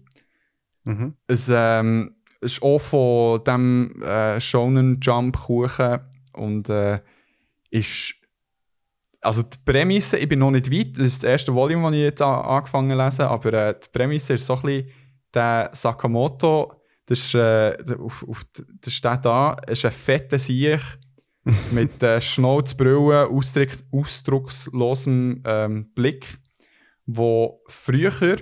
[0.84, 1.16] Mhm.
[1.26, 6.00] Es ähm, ist auch von dem äh, Shonen Jump Kuchen
[6.34, 7.00] und äh,
[7.70, 8.16] ist
[9.22, 12.00] also die Prämisse, ich bin noch nicht weit, das ist das erste Volume, das ich
[12.02, 14.90] jetzt an, angefangen zu lesen, aber äh, die Prämisse ist so ein bisschen
[15.34, 16.74] der Sakamoto,
[17.06, 18.44] das ist, äh, der- auf, auf,
[18.82, 20.82] das steht da, ist ein fetter Sieg
[21.72, 26.40] mit äh, Schnauzbrille, ausdruck, ausdruckslosem ähm, Blick,
[27.16, 28.38] wo früher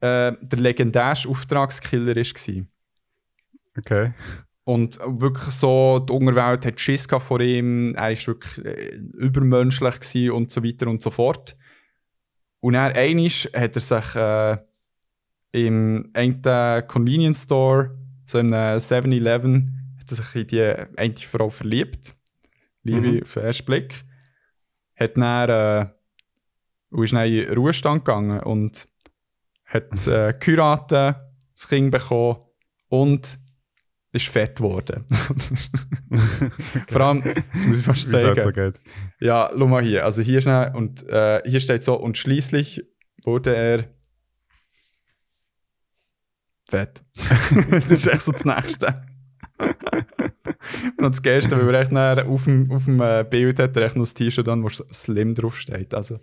[0.00, 2.66] äh, der legendärste Auftragskiller war.
[3.78, 4.12] Okay.
[4.64, 10.50] Und wirklich so, die Unterwelt hat Schiss vor ihm, er war wirklich äh, übermenschlich und
[10.50, 11.56] so weiter und so fort.
[12.60, 14.56] Und dann einmal hat er sich äh,
[15.52, 16.42] im einen
[16.88, 17.96] Convenience Store,
[18.26, 20.62] so in einem 7-Eleven, hat er sich in die
[20.96, 22.16] eine Frau verliebt.
[22.82, 23.22] Liebe Mhm.
[23.22, 24.04] auf den ersten Blick.
[24.96, 25.86] Hat dann, äh,
[26.90, 28.88] und ist dann in Ruhestand gegangen und
[29.64, 31.16] hat äh, geheiratet,
[31.54, 32.38] das Kind bekommen
[32.88, 33.38] und
[34.12, 35.04] ist fett geworden.
[36.88, 37.22] Vor allem,
[37.52, 38.40] das muss ich fast sagen.
[38.40, 38.80] so geht.
[39.20, 40.04] Ja, schau mal hier.
[40.04, 42.82] Also hier schnell und äh, hier steht so und schließlich
[43.24, 43.84] wurde er
[46.68, 47.04] fett.
[47.14, 49.02] das ist echt so das Nächste.
[50.96, 53.96] und das Geilste, weil er echt auf dem, auf dem äh, Bild hat, er echt
[53.96, 55.94] noch das T-Shirt an, wo Slim draufsteht.
[55.94, 56.18] Also,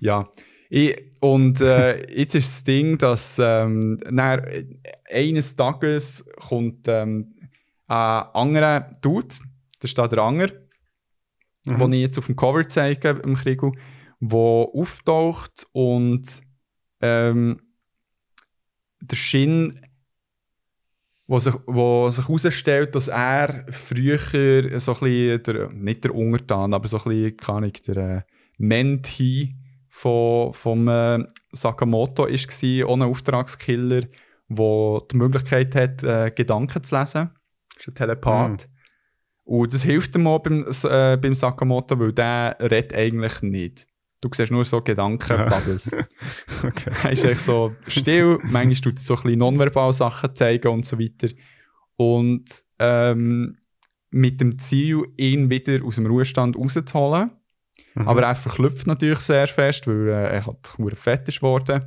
[0.00, 0.28] ja.
[0.68, 4.64] Ich, und äh, jetzt ist das Ding, dass ähm, dann, äh,
[5.10, 7.34] eines Tages kommt ähm,
[7.86, 10.48] ein anderer Dude, das ist da der Anger,
[11.66, 11.78] Mhm.
[11.78, 13.60] den ich jetzt auf dem Cover zeige im Krieg.
[14.20, 16.40] wo auftaucht und
[17.00, 17.60] ähm,
[19.00, 19.80] der Shin,
[21.26, 24.18] wo sich, wo sich herausstellt, dass er früher
[24.80, 28.22] so ein bisschen, der, nicht der Untertan, aber so ein bisschen, keine Ahnung, der äh,
[28.58, 29.56] Menti
[29.96, 34.02] von, vom äh, Sakamoto war, ohne Auftragskiller,
[34.48, 37.30] der die Möglichkeit hat, äh, Gedanken zu lesen.
[37.74, 38.68] Das ist ein Telepath.
[39.44, 43.86] Und das hilft ihm auch beim, äh, beim Sakamoto, weil der redet eigentlich nicht.
[44.20, 45.96] Du siehst nur so Gedankenbubbles.
[46.62, 46.90] Okay.
[47.02, 50.84] Er ist echt so still, manchmal tut er so ein bisschen nonverbal Sachen zeigen und
[50.84, 51.28] so weiter.
[51.96, 52.44] Und
[52.78, 53.56] ähm,
[54.10, 57.30] mit dem Ziel, ihn wieder aus dem Ruhestand rauszuholen.
[57.96, 58.08] Mhm.
[58.08, 61.82] Aber er verklüpft natürlich sehr fest, weil äh, er halt fett ist worden.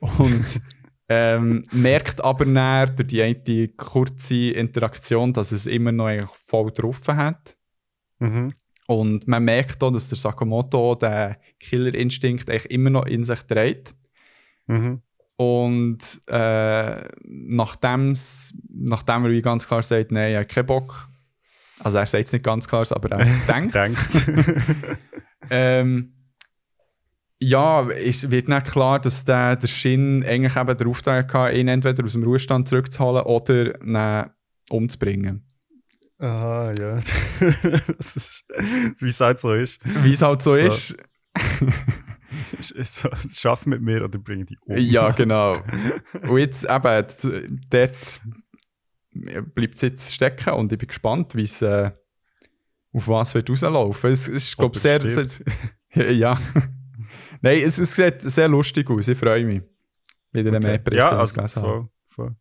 [0.00, 0.60] Und
[1.08, 7.06] ähm, merkt aber dann durch die eine kurze Interaktion, dass es immer noch voll drauf
[7.06, 7.56] hat.
[8.18, 8.52] Mhm.
[8.88, 13.94] Und man merkt auch, dass der Sakamoto den Killerinstinkt eigentlich immer noch in sich trägt.
[14.66, 15.02] Mhm.
[15.36, 18.14] Und äh, nachdem
[19.24, 21.08] er wie ganz klar sagt, nein, er hat keinen Bock.
[21.78, 24.48] Also er sagt es nicht ganz klar, aber er Denkt.
[25.50, 26.14] ähm,
[27.40, 31.68] ja, es wird nicht klar, dass der, der Shin eigentlich eben den Auftrag hatte, ihn
[31.68, 34.30] entweder aus dem Ruhestand zurückzuholen oder ihn
[34.70, 35.44] umzubringen.
[36.18, 36.96] Aha, ja.
[37.96, 38.44] das ist,
[38.98, 39.80] wie es halt so ist.
[40.02, 40.60] Wie es halt so, So.
[40.60, 40.96] ist.
[43.32, 44.76] Schaff mit mir oder bring die um.
[44.76, 45.62] Ja, genau.
[46.28, 48.20] Und jetzt eben, dort
[49.54, 51.92] bleibt es jetzt stecken und ich bin gespannt, wie es äh,
[52.92, 54.10] auf was wird rauslaufen.
[54.10, 55.26] Es ist, glaube ich, sehr, sehr.
[56.10, 56.38] Ja.
[57.40, 59.08] Nein, es, es sieht sehr lustig aus.
[59.08, 59.62] Ich freue mich.
[60.32, 60.60] Wieder okay.
[60.60, 62.36] mehr Berichte ja, also, voll, voll.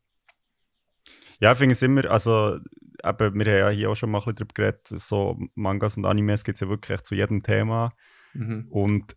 [1.39, 2.57] Ja, ich finde es immer, also,
[3.03, 6.05] eben, wir haben ja hier auch schon mal ein bisschen drüber geredet, so Mangas und
[6.05, 7.93] Animes gibt es ja wirklich zu jedem Thema.
[8.33, 8.67] Mhm.
[8.69, 9.15] Und,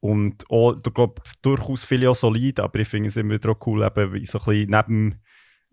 [0.00, 3.82] und auch, ich glaube, durchaus viele auch solid, aber ich finde es immer auch cool,
[3.82, 5.20] eben, so ein bisschen neben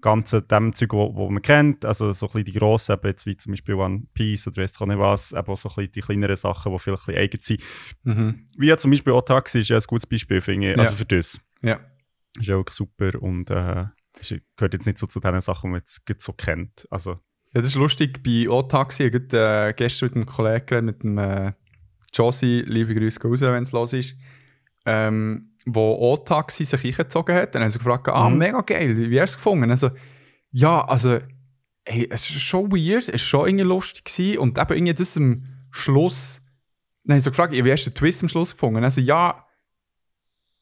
[0.01, 3.25] ganzen dem Zeug, wo, wo man kennt, also so ein bisschen die grossen, eben jetzt
[3.25, 5.75] wie zum Beispiel One Piece oder weiss ich auch nicht was, eben auch so ein
[5.75, 7.63] bisschen die kleineren Sachen, die vielleicht ein bisschen eigen sind.
[8.03, 8.45] Mhm.
[8.57, 10.81] Wie ja zum Beispiel auch Taxi ist ja ein gutes Beispiel, finde ich, Ja.
[10.83, 11.39] also für das.
[11.61, 11.79] Ja.
[12.39, 13.85] Ist ja wirklich super und äh,
[14.19, 16.87] ist, gehört jetzt nicht so zu den Sachen, die man jetzt so kennt.
[16.91, 17.13] Also,
[17.53, 18.21] Ja, das ist lustig.
[18.23, 21.53] Bei O-Taxi, ich habe äh, gestern mit einem Kollegen geredet, mit dem äh,
[22.13, 24.15] Josie, liebe Grüße raus, wenn es los ist,
[24.85, 27.53] ähm, wo O-Taxi sich eingezogen hat.
[27.53, 28.37] Dann haben sie gefragt, ah, Mhm.
[28.37, 29.69] mega geil, wie hast du es gefunden?
[29.69, 29.89] Also,
[30.51, 31.19] ja, also,
[31.85, 34.37] hey, es ist schon weird, es war schon irgendwie lustig gewesen.
[34.39, 36.41] und eben irgendwie das am Schluss,
[37.03, 38.83] dann haben sie so gefragt, wie hast du den Twist am Schluss gefunden?
[38.83, 39.43] Also, ja,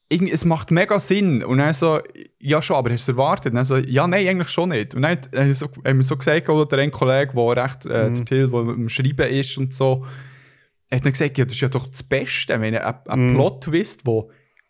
[0.08, 1.42] irgendwie, es macht mega Sinn.
[1.44, 2.00] Und dann so,
[2.38, 3.46] ja schon, aber hast du es erwartet?
[3.52, 4.94] Und dann so, ja, nein, eigentlich schon nicht.
[4.94, 7.86] Und dann haben wir so, haben wir so gesagt, oder der ein Kollege, der recht,
[7.86, 8.14] äh, Mhm.
[8.14, 10.06] der Till, der am Schreiben ist und so,
[10.92, 12.52] hat dann gesagt, ja, das ist ja doch das Beste.
[12.52, 13.34] Ich meine, ein, ein Mhm.
[13.34, 14.24] Plot-Twist, der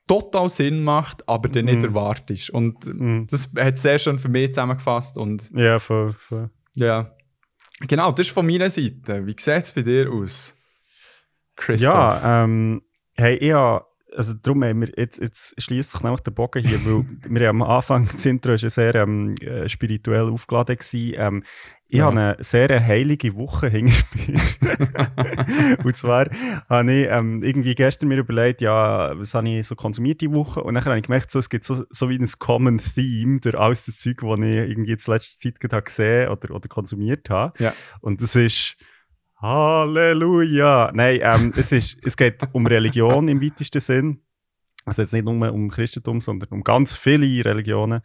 [0.07, 1.85] total Sinn macht, aber den nicht Mhm.
[1.85, 2.51] erwartest.
[2.51, 5.19] Und mm, das hat sehr schön für mich zusammengefasst.
[5.19, 6.51] Und ja, voll, voll.
[6.75, 7.13] ja,
[7.81, 9.27] genau, das ist von meiner Seite.
[9.27, 10.55] Wie sieht es bei dir aus?
[11.57, 11.93] Christoph?
[11.93, 12.83] Ja, ähm,
[13.15, 16.79] hey, ich hab, also darum haben wir, jetzt, jetzt schließt sich nämlich der Bogen hier,
[16.85, 17.05] weil
[17.41, 21.15] wir am Anfang, das Intro war sehr ähm, äh, spirituell aufgeladen gewesen.
[21.17, 21.43] Ähm,
[21.89, 22.07] ich Ja.
[22.07, 24.59] habe eine sehr heilige Woche hingespielt.
[25.85, 26.29] und zwar
[26.69, 30.63] habe ich ähm, irgendwie gestern mir überlegt, ja, was habe ich so konsumiert die Woche?
[30.63, 33.57] Und dann habe ich gemerkt, so, es gibt so, so wie ein Common Theme durch
[33.57, 37.53] alles das Zeug, das ich irgendwie jetzt letzte Zeit gesehen oder, oder konsumiert habe.
[37.63, 37.73] Ja.
[38.01, 38.77] Und das ist
[39.41, 40.91] Halleluja!
[40.95, 44.23] Nein, ähm, es, ist, es geht um Religion im weitesten Sinn.
[44.85, 48.01] Also jetzt nicht nur um Christentum, sondern um ganz viele Religionen.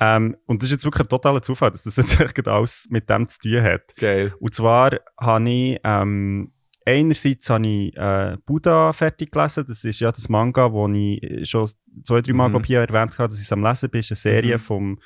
[0.00, 3.08] Ähm, und das ist jetzt wirklich ein totaler Zufall, dass das jetzt echt alles mit
[3.10, 3.94] dem zu tun hat.
[3.96, 4.34] Geil.
[4.40, 6.52] Und zwar habe ich, ähm,
[6.86, 9.64] einerseits habe ich äh, Buddha fertig gelesen.
[9.68, 11.70] Das ist ja das Manga, wo ich schon
[12.02, 12.64] zwei, drei Mal Mhm.
[12.64, 14.00] hier erwähnt habe, dass ich es am Lesen bin.
[14.00, 14.60] Das ist eine Serie Mhm.
[14.60, 14.98] vom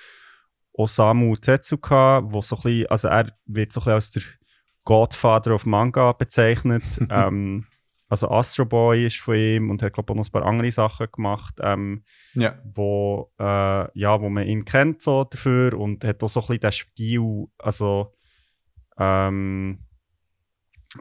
[0.73, 4.23] Osamu Tezuka, wo so ein bisschen, also er wird so ein bisschen als der
[4.87, 6.83] Godfather of Manga bezeichnet.
[7.11, 7.67] ähm,
[8.09, 11.09] also Astro Boy ist von ihm und hat glaube ich noch ein paar andere Sachen
[11.13, 11.57] gemacht.
[11.61, 12.05] Ähm,
[12.35, 12.55] Ja.
[12.65, 16.61] wo, äh, ja, wo man ihn kennt so dafür und hat auch so ein bisschen
[16.61, 18.15] den Stil, also
[18.99, 19.81] ähm,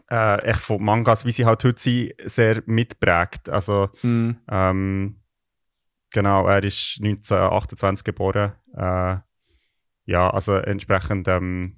[0.10, 3.50] äh, echt von Mangas, wie sie halt heute sind, sehr mitprägt.
[3.50, 4.38] Also Mhm.
[4.50, 5.22] ähm,
[6.12, 8.54] genau, er ist 1928 geboren.
[8.76, 9.18] Äh,
[10.08, 11.78] ja, also entsprechend ähm,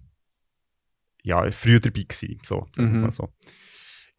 [1.28, 3.12] ja, früher dabei gewesen, so, Mhm.
[3.12, 3.30] so.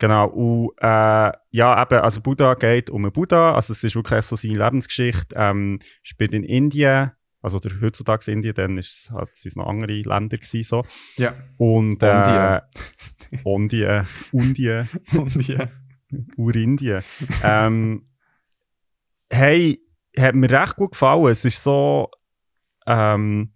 [0.01, 4.24] Genau, und äh, ja, eben, also Buddha geht um einen Buddha, also es ist wirklich
[4.24, 7.10] so seine Lebensgeschichte, ähm, spielt in Indien,
[7.43, 9.05] also der heutzutage Indien, dann ist es
[9.40, 10.82] sind es noch andere Länder gewesen, so.
[11.16, 11.35] Ja.
[11.56, 12.60] Und äh,
[13.44, 15.68] Indien, Indien, Und ja.
[16.36, 17.02] Urindien.
[17.43, 18.05] ähm,
[19.30, 19.80] hey,
[20.16, 21.26] hat mir recht gut gefallen.
[21.26, 22.09] Es ist so
[22.86, 23.52] ähm,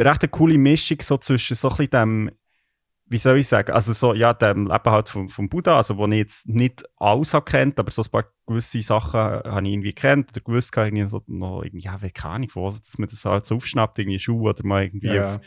[0.00, 2.30] recht eine coole Mischung so zwischen so ein bisschen dem,
[3.06, 6.06] wie soll ich sagen, also so, ja, dem Leben halt vom, vom Buddha, also wo
[6.06, 9.92] ich jetzt nicht alles habe kennt, aber so ein paar gewisse Sachen habe ich irgendwie
[9.92, 13.24] kennt oder gewusst, habe irgendwie so noch irgendwie, ja, keine Ahnung, wo, dass man das
[13.24, 15.34] halt so aufschnappt, irgendwie Schuhe oder mal irgendwie Ja.
[15.36, 15.40] auf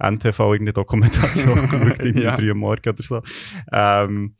[0.00, 2.34] NTV irgendeine Dokumentation geschaut, irgendwie Ja.
[2.34, 3.22] drei Uhr morgen oder so.
[3.72, 4.36] Ähm,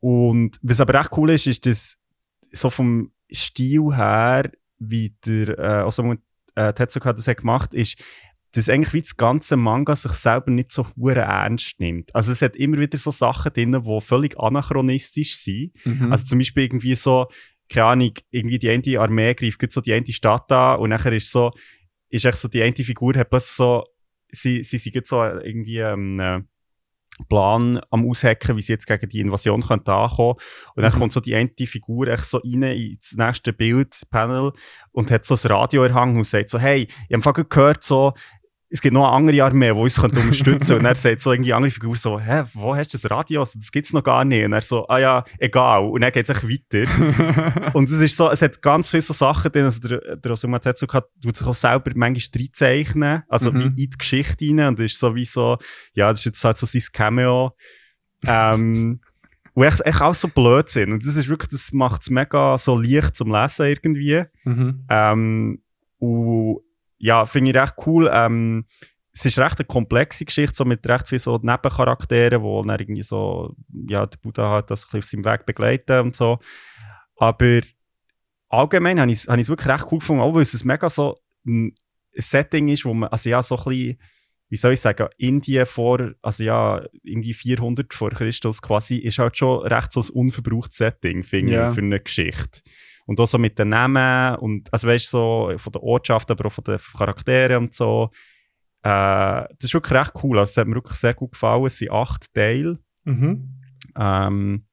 [0.00, 1.98] und was aber echt cool ist, ist, dass
[2.52, 6.14] so vom Stil her, wie der äh, Osamu
[6.54, 7.96] äh, Tezuka das hat gemacht, ist,
[8.52, 12.14] dass eigentlich wie das ganze Manga sich selber nicht so hure ernst nimmt.
[12.14, 15.72] Also es hat immer wieder so Sachen drin, die völlig anachronistisch sind.
[15.84, 16.10] Mhm.
[16.12, 17.26] Also zum Beispiel irgendwie so,
[17.68, 21.30] keine Ahnung, irgendwie die eine Armee greift so die eine Stadt an und nachher ist
[21.30, 21.50] so,
[22.08, 23.84] ist echt so die eine Figur hat plötzlich so,
[24.28, 26.40] sie, sie sind so irgendwie ähm, äh,
[27.28, 30.34] Plan am aushacken, wie sie jetzt gegen die Invasion könnte ankommen.
[30.74, 30.98] Und dann Mhm.
[30.98, 34.52] kommt so die eine Figur echt so rein ins nächste Bildpanel
[34.92, 38.12] und hat so das Radio erhangen und sagt so, hey, ich habe gehört, so,
[38.76, 41.54] es gibt noch eine andere Armee, die uns könnte unterstützen Und er sagt so irgendwie
[41.54, 43.40] andere Figur so, hä, wo hast du das Radio?
[43.40, 44.44] Das gibt's noch gar nicht.
[44.44, 45.84] Und er so, ah ja, egal.
[45.86, 47.72] Und dann geht's echt weiter.
[47.74, 50.58] Und es ist so, es hat ganz viele so Sachen drin, also der, der Osuma
[50.58, 53.60] Tezuka tut sich auch selber manchmal reinzeichnen, also Mhm.
[53.62, 55.56] in die Geschichte rein und ist so wie so,
[55.94, 57.52] ja, das ist jetzt halt so sein Cameo.
[58.26, 59.00] Ähm,
[59.54, 60.92] und echt, echt auch so Blödsinn.
[60.92, 64.24] Und das ist wirklich, das macht es mega so leicht zum Lesen irgendwie.
[64.44, 64.84] mhm.
[64.90, 65.62] Ähm,
[65.98, 66.58] und
[66.98, 68.10] ja, finde ich recht cool.
[68.12, 68.66] Ähm,
[69.12, 73.02] es ist recht eine komplexe Geschichte, so mit recht vielen so Nebencharakteren, wo dann irgendwie
[73.02, 73.54] so,
[73.88, 76.38] ja, der Buddha halt das auf seinem Weg begleiten und so.
[77.16, 77.60] Aber
[78.48, 81.18] allgemein habe ich es hab wirklich recht cool gefunden, auch weil es ein mega so
[81.46, 81.74] ein
[82.12, 83.98] Setting ist, wo man, also ja, so ein bisschen,
[84.48, 89.36] wie soll ich sagen, Indien vor, also ja, irgendwie 400 vor Christus quasi, ist halt
[89.36, 91.68] schon recht so ein unverbrauchtes Setting, finde Ja.
[91.68, 92.60] ich, für eine Geschichte.
[93.06, 95.16] Und auch so mit den Namen und, also weißt du,
[95.50, 98.10] so von der Ortschaft, aber auch von den Charakteren und so.
[98.82, 100.38] Äh, das ist wirklich recht cool.
[100.38, 101.64] Also, es hat mir wirklich sehr gut gefallen.
[101.66, 102.78] Es sind acht Teile.
[103.04, 103.60] Mhm.
[103.96, 104.66] Ähm,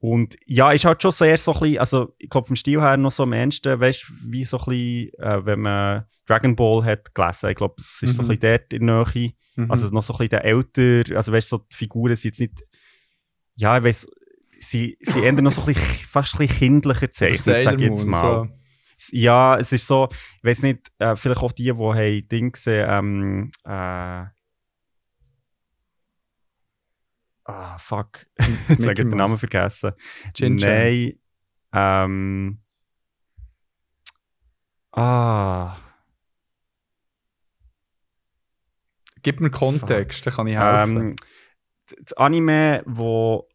[0.00, 2.96] und ja, ist halt schon sehr so ein bisschen, also ich glaube vom Stil her
[2.96, 6.84] noch so am ehesten, weißt du, wie so ein bisschen, äh, wenn man Dragon Ball
[6.84, 7.50] hat gelesen.
[7.50, 8.38] Ich glaube, es ist so ein Mhm.
[8.38, 9.32] bisschen dort in der Nähe.
[9.56, 9.70] Mhm.
[9.70, 12.40] Also noch so ein bisschen der älter, also weißt du, so die Figuren sind jetzt
[12.40, 12.64] nicht,
[13.56, 14.06] ja, ich weiss,
[14.58, 18.06] sie, sie ändern noch so ein bisschen, fast ein bisschen kindlicher zeichnet, sag ich jetzt
[18.06, 18.50] mal.
[19.10, 22.86] Ja, es ist so, ich weiß nicht, äh, vielleicht auch die, die haben Ding gesehen,
[22.90, 24.26] ähm, äh,
[27.44, 28.26] ah, fuck,
[28.68, 29.08] jetzt habe ich den.
[29.08, 29.92] Namen vergessen.
[30.34, 30.56] Chan.
[30.56, 31.12] Nein,
[31.72, 32.58] ähm,
[34.92, 35.76] ah,
[39.22, 40.96] Gib mir Kontext, dann kann ich helfen.
[40.96, 41.16] ähm,
[42.02, 43.47] das Anime, wo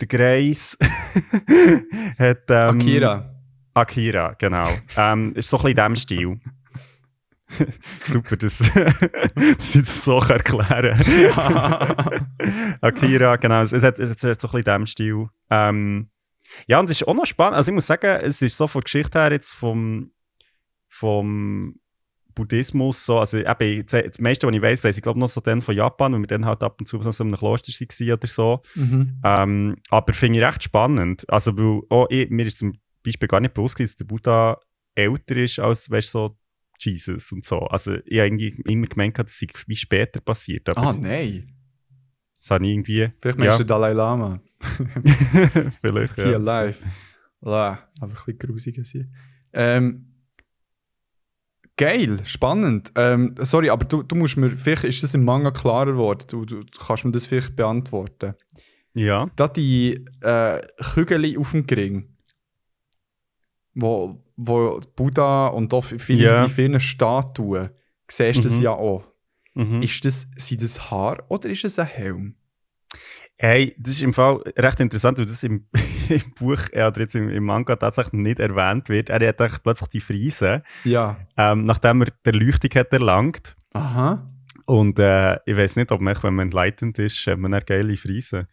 [0.00, 0.78] der Greis
[2.18, 3.34] hat, ähm, Akira.
[3.74, 4.68] Akira, genau.
[4.96, 6.40] ähm, ist so ein bisschen in diesem Stil.
[8.04, 10.98] Super, dass, dass ich das so erklären.
[12.80, 13.62] Akira, genau.
[13.62, 15.26] Es hat, es hat so ein bisschen in diesem Stil.
[15.50, 16.10] Ähm,
[16.66, 17.56] ja, und es ist auch noch spannend.
[17.56, 20.12] Also ich muss sagen, es ist so von der Geschichte her jetzt vom,
[20.88, 21.76] vom
[22.40, 25.60] Buddhismus so, also eben, das meiste, was ich weiß, weiß ich glaube noch so dann
[25.62, 28.12] von Japan, weil wir dann halt ab und zu noch so in einem Kloster waren
[28.12, 28.62] oder so.
[28.74, 29.20] Mhm.
[29.24, 31.28] Ähm, aber finde ich recht spannend.
[31.28, 34.58] Also, weil auch ich, mir ist zum Beispiel gar nicht bewusst, gewesen, dass der Buddha
[34.94, 36.36] älter ist als, weißt so
[36.78, 37.58] Jesus und so.
[37.60, 40.68] Also, ich habe irgendwie immer gemeint, das sei wie später passiert.
[40.70, 41.52] Aber Ah, nein.
[42.38, 43.10] das habe ich irgendwie.
[43.20, 44.40] Vielleicht meinst ja, du Dalai Lama.
[45.80, 46.14] vielleicht.
[46.14, 46.38] Hier Ja.
[46.38, 46.82] live.
[47.42, 49.08] Ja, aber ein bisschen grusiger hier.
[49.52, 50.09] Ähm,
[51.80, 52.92] geil, spannend.
[52.94, 56.24] Ähm, sorry, aber du, du musst mir, vielleicht ist das im Manga klarer geworden.
[56.30, 58.34] Du, du, du kannst mir das vielleicht beantworten.
[58.94, 59.28] ja.
[59.36, 60.60] Da die äh,
[60.94, 62.16] Kügel auf dem Ring,
[63.74, 66.44] wo, wo Buddha und auch viele, Ja.
[66.44, 67.70] in vielen Statuen,
[68.10, 68.62] siehst du das Mhm.
[68.62, 69.04] ja auch.
[69.54, 69.82] Mhm.
[69.82, 72.34] Ist das, sind das Haar oder ist es ein Helm?
[73.42, 75.64] Hey, das ist im Fall recht interessant, weil das im,
[76.10, 79.08] im Buch äh, oder jetzt im, im Manga tatsächlich nicht erwähnt wird.
[79.08, 81.16] Er hat plötzlich die Friese, Ja.
[81.38, 83.56] ähm, nachdem er die Erleuchtung hat erlangt.
[83.72, 84.30] Aha.
[84.66, 87.96] Und äh, ich weiß nicht, ob man, wenn man enlightened ist, hat man eine geile
[87.96, 88.46] Friese.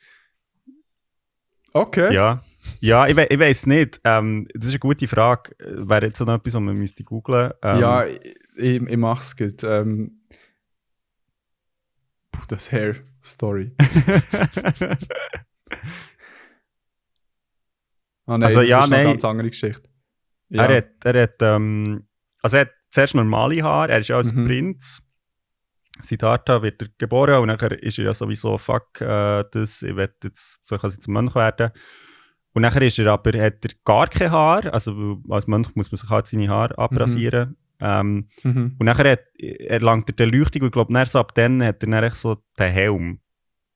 [1.73, 2.14] Okay.
[2.14, 2.41] Ja,
[2.80, 3.99] ja ich, we ich weiß nicht.
[4.05, 5.51] Ähm, das ist eine gute Frage.
[5.59, 7.51] Äh, Wäre jetzt so noch etwas, was man müsste googlen.
[7.61, 8.19] Ähm, Ja, ich,
[8.55, 9.65] ich, ich mach's gut.
[9.65, 10.16] Ähm,
[12.39, 13.72] Buddha's Hair Story.
[18.30, 18.99] Ah, nein, Also, das ja, ist noch nein.
[19.05, 19.89] eine ganz andere Geschichte.
[20.49, 20.65] Ja.
[20.65, 22.07] Er hat, er hat, ähm,
[22.41, 23.93] also er hat zuerst normale Haare.
[23.93, 24.45] Er ist ja als Mhm.
[24.45, 25.01] Prinz.
[26.01, 30.09] Siddhartha wird er geboren und nachher ist er ja sowieso, fuck, äh, das, ich will
[30.23, 31.72] jetzt, so kann ich zum Mönch werden.
[32.53, 35.97] Und nachher ist er aber, hat er gar kein Haar, also als Mönch muss man
[35.97, 37.57] sich halt seine Haare abrasieren.
[37.80, 38.76] Ähm, Mhm.
[38.80, 41.90] und nachher hat, erlangt er die Erleuchtung und ich glaube, so ab dann hat er
[41.90, 43.20] dann echt so den Helm.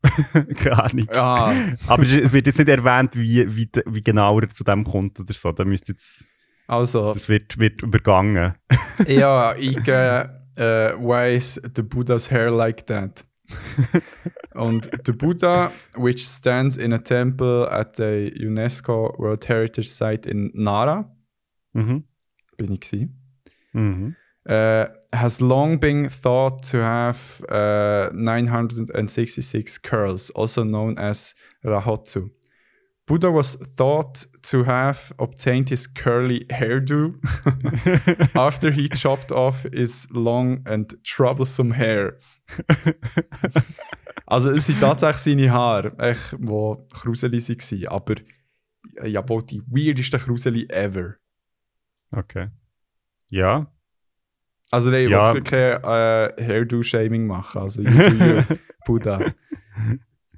[0.56, 1.08] Keine Ahnung.
[1.14, 1.54] Ah,
[1.88, 5.34] Aber es wird jetzt nicht erwähnt, wie, wie, wie genau er zu dem kommt oder
[5.34, 5.52] so.
[5.52, 6.26] Da müsst jetzt,
[6.68, 8.56] also, das wird, wird übergangen.
[9.08, 10.22] ja, ich äh,
[10.56, 13.26] äh, why is the Buddha's hair like that?
[14.54, 20.52] Und the Buddha, which stands in a temple at the UNESCO World Heritage Site in
[20.54, 21.16] Nara,
[21.74, 22.04] Mhm.
[22.58, 23.21] bin ich gewesen,
[23.74, 24.16] Mhm.
[24.50, 32.30] uh, has long been thought to have uh, 966 curls, also known as Rahotsu.
[33.06, 37.16] Buddha was thought to have obtained his curly hairdo
[38.36, 42.20] after he chopped off his long and troublesome hair.
[44.26, 48.16] also es sind tatsächlich seine Haare, echt, die kruselig waren, aber
[49.04, 51.18] ja wohl die weirdesten Kruseli ever.
[52.12, 52.50] Okay.
[53.32, 53.68] Ja.
[54.70, 55.28] Also nein, ich Ja.
[55.34, 58.42] wollte kein äh, Hairdo-Shaming machen, also you do you,
[58.86, 59.20] Buddha.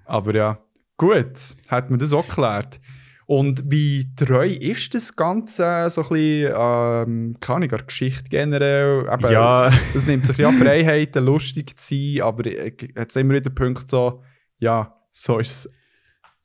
[0.05, 0.59] Aber ja,
[0.97, 2.79] gut, hat mir das auch geklärt.
[3.25, 9.07] Und wie treu ist das Ganze so ein bisschen, ähm, keine Ahnung, Geschichte generell?
[9.11, 9.67] Eben, Ja.
[9.95, 14.23] Es nimmt sich ja Freiheiten, lustig zu sein, aber jetzt immer wieder Punkt so,
[14.57, 15.73] ja, so ist es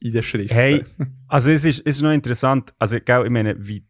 [0.01, 0.55] in der Schrift.
[0.55, 0.85] Hey,
[1.27, 3.85] also es ist, es ist noch interessant, also gell, ich meine, wie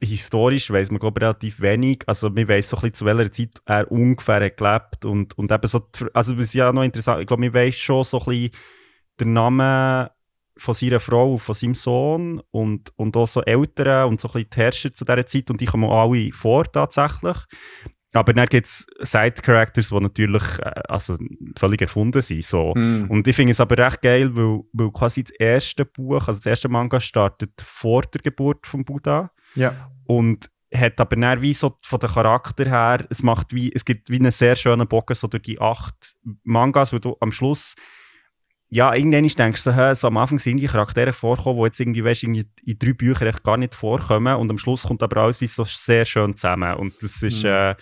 [0.00, 3.60] historisch weiß man glaube relativ wenig, also man weiß so ein bisschen zu welcher Zeit
[3.66, 7.26] er ungefähr hat gelebt und, und eben so, die- also was ja noch interessant, ich
[7.26, 8.50] glaube man weiß schon so ein bisschen
[9.20, 10.08] den Namen
[10.56, 14.32] von seiner Frau und von seinem Sohn und, und auch so Eltern und so ein
[14.32, 17.36] bisschen die Herrscher zu dieser Zeit und die kommen alle vor tatsächlich.
[18.14, 21.16] Aber dann gibt es Side-Characters, die natürlich äh, also
[21.58, 22.42] völlig erfunden sind.
[22.42, 22.72] So.
[22.74, 23.06] Hm.
[23.10, 26.46] Und ich finde es aber recht geil, weil, weil quasi das erste Buch, also das
[26.46, 29.90] erste Manga startet vor der Geburt von Buddha Ja.
[30.06, 34.10] und hat aber dann wie so von der Charakter her, es macht wie, es gibt
[34.10, 36.14] wie einen sehr schönen Bogen so durch die acht
[36.44, 37.74] Mangas, wo du am Schluss
[38.70, 42.04] ja, irgendwann denkst du so, so am Anfang sind irgendwie Charaktere vorkommen, die jetzt irgendwie,
[42.04, 45.40] weißt, irgendwie in drei Büchern echt gar nicht vorkommen und am Schluss kommt aber alles
[45.40, 47.48] wie so sehr schön zusammen und das ist, Mhm.
[47.48, 47.74] äh,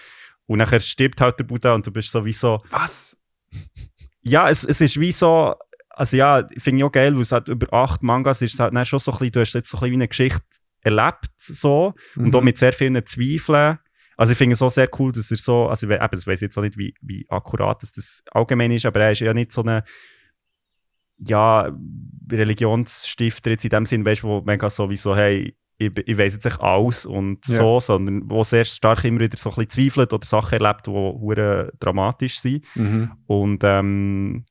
[0.47, 3.18] und nachher stirbt halt der Buddha und du bist sowieso Was?
[4.22, 5.56] ja, es, es ist wie so,
[5.90, 8.72] also ja, finde ich auch geil, weil es halt über acht Mangas ist, es halt
[8.72, 10.40] dann schon so ein bisschen, du hast jetzt so ein bisschen wie eine Geschichte
[10.86, 12.34] erlebt, so, und Mhm.
[12.34, 13.78] auch mit sehr vielen Zweifeln.
[14.16, 16.40] Also ich finde es auch sehr cool, dass er so, also ich eben, das weiß
[16.40, 19.52] jetzt auch nicht, wie, wie akkurat das, das allgemein ist, aber er ist ja nicht
[19.52, 19.82] so eine,
[21.18, 21.70] ja,
[22.30, 26.16] Religionsstifter jetzt in dem Sinn, weißt du, wo mega so wie so, hey, ich, ich
[26.18, 27.56] weiß jetzt echt alles und Ja.
[27.58, 30.90] so, sondern wo sehr stark immer wieder so ein bisschen zweifelt oder Sachen erlebt, die
[30.90, 32.64] hure dramatisch sind.
[32.74, 33.10] Mhm.
[33.26, 34.44] Und ähm,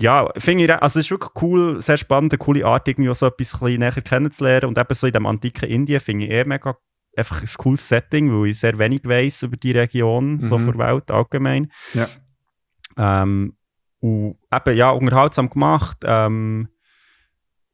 [0.00, 3.14] ja, finde ich, also es ist wirklich cool, sehr spannend, eine coole Art, irgendwie auch
[3.14, 4.66] so etwas ein bisschen näher kennenzulernen.
[4.68, 6.76] Und eben so in dem antiken Indien finde ich eh mega
[7.16, 10.64] einfach ein cooles Setting, weil ich sehr wenig weiß über die Region, so Mhm.
[10.64, 11.70] von der Welt allgemein.
[11.94, 12.08] Ja.
[12.96, 13.56] Ähm,
[14.00, 15.98] und eben, ja, unterhaltsam gemacht.
[16.04, 16.68] Ähm,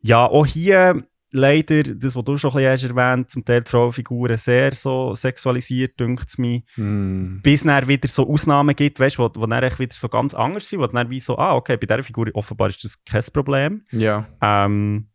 [0.01, 3.71] ja, auch hier leider, das, was du schon ein bisschen hast erwähnt, zum Teil die
[3.71, 7.41] Frauenfiguren sehr so sexualisiert, dünkt es mir Hm.
[7.43, 10.69] bis dann wieder so Ausnahmen gibt, weißt, wo, wo dann echt wieder so ganz anders
[10.69, 13.85] sind, wo dann wie so, ah, okay, bei dieser Figur offenbar ist das kein Problem.
[13.93, 14.27] Ja.
[14.41, 15.11] Ähm,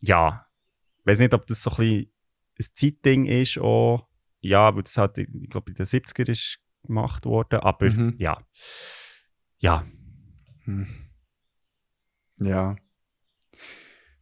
[0.00, 0.46] ja,
[1.00, 2.12] ich weiß nicht, ob das so ein bisschen
[2.60, 4.06] ein Zeitding ist, auch,
[4.40, 8.14] ja, weil das halt, ich glaube, in den 70er ist gemacht worden, aber Mhm.
[8.18, 8.38] ja.
[9.58, 9.84] Ja,
[10.64, 10.86] Hm.
[12.40, 12.76] Ja.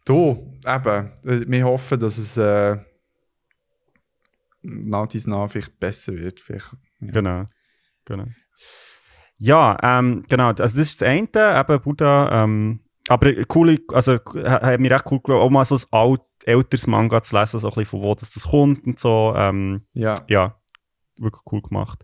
[0.07, 2.77] Du, eben, wir hoffen, dass es äh,
[4.63, 6.41] nach dies nach vielleicht besser wird.
[6.41, 7.11] Vielleicht, ja.
[7.13, 7.45] genau.
[8.05, 8.27] genau.
[9.39, 13.33] Ja, ähm, genau, also das ist das eine, eben Buddha, ähm, aber
[13.93, 17.37] also ha- hat mir echt cool gelungen, auch mal so ein alt, älteres Manga zu
[17.39, 20.15] lesen, so ein bisschen von wo das, das kommt und so, ähm, Ja.
[20.29, 20.59] ja,
[21.19, 22.03] wirklich cool gemacht.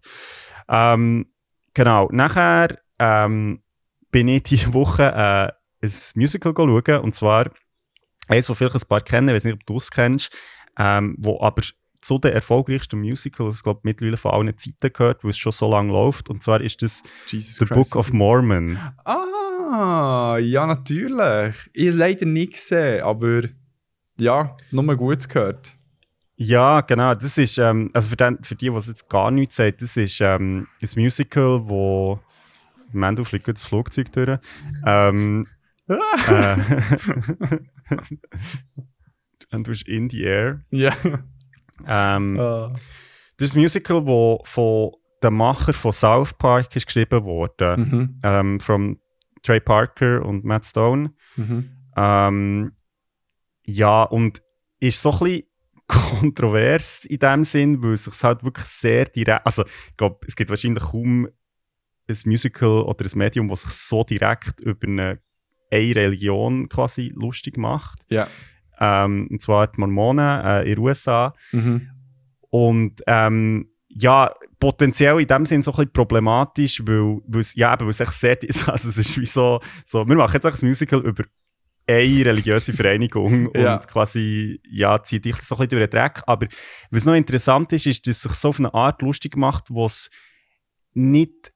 [0.68, 1.32] Ähm,
[1.72, 3.62] genau, nachher ähm,
[4.10, 5.52] bin ich diese Woche äh,
[5.86, 7.50] ein Musical schauen, und zwar
[8.32, 10.30] eins, das vielleicht ein paar kennen, ich weiß nicht, ob du es kennst,
[10.78, 11.62] ähm, wo aber
[12.00, 15.70] zu den erfolgreichsten Musicals, ich glaube, mittlerweile von allen Zeiten gehört, weil es schon so
[15.70, 17.90] lange läuft, und zwar ist das Jesus The Christ.
[17.90, 18.78] Book of Mormon.
[19.04, 21.54] Ah, ja, natürlich.
[21.72, 23.42] Ich habe es leider nicht gesehen, aber
[24.18, 25.76] ja, nur Gutes gehört.
[26.36, 27.14] Ja, genau.
[27.14, 29.96] Das ist, ähm, also für, den, für die, die es jetzt gar nichts sagt, das
[29.96, 32.18] ist ähm, ein Musical, wo.
[32.92, 34.38] Moment, du fliegt das Flugzeug durch.
[34.84, 35.46] Ähm,
[35.88, 36.56] äh,
[39.52, 40.64] und du bist in the air.
[40.70, 40.94] Ja.
[41.86, 42.72] Ähm, Ah.
[43.36, 44.92] Das ist ein Musical, wo von
[45.22, 47.80] der Macher von South Park ist geschrieben worden.
[47.80, 48.20] Mhm.
[48.22, 49.00] Ähm, from
[49.42, 51.12] Trey Parker und Matt Stone.
[51.36, 51.70] Mhm.
[51.96, 52.72] Ähm,
[53.64, 54.42] ja, und
[54.80, 55.42] ist so ein bisschen
[55.86, 60.36] kontrovers in dem Sinn, weil es sich halt wirklich sehr direkt, also ich glaube, es
[60.36, 61.26] gibt wahrscheinlich kaum
[62.08, 65.20] ein Musical oder ein Medium, das sich so direkt über eine,
[65.72, 68.00] eine Religion quasi lustig macht.
[68.08, 68.28] Ja.
[68.78, 71.34] Ähm, und zwar die Mormonen äh, in den USA.
[71.52, 71.88] Mhm.
[72.50, 77.72] Und ähm, ja, potenziell in dem Sinn so ein bisschen problematisch, weil, weil es, ja,
[77.72, 80.62] eben, weil es echt sehr, also es ist wie so, so wir machen jetzt auch
[80.62, 81.24] ein Musical über
[81.86, 83.74] eine religiöse Vereinigung Ja.
[83.76, 86.22] und quasi, ja, zieht dich so ein bisschen durch den Dreck.
[86.26, 86.46] Aber
[86.90, 89.86] was noch interessant ist, ist, dass es sich so auf eine Art lustig macht, wo
[89.86, 90.10] es
[90.94, 91.52] nicht,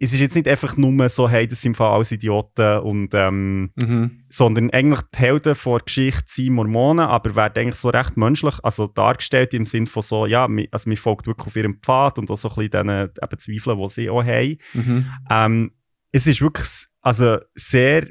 [0.00, 3.72] es ist jetzt nicht einfach nur so, hey, das sind Fall alles Idioten und, ähm,
[3.82, 4.22] Mhm.
[4.28, 8.86] sondern eigentlich die Helden vor Geschichte sind Mormonen, aber werden eigentlich so recht menschlich, also
[8.86, 12.36] dargestellt im Sinne von so, ja, also man folgt wirklich auf ihrem Pfad und auch
[12.38, 14.56] so ein bisschen diesen eben Zweifeln, die sie auch haben.
[14.74, 15.06] Mhm.
[15.30, 15.72] Ähm,
[16.12, 16.66] es ist wirklich
[17.00, 18.06] also sehr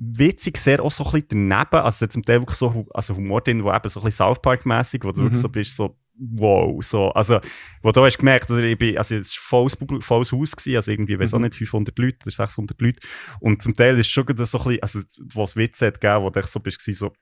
[0.00, 3.62] witzig, sehr auch so ein bisschen daneben, also zum Teil wirklich so also Humor drin,
[3.64, 5.42] wo eben so ein bisschen South Park-mässig, wo du wirklich Mhm.
[5.42, 7.40] so bist, so wow, so, also
[7.82, 10.90] wo du hast gemerkt, also ich bin, also es war volles, volles Haus gewesen, also
[10.90, 11.44] irgendwie, ich weiss auch Mhm.
[11.44, 13.00] nicht, 500 Leute oder 600 Leute
[13.40, 15.00] und zum Teil ist schon gerade so ein bisschen, also
[15.32, 17.12] wo es Witze hat gegeben, wo du so bist, so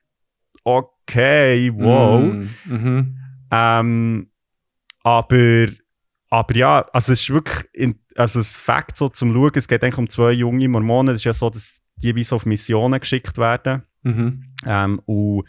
[0.64, 2.50] okay, wow, Mhm.
[2.64, 3.16] Mhm.
[3.50, 4.30] ähm,
[5.02, 5.68] aber,
[6.30, 9.84] aber ja, also es ist wirklich, in, also das Fakt so zum Schauen, es geht
[9.84, 12.98] eigentlich um zwei junge Mormonen, es ist ja so, dass die wie so auf Missionen
[13.00, 13.82] geschickt werden.
[14.02, 14.52] Mhm.
[14.66, 15.44] Ähm, und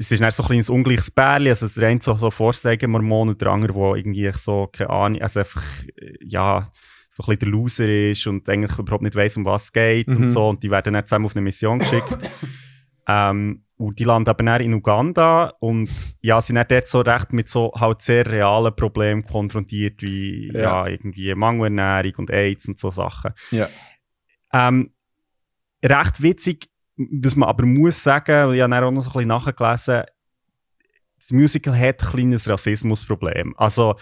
[0.00, 3.40] es ist dann so ein kleines ungleiches Pärchen, also der eine so, so Vorzeigen-Mormon und
[3.40, 5.62] der andere, der irgendwie so, keine Ahnung, also einfach,
[5.96, 6.62] äh, ja,
[7.10, 10.06] so ein bisschen der Loser ist und eigentlich überhaupt nicht weiss, um was es geht
[10.06, 10.16] Mhm.
[10.16, 10.48] und so.
[10.50, 12.16] Und die werden dann zusammen auf eine Mission geschickt.
[13.08, 15.88] ähm, und die landen aber dann in Uganda und
[16.20, 20.60] ja, sind dann dort so recht mit so halt sehr realen Problemen konfrontiert, wie ja.
[20.60, 20.86] Ja.
[20.86, 23.32] irgendwie Mangelernährung und AIDS und so Sachen.
[23.50, 23.68] Ja.
[24.52, 24.92] Ähm,
[25.84, 26.67] recht witzig,
[26.98, 30.02] was man aber muss sagen, ich habe dann auch noch so ein bisschen nachgelesen,
[31.16, 33.54] das Musical hat ein kleines Rassismusproblem.
[33.56, 33.96] Also,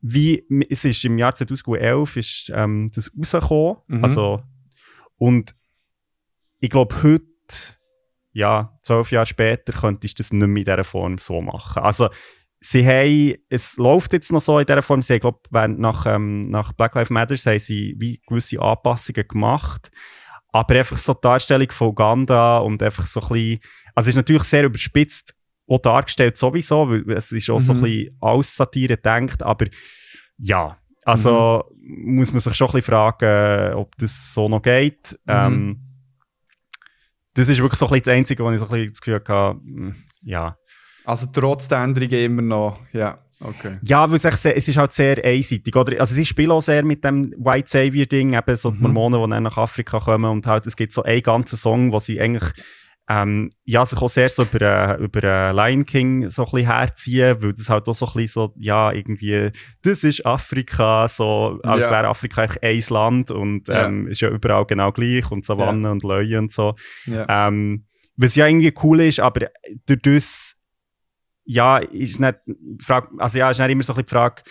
[0.00, 3.76] wie, es ist im Jahr 2011 ist, ähm, das rausgekommen.
[3.88, 4.04] Mhm.
[4.04, 4.42] Also,
[5.16, 5.54] und
[6.60, 7.24] ich glaube, heute,
[8.32, 11.82] ja, zwölf Jahre später, könntest du das nicht mehr in dieser Form so machen.
[11.82, 12.08] Also,
[12.60, 16.06] sie haben, es läuft jetzt noch so in dieser Form, sie haben, glaub, während nach,
[16.06, 19.90] ähm, nach Black Lives Matter haben sie wie gewisse Anpassungen gemacht.
[20.52, 23.60] Aber einfach so die Darstellung von Uganda und einfach so ein bisschen,
[23.94, 25.34] also es ist natürlich sehr überspitzt
[25.68, 27.82] auch dargestellt sowieso, weil es ist auch so ein Mhm.
[27.84, 29.66] bisschen als Satire gedacht, aber
[30.38, 35.16] ja, also muss man sich schon ein bisschen fragen, ob das so noch geht.
[35.28, 35.80] Ähm,
[37.34, 39.14] das ist wirklich so ein bisschen das Einzige, wo ich so ein bisschen das Gefühl
[39.14, 40.56] hatte, mm, ja.
[41.04, 43.78] Also trotz der Änderungen immer noch, ja, okay.
[43.82, 45.74] Ja, weil es, es ist halt sehr einseitig.
[45.74, 46.00] Oder?
[46.00, 48.92] Also sie spielen auch sehr mit dem White Savior-Ding, eben so die Mhm.
[48.92, 51.98] Mormonen, die dann nach Afrika kommen und halt, es gibt so einen ganzen Song, wo
[51.98, 52.52] sie eigentlich
[53.12, 54.60] ähm, ja, sich auch sehr so über,
[55.00, 58.12] äh, über äh, Lion King so ein bisschen herziehen, weil das halt auch so ein
[58.12, 59.50] bisschen so, ja, irgendwie,
[59.82, 61.90] das ist Afrika, so, als Ja.
[61.90, 63.86] wäre Afrika eigentlich ein Land und Ja.
[63.88, 66.76] ähm, ist ja überall genau gleich und Savanne und Löwe und so.
[67.06, 67.48] Ja.
[67.48, 67.86] Ähm,
[68.16, 69.48] was ja irgendwie cool ist, aber
[69.86, 70.56] durch das,
[71.52, 72.38] ja, ist nicht,
[72.80, 74.42] Frage, also ja, ist nicht immer so ein bisschen die Frage,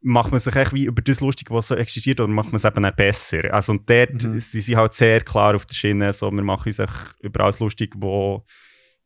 [0.00, 2.64] macht man sich echt wie über das lustig, was so existiert, oder macht man es
[2.64, 3.52] eben nicht besser?
[3.52, 4.40] Also, und dort, Mhm.
[4.40, 6.80] sie sind halt sehr klar auf der Schiene, so, wir machen uns
[7.20, 8.44] über alles lustig, wo,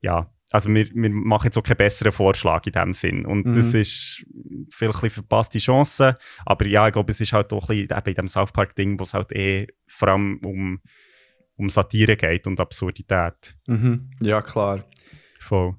[0.01, 3.27] ja, also wir, wir machen jetzt auch keinen besseren Vorschlag in dem Sinn.
[3.27, 3.55] Und Mhm.
[3.57, 4.25] das ist
[4.71, 8.09] vielleicht ein verpasste Chance, aber ja, ich glaube, es ist halt auch ein bisschen eben
[8.11, 10.81] in dem South Park-Ding, wo es halt eh vor allem um,
[11.57, 13.57] um Satire geht und Absurdität.
[13.67, 14.09] Mhm.
[14.21, 14.85] Ja, klar.
[15.41, 15.75] Voll.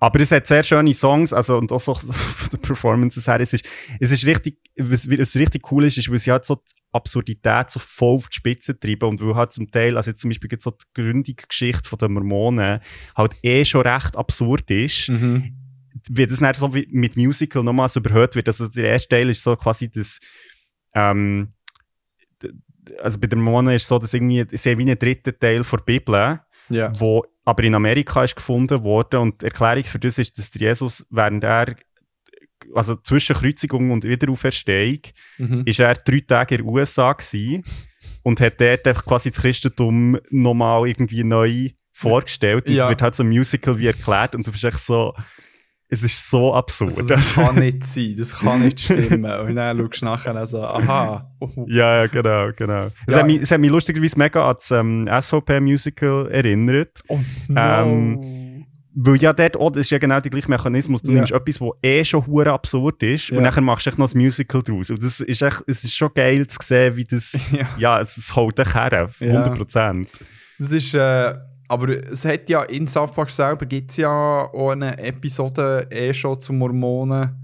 [0.00, 3.40] Aber es hat sehr schöne Songs, also und auch so von den Performances her.
[3.40, 3.64] Es ist,
[4.00, 7.70] es ist richtig, was, was richtig cool ist, ist, weil sie halt so die Absurdität
[7.70, 10.50] so voll auf die Spitze treiben und weil halt zum Teil, also jetzt zum Beispiel
[10.52, 12.80] jetzt so die Gründungsgeschichte den Mormonen
[13.16, 15.54] halt eh schon recht absurd ist, Mhm.
[16.10, 18.46] wie das dann so wie mit Musical nochmals überhört wird.
[18.48, 20.18] Also der erste Teil ist so quasi das,
[20.94, 21.52] ähm,
[23.02, 25.78] also bei den Mormonen ist es so, dass irgendwie, sie wie einen dritten Teil der
[25.84, 26.40] Bibel,
[26.70, 26.92] Ja.
[27.00, 31.06] wo aber in Amerika ist gefunden worden und die Erklärung für das ist, dass Jesus
[31.10, 31.74] während er
[32.74, 34.98] also zwischen Kreuzigung und Wiederauferstehung
[35.38, 35.62] Mhm.
[35.64, 37.62] ist er drei Tage in den USA gewesen
[38.22, 42.84] und hat dort einfach quasi das Christentum nochmal irgendwie neu vorgestellt und Ja.
[42.84, 45.14] es wird halt so ein Musical wie erklärt und du bist echt so
[45.90, 46.90] es ist so absurd.
[46.90, 49.24] Also, das kann nicht sein, das kann nicht stimmen.
[49.40, 51.30] Und dann schaust du nachher so, aha.
[51.66, 52.86] ja, ja, genau, genau.
[53.06, 53.18] Es, Ja.
[53.20, 55.06] hat mich, es hat mich lustigerweise mega an das ähm,
[55.52, 57.00] SVP-Musical erinnert.
[57.08, 57.18] Oh,
[57.56, 58.64] Ähm,
[59.00, 61.02] Weil ja dort, auch, das ist ja genau der gleiche Mechanismus.
[61.02, 61.18] Du Ja.
[61.18, 63.38] nimmst etwas, was eh schon hure absurd ist Ja.
[63.38, 64.90] und dann machst du echt noch ein Musical draus.
[64.90, 67.68] Und das ist echt, es ist schon geil zu sehen, wie das, Ja.
[67.78, 69.42] ja, es, es holt dich her, Ja.
[69.44, 70.06] 100%.
[70.58, 71.34] Das ist, äh,
[71.68, 76.12] aber es hat ja in South Park selber gibt es ja auch eine Episode eh
[76.14, 77.36] schon zu Mormonen.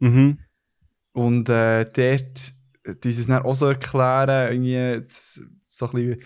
[0.00, 0.38] Mhm.
[1.12, 2.52] Und äh, dort
[3.00, 5.06] tun sie es dann auch so erklären, irgendwie
[5.68, 6.20] so ein bisschen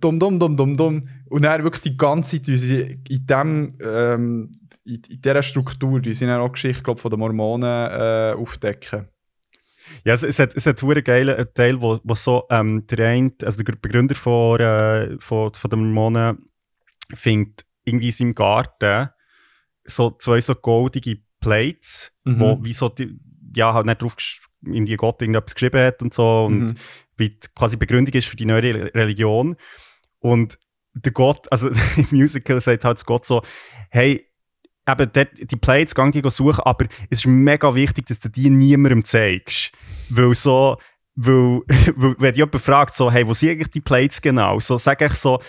[0.00, 1.08] dumm, dumm, dumm, dumm, dumm.
[1.26, 2.48] Und dann wirklich die ganze Zeit
[3.08, 4.52] in dem, ähm,
[4.84, 9.08] in, in dieser Struktur, die sie dann auch Geschichte, glaub, von den Mormonen äh, aufdecken.
[10.04, 10.66] Ja, es, es hat, es
[11.02, 15.70] geilen Teil, wo, wo so ähm, der eine, also der Begründer von, äh, von, von
[15.70, 16.48] den Mormonen
[17.14, 19.10] findet irgendwie in seinem Garten
[19.84, 22.40] so zwei so goldige Plates, Mhm.
[22.40, 23.18] wo wie so die,
[23.54, 24.16] ja, halt nicht drauf
[24.66, 26.74] irgendwie Gott irgendetwas geschrieben hat und so und Mhm.
[27.18, 29.56] wie quasi Begründung ist für die neue Re- Religion.
[30.20, 30.58] Und
[30.94, 33.42] der Gott, also im Musical sagt halt Gott so,
[33.90, 34.26] hey,
[34.88, 38.50] eben dort, die Plates, gang die suchen, aber es ist mega wichtig, dass du die
[38.50, 39.72] niemandem zeigst.
[40.10, 40.76] Weil so,
[41.16, 41.60] weil,
[41.96, 44.60] weil wenn jemand fragt, so, hey, wo sind eigentlich die Plates genau?
[44.60, 45.40] So, sag ich so,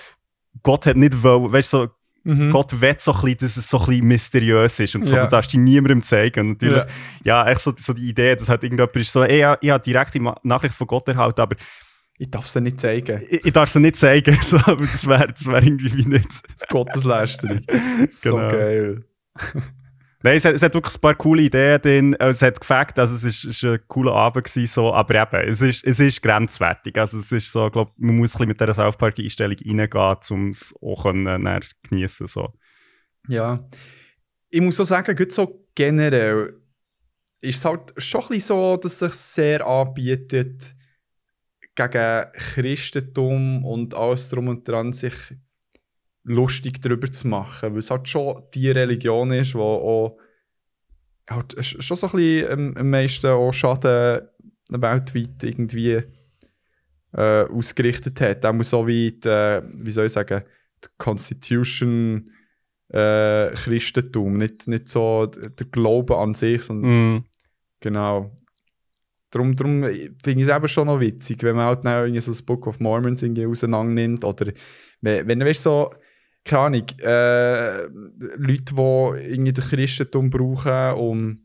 [0.64, 1.88] Gott hat nicht wollen, weißt du, so,
[2.28, 2.49] Mhm.
[2.49, 5.26] Gott will so ein bisschen, dass es so ein bisschen mysteriös ist und so, Ja.
[5.26, 6.40] du darfst die niemandem zeigen.
[6.40, 6.84] Und natürlich,
[7.24, 7.44] Ja.
[7.45, 9.84] ja, echt so, so die Idee, dass halt irgendjemand ist so, ey, ja, ich habe
[9.84, 11.56] direkt die Ma- Nachricht von Gott erhalten, aber
[12.18, 13.22] Ich darf es nicht zeigen.
[13.30, 16.26] ich, ich darf es nicht zeigen, so, aber das wäre das wär irgendwie wie nicht.
[16.26, 17.62] Das ist Gotteslästerung.
[18.10, 18.49] so Genau.
[18.49, 19.03] geil.
[20.24, 22.14] Nein, es hat, es hat wirklich ein paar coole Ideen drin.
[22.16, 25.62] äh, Es hat gefällt, also es ist ein cooler Abend gewesen, so, aber eben, es
[25.62, 26.98] ist, es ist grenzwertig.
[26.98, 30.18] Also es ist so, glaube, man muss ein bisschen mit dieser South Park Einstellung reingehen,
[30.32, 32.53] um es auch dann geniessen so.
[33.28, 33.70] Ja.
[34.49, 36.60] Ich muss auch sagen, gut so generell
[37.41, 40.76] ist es halt schon ein so, dass es sich sehr anbietet,
[41.76, 45.14] gegen Christentum und alles drum und dran sich
[46.26, 47.72] lustig darüber zu machen.
[47.72, 50.18] Weil es halt schon die Religion ist, die auch
[51.30, 54.27] halt sch- schon so ein bisschen am, meisten auch Schaden
[54.69, 56.02] weltweit irgendwie
[57.14, 58.45] äh, ausgerichtet hat.
[58.45, 60.43] Auch so wie die, wie soll ich sagen,
[60.84, 62.30] die Constitution
[62.89, 67.26] äh, Christentum, nicht, nicht so der Glaube an sich, sondern Mm.
[67.80, 68.38] genau.
[69.31, 72.31] Darum, darum finde ich es eben schon noch witzig, wenn man halt dann irgendwie so
[72.31, 74.52] das Book of Mormons irgendwie auseinander nimmt oder
[75.02, 75.93] wenn, wenn du weißt, so,
[76.45, 77.84] keine Ahnung, äh,
[78.38, 81.39] Leute, die irgendwie das Christentum brauchen, um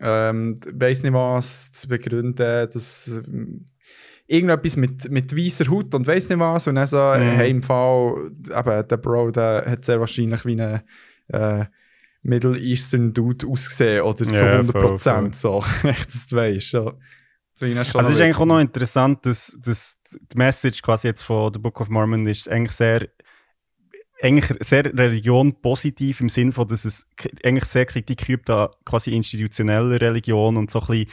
[0.00, 3.66] ähm, weiss nicht was zu begründen, dass ähm,
[4.26, 7.20] irgendetwas mit, mit weißer Haut und weiss nicht was und dann so, Mhm.
[7.20, 10.82] hey, im Fall, eben, der Bro, der hat sehr wahrscheinlich wie ein
[11.28, 11.66] äh,
[12.22, 16.72] Middle Eastern Dude ausgesehen oder zu Ja, 100 voll, Prozent so, echt, dass du weißt,
[16.72, 16.92] ja.
[17.60, 21.60] Also es ist eigentlich auch noch interessant, dass, dass die Message quasi jetzt von The
[21.60, 23.08] Book of Mormon ist eigentlich sehr
[24.22, 27.06] eigentlich sehr Religion positiv im Sinn von, dass es
[27.44, 31.08] eigentlich sehr Kritik übt an quasi institutioneller Religion und so ein bisschen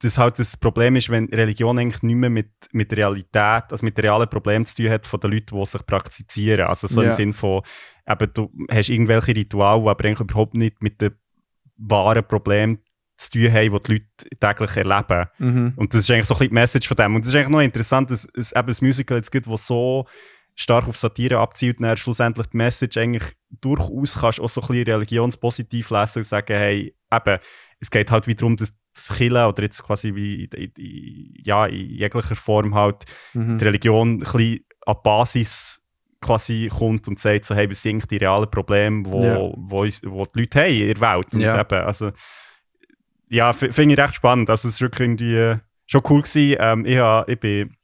[0.00, 3.84] das halt das Problem ist, wenn Religion eigentlich nicht mehr mit, mit der Realität, also
[3.84, 6.66] mit realen Problemen zu tun hat von den Leuten, die sich praktizieren.
[6.68, 7.08] Also so Ja.
[7.08, 7.62] im Sinn von,
[8.08, 11.16] eben, du hast irgendwelche Rituale, die aber eigentlich überhaupt nicht mit den
[11.78, 12.78] wahren Problemen
[13.16, 15.26] zu tun haben, die die Leute täglich erleben.
[15.38, 15.72] Mhm.
[15.74, 17.14] Und das ist eigentlich so ein bisschen die Message von dem.
[17.16, 20.06] Und das ist eigentlich noch interessant, dass es eben das Musical jetzt gibt, das so
[20.60, 24.88] stark auf Satire abzielt dann schlussendlich die Message eigentlich durchaus kannst auch so ein bisschen
[24.88, 27.38] religionspositiv lesen und sagen, hey, eben,
[27.78, 31.66] es geht halt wieder darum, dass das Killen oder jetzt quasi wie in, in, ja,
[31.66, 33.04] in jeglicher Form halt
[33.34, 33.58] Mhm.
[33.58, 35.80] die Religion ein bisschen an die Basis
[36.20, 39.38] quasi kommt und sagt so, hey, was sind eigentlich die realen Probleme, wo, Ja.
[39.56, 41.34] wo, wo die Leute haben in der Welt.
[41.34, 41.60] Und Ja.
[41.60, 42.10] eben, also,
[43.28, 44.50] ja, finde ich recht spannend.
[44.50, 46.56] Also, es ist wirklich irgendwie schon cool gewesen.
[46.58, 47.76] Ähm, ich, hab, ich bin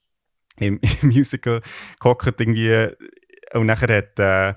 [0.58, 1.60] im, im Musical
[2.00, 2.96] gehockt irgendwie äh,
[3.54, 4.54] und nachher hat äh,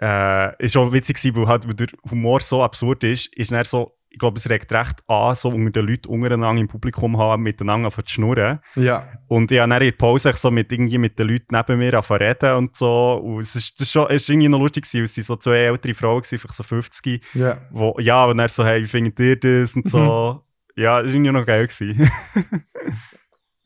[0.00, 3.64] äh, ist schon witzig gewesen, weil halt weil der Humor so absurd ist, ist dann
[3.64, 7.42] so, ich glaube, es regt recht an, so unter den Leuten untereinander im Publikum haben,
[7.42, 8.60] miteinander zu schnurren.
[8.76, 11.78] Ja, Und ich habe dann in der Pause so mit, irgendwie mit den Leuten neben
[11.78, 13.14] mir angefangen zu reden und so.
[13.24, 15.04] Und es ist, das ist schon, es ist irgendwie noch lustig gewesen.
[15.04, 17.58] Es waren so zwei ältere Frauen, gewesen, vielleicht so 50, ja.
[17.70, 20.44] wo, ja, und dann so, hey, wie findet ihr das und so.
[20.76, 22.10] Ja, das war irgendwie noch geil gewesen.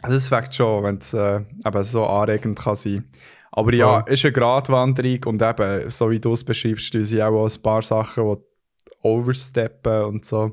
[0.03, 3.09] Also das fängt schon, wenn es äh, eben so anregend kann sein.
[3.51, 4.12] Aber ja, Voll.
[4.12, 8.25] ist eine Gratwanderung und eben, so wie du es beschreibst, sie auch ein paar Sachen,
[8.25, 10.53] die oversteppen und so.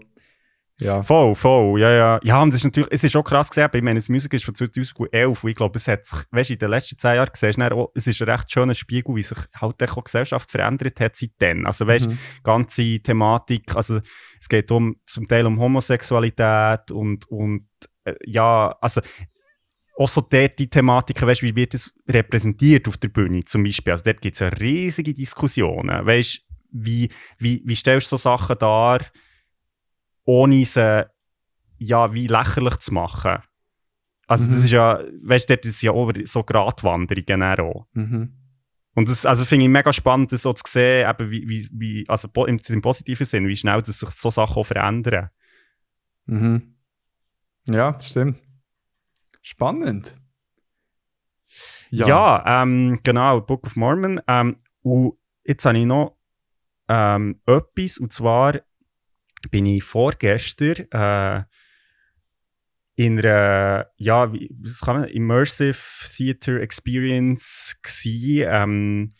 [0.78, 1.02] Ja.
[1.04, 2.20] Voll, voll, ja, ja.
[2.24, 4.44] Ja, und es ist natürlich, es ist schon krass gesehen, ich meine, die Musik ist
[4.44, 7.30] von 2011 und ich glaube, es hat sich, weißt du, in den letzten zehn Jahren
[7.32, 11.00] gesehen, auch, es ist ein recht schöner Spiegel, wie sich halt auch die Gesellschaft verändert
[11.00, 11.66] hat seitdem.
[11.66, 12.20] Also, weißt du, Mhm.
[12.44, 14.02] ganze Thematik, also,
[14.42, 17.68] es geht um, zum Teil um Homosexualität und, und,
[18.04, 19.00] äh, ja, also,
[19.98, 23.92] auch so dort die Thematiken, weißt, wie wird es repräsentiert auf der Bühne zum Beispiel.
[23.92, 26.06] Also dort gibt es ja riesige Diskussionen.
[26.06, 26.42] Weißt,
[26.72, 29.00] wie, wie, wie stellst du so Sachen dar,
[30.26, 31.06] ohne sie
[31.78, 33.38] ja, wie lächerlich zu machen?
[34.28, 34.64] Also das Mhm.
[34.66, 37.88] ist ja, weißt du, dort ist ja auch so Gratwanderungen auch.
[37.94, 38.34] Mhm.
[38.96, 42.06] Und das also finde ich mega spannend, das so zu sehen, eben wie, wie, wie,
[42.10, 45.30] also im, im positiven Sinn, wie schnell dass sich so Sachen auch verändern.
[46.26, 46.76] Mhm.
[47.68, 48.40] Ja, das stimmt.
[49.46, 50.18] Spannend.
[51.92, 54.20] Ja, ähm, genau, Book of Mormon.
[54.28, 56.18] Ähm, und jetzt habe ich noch
[56.90, 58.60] ähm, etwas, und zwar
[59.52, 61.44] bin ich vorgestern äh,
[62.96, 65.78] in einer, ja, wie, was kann man, Immersive
[66.16, 68.44] Theater Experience gsi.
[68.50, 69.14] Ähm,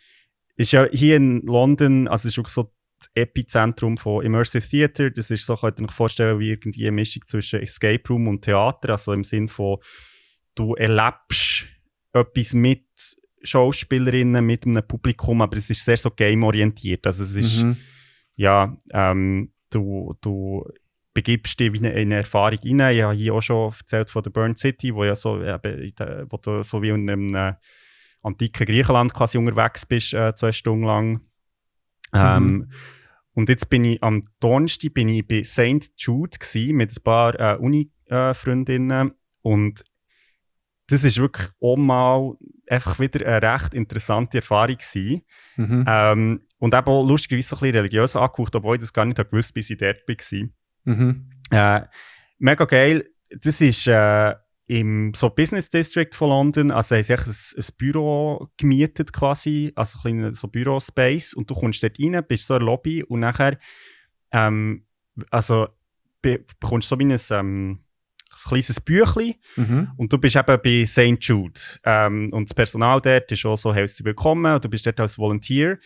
[0.56, 5.12] ist ja hier in London, also ist wirklich so das Epizentrum von Immersive Theater.
[5.12, 8.42] Das ist so, könnt ihr euch vorstellen, wie irgendwie eine Mischung zwischen Escape Room und
[8.42, 9.78] Theater, also im Sinn von,
[10.56, 11.68] du erlebst
[12.14, 12.86] etwas mit
[13.44, 17.06] Schauspielerinnen, mit einem Publikum, aber es ist sehr so game-orientiert.
[17.06, 17.78] Also es ist, Mhm.
[18.36, 20.66] ja, ähm, du, du
[21.14, 22.96] begibst dich in eine, in eine Erfahrung rein.
[22.96, 25.92] Ich habe hier auch schon erzählt von der Burn City, wo, ja so, eben,
[26.30, 27.54] wo du so wie in einem äh,
[28.24, 31.22] antiken Griechenland quasi unterwegs bist, äh, zwei Stunden lang.
[32.14, 32.72] Ähm,
[33.34, 35.92] und jetzt bin ich am Donnerstag bin ich bei St.
[35.98, 39.12] Jude gsi mit ein paar äh, Uni-Freundinnen
[39.42, 39.84] und
[40.88, 42.36] das ist wirklich auch mal
[42.68, 45.22] einfach wieder eine recht interessante Erfahrung gewesen.
[45.56, 45.86] Mhm.
[45.88, 49.18] Ähm, und eben auch lustigerweise so ein bisschen religiös angehaucht, obwohl ich das gar nicht
[49.18, 50.50] gewusst bis ich dort war.
[50.84, 51.30] Mhm.
[51.52, 51.82] Äh,
[52.38, 53.06] mega geil.
[53.30, 54.34] Das ist äh,
[54.68, 56.72] im so Business District von London.
[56.72, 61.34] Also haben sie ein, ein Büro gemietet quasi, also ein kleiner so Bürospace.
[61.34, 63.58] Und du kommst dort rein, bist so in der Lobby und nachher
[64.32, 64.86] ähm,
[65.30, 65.68] also
[66.22, 67.85] be bekommst so wie ein, ähm,
[68.36, 69.92] ein kleines Büchlein Mhm.
[69.98, 71.18] und du bist eben bei St.
[71.24, 71.60] Jude.
[71.86, 75.18] Ähm, und das Personal dort ist auch so herzlich willkommen und du bist dort als
[75.18, 75.78] Volunteer.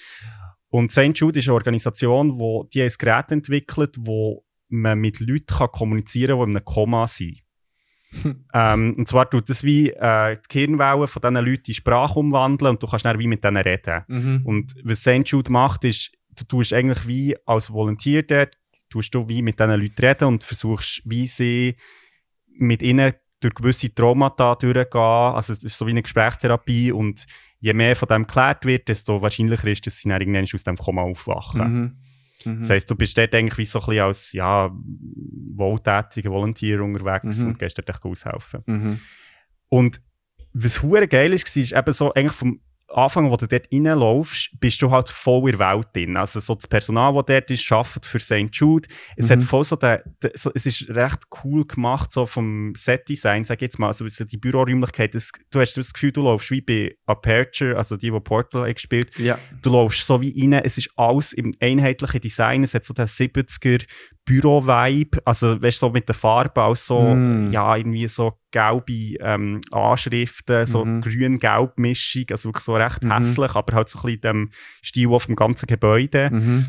[0.69, 1.11] Und St.
[1.15, 6.37] Jude ist eine Organisation, wo die ein Gerät entwickelt, wo man mit Leuten kann kommunizieren
[6.37, 7.39] kann, die in einem Koma sind.
[8.53, 12.71] ähm, und zwar tut das wie äh, die Hirnwellen von diesen Leuten in Sprache umwandeln
[12.71, 14.03] und du kannst dann wie mit denen reden.
[14.07, 14.41] Mhm.
[14.45, 15.23] Und was St.
[15.25, 18.55] Jude macht, ist, du tust eigentlich wie als Volunteer dort,
[18.89, 21.75] tust du wie mit diesen Leuten reden und versuchst, wie sie
[22.59, 25.01] mit ihnen durch gewisse Traumata durchgehen.
[25.01, 27.25] Also es ist so wie eine Gesprächstherapie und
[27.59, 30.77] je mehr von dem geklärt wird, desto wahrscheinlicher ist, dass sie dann irgendwann aus dem
[30.77, 31.73] Koma aufwachen.
[31.73, 31.97] Mhm.
[32.45, 32.59] Mhm.
[32.61, 34.69] Das heisst, du bist dort eigentlich wie so ein bisschen als ja,
[35.55, 37.47] wohltätiger Volunteer unterwegs Mhm.
[37.47, 38.63] und gehst dort aushelfen.
[38.65, 38.99] Mhm.
[39.69, 40.01] Und
[40.53, 42.59] was hure geil ist, war, ist eben so, eigentlich vom
[42.91, 46.17] Anfang, wo du dort reinlaufst, bist du halt voll in der Welt drin.
[46.17, 48.49] Also so das Personal, das dort ist, arbeitet für St.
[48.51, 48.87] Jude.
[49.15, 49.33] Es Mhm.
[49.33, 53.57] hat voll so, den, den, so, es ist recht cool gemacht, so vom Set-Design, sag
[53.57, 53.87] ich jetzt mal.
[53.87, 57.95] Also so die Büroräumlichkeit, das, du hast das Gefühl, du laufst wie bei Aperture, also
[57.97, 59.37] die, die Portal gespielt Ja.
[59.61, 63.05] du läufst so wie rein, es ist alles im einheitlichen Design, es hat so den
[63.07, 63.85] 70er
[64.29, 67.49] Büro-Vibe, also weißt du, so mit den Farben, auch so, Mm.
[67.51, 71.01] ja, irgendwie so gelbe ähm, Anschriften, so Mhm.
[71.01, 73.11] grün-gelb Mischung, also wirklich so recht Mhm.
[73.11, 74.51] hässlich, aber halt so ein bisschen dem
[74.83, 76.29] Stil auf dem ganzen Gebäude.
[76.31, 76.65] Mhm.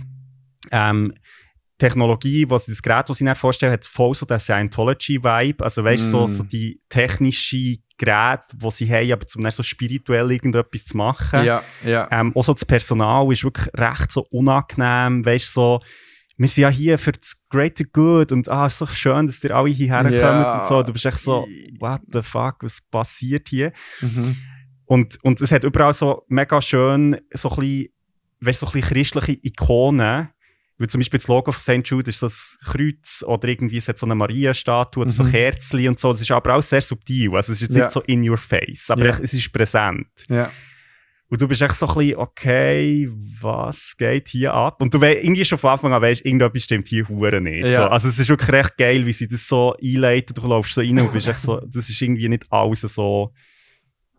[0.73, 1.13] Ähm,
[1.79, 5.65] Technologie, was das Gerät, das ich mir vorstelle, hat voll so den Scientology-Vibe.
[5.65, 6.35] Also weißt du, so, Mm.
[6.35, 11.45] so die technische Geräte, die sie haben, aber zum so spirituell irgendetwas zu machen.
[11.45, 12.09] Ja, ja.
[12.11, 15.25] Ähm, auch so das Personal ist wirklich recht so unangenehm.
[15.25, 15.81] Weißt du, so,
[16.41, 19.55] wir sind ja hier für das Greater Good und ah, ist so schön, dass ihr
[19.55, 20.83] alle hierher kommt und so.
[20.83, 21.47] Du bist echt so,
[21.79, 23.73] what the fuck, was passiert hier?
[24.01, 24.37] Mhm.
[24.87, 27.89] Und, und es hat überall so mega schön, so ein bisschen,
[28.41, 30.29] weißt, so ein bisschen christliche Ikonen.
[30.79, 31.87] Wie zum Beispiel das Logo von St.
[31.87, 32.31] Jude ist ein
[32.65, 35.31] Kreuz oder irgendwie es hat so eine Maria-Statue oder so Mhm.
[35.33, 36.11] Kerzchen und so.
[36.13, 37.37] Das ist aber auch sehr subtil.
[37.37, 37.85] Also es ist jetzt Ja.
[37.85, 39.19] nicht so in your face, aber Ja.
[39.23, 40.07] es ist präsent.
[40.31, 40.51] Ja.
[41.31, 43.09] Und du bist echt so ein bisschen, okay,
[43.41, 44.83] was geht hier ab?
[44.83, 47.67] Und du we irgendwie schon von Anfang an weißt, irgendetwas stimmt hier hure nicht.
[47.67, 47.71] Ja.
[47.71, 50.35] So, also es ist wirklich recht geil, wie sie das so einleiten.
[50.35, 53.33] Du läufst so rein und bist echt so, das ist irgendwie nicht alles so,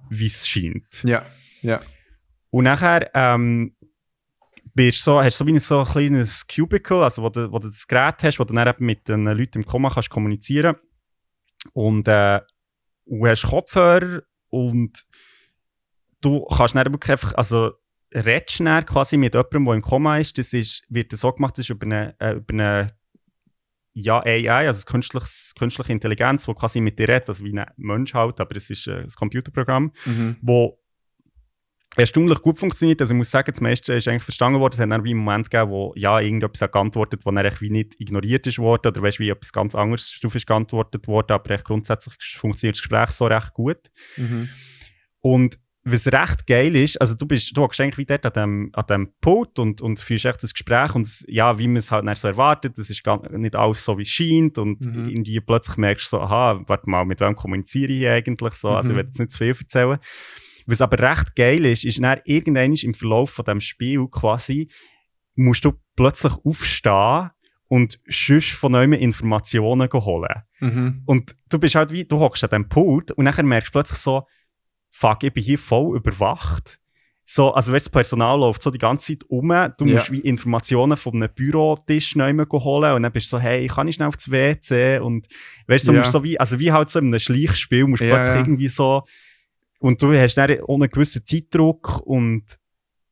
[0.09, 1.03] wie es scheint.
[1.03, 1.25] Ja.
[1.61, 1.81] Ja.
[2.49, 3.75] Und nachher ähm,
[4.73, 7.59] bist so, hast du so wie ein so ein kleines Cubicle, also wo du, wo
[7.59, 10.77] du das Gerät hast, wo du dann eben mit den Leuten im Komma kannst kommunizieren
[11.73, 12.39] und äh,
[13.05, 15.05] du hast Kopfhörer und
[16.21, 17.71] du kannst dann wirklich einfach, also
[18.13, 21.65] redest dann quasi mit jemandem, der im Komma ist, das ist, wird so gemacht, das
[21.65, 22.93] ist über eine, äh, über eine
[23.93, 25.25] ja, AI, also künstliche,
[25.57, 28.87] künstliche Intelligenz, die quasi mit dir redet, also wie ein Mensch halt, aber es ist
[28.87, 30.37] äh, ein Computerprogramm Mhm.
[30.41, 30.81] wo
[31.97, 33.01] erstaunlich gut funktioniert.
[33.01, 34.75] Also ich muss sagen, das meiste ist eigentlich verstanden worden.
[34.75, 37.61] Es hat dann wie einen Moment gegeben, wo ja, irgendetwas hat geantwortet, wo dann eigentlich
[37.61, 41.33] wie nicht ignoriert ist worden oder weißt, wie etwas ganz anderes drauf ist geantwortet worden,
[41.33, 43.91] aber echt grundsätzlich funktioniert das Gespräch so recht gut.
[44.15, 44.47] Mhm.
[45.19, 48.69] Und was recht geil ist, also du bist, du hockst eigentlich wie dort an dem,
[48.73, 51.89] an dem Pult und, und führst echt das Gespräch und es- ja, wie man es
[51.91, 55.09] halt dann so erwartet, das ist gar nicht alles so, wie es scheint und Mhm.
[55.09, 58.89] irgendwie plötzlich merkst du so, aha, warte mal, mit wem kommuniziere ich eigentlich so, also
[58.89, 58.97] ich Mhm.
[58.99, 59.97] will jetzt nicht zu viel erzählen.
[60.67, 64.69] Was aber recht geil ist, ist dann irgendwann im Verlauf von dem Spiel quasi,
[65.35, 67.31] musst du plötzlich aufstehen
[67.67, 70.43] und sonst von neuem Informationen holen.
[70.59, 71.01] Mhm.
[71.07, 73.97] Und du bist halt wie, du hockst an dem Pult und nachher merkst du plötzlich
[73.97, 74.27] so,
[74.91, 76.77] fuck, ich bin hier voll überwacht.
[77.23, 79.93] So, also weißt, das Personal läuft so die ganze Zeit um, du Ja.
[79.95, 83.87] musst wie Informationen von einem Bürotisch neu holen und dann bist du so, hey, kann
[83.87, 84.99] ich schnell aufs WC?
[84.99, 85.27] Und
[85.67, 85.99] weißt du, Ja.
[85.99, 88.41] musst so wie, also wie halt so in einem Schleichspiel, musst du Ja, plötzlich ja.
[88.41, 89.03] irgendwie so,
[89.79, 92.43] und du hast dann einen gewissen Zeitdruck und,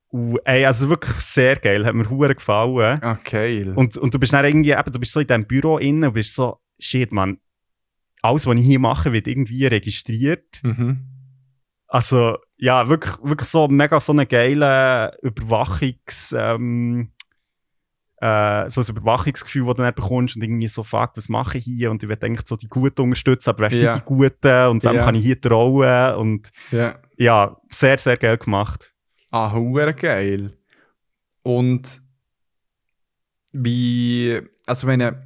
[0.10, 3.00] und ey, also wirklich sehr geil, hat mir hure gefallen.
[3.02, 3.74] Ah, geil.
[3.76, 6.14] Und, und du bist dann irgendwie, eben, du bist so in diesem Büro innen und
[6.14, 7.38] bist so, shit, man,
[8.22, 10.60] alles, was ich hier mache, wird irgendwie registriert.
[10.64, 11.06] mhm.
[11.92, 17.12] Also, ja, wirklich, wirklich so mega so eine geile Überwachungs, ähm,
[18.18, 21.64] äh, so ein Überwachungsgefühl, das du dann bekommst und irgendwie so, fuck, was mache ich
[21.64, 21.90] hier?
[21.90, 23.98] Und ich will eigentlich so die Guten unterstützen, aber wer sind Ja.
[23.98, 25.04] die Guten und wem Ja.
[25.06, 26.16] kann ich hier trauen?
[26.18, 27.00] Und Ja.
[27.18, 28.94] ja, sehr, sehr geil gemacht.
[29.32, 30.54] Ah, hure geil.
[31.42, 32.02] Und
[33.52, 35.24] wie, also wenn du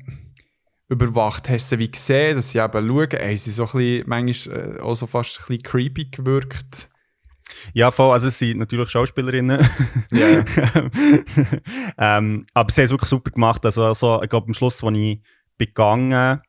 [0.89, 4.03] überwacht, hast du sie wie gesehen, dass sie eben schauen, haben sie so ein bisschen,
[4.07, 6.89] manchmal äh, auch so fast ein bisschen creepy gewirkt.
[7.73, 8.13] Ja, voll.
[8.13, 9.67] Also, es sind natürlich Schauspielerinnen.
[10.11, 10.43] Ja,
[12.17, 13.65] ähm, aber sie haben es wirklich super gemacht.
[13.65, 15.21] Also, also ich glaube, am Schluss, als ich
[15.57, 16.41] begangen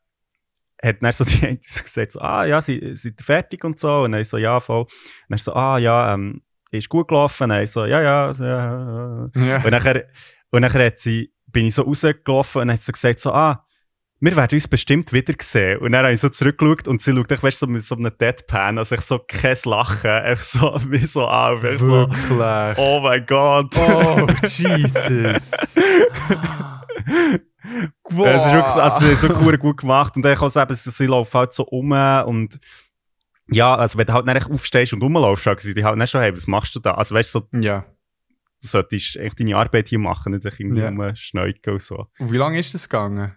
[0.83, 4.03] hat dann so die eine so gesagt, so, ah ja, sie, ihr fertig und so.
[4.03, 4.83] Und dann so, ja, voll.
[4.83, 4.91] Und
[5.29, 7.45] dann so, ah ja, ähm, ist gut gelaufen.
[7.45, 9.43] Und dann so, ja, ja, so, ja, ja.
[9.47, 9.57] ja.
[9.65, 10.07] Und nachher,
[10.51, 13.65] und nachher hat sie, bin ich so rausgelaufen und dann hat sie gesagt, so, ah,
[14.25, 15.79] wir werden uns bestimmt wieder sehen.
[15.81, 18.11] Und dann habe ich so zurückgeschaut und sie schaut, ich weißt, so mit so einem
[18.17, 22.79] Deadpan, also ich so kein Lachen, echt so, wie so auf, ich so, Wirklich.
[22.79, 23.77] oh mein Gott.
[23.79, 24.27] Oh,
[24.57, 25.77] Jesus.
[28.11, 28.27] Wow.
[28.27, 30.17] Es ist wirklich, also, so cool gut gemacht.
[30.17, 31.91] Und dann kann es eben, sie laufen halt so um
[32.27, 32.59] und
[33.51, 36.11] ja, also wenn du halt dann echt aufstehst und rumlaufst, sagen sie dir halt nicht
[36.11, 36.93] schon, hey, was machst du da?
[36.93, 37.87] Also weißt du, so, Ja.
[38.61, 40.89] du solltest echt deine Arbeit hier machen, nicht dich irgendwie Ja.
[40.89, 42.07] rumschneuken und so.
[42.19, 43.35] Und wie lange ist das gegangen?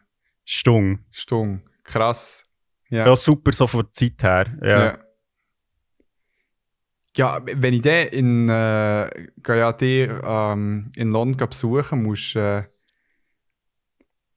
[0.50, 1.00] Stung.
[1.12, 1.62] Stunde.
[1.84, 2.46] Krass.
[2.90, 3.06] Ja.
[3.06, 4.58] Ja, super, so von der Zeit her.
[4.64, 4.86] Ja.
[4.86, 5.04] Ja.
[7.18, 9.74] Ja, wenn ich den in, äh, ja
[10.24, 12.64] ähm, in London besuchen muss, äh,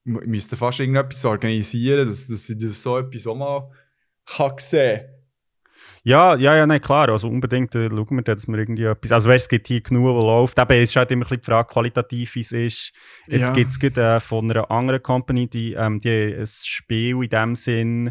[0.03, 3.70] müsste fast irgendetwas organisieren, dass, dass ich das so etwas auch mal
[4.24, 5.01] kann sehen
[6.03, 7.09] Ja, ja, ja, nein, klar.
[7.11, 9.13] Also unbedingt äh, schauen wir dass wir irgendwie etwas.
[9.13, 10.59] Also weißt, es gibt hier genug, was läuft.
[10.59, 12.93] Eben, es ist halt immer ein bisschen die Frage, qualitativ wie es ist.
[13.27, 13.53] Jetzt Ja.
[13.53, 18.09] gibt es äh, von einer anderen Company, die, ähm, die ein Spiel in dem Sinn,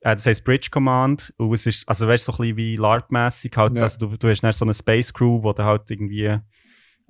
[0.00, 1.34] äh, das heißt Bridge Command.
[1.36, 3.54] Und es ist, also weißt du, so ein bisschen wie LARP-mässig.
[3.56, 3.82] Halt, Ja.
[3.82, 6.38] also du, du hast dann so eine Space Crew, wo du halt irgendwie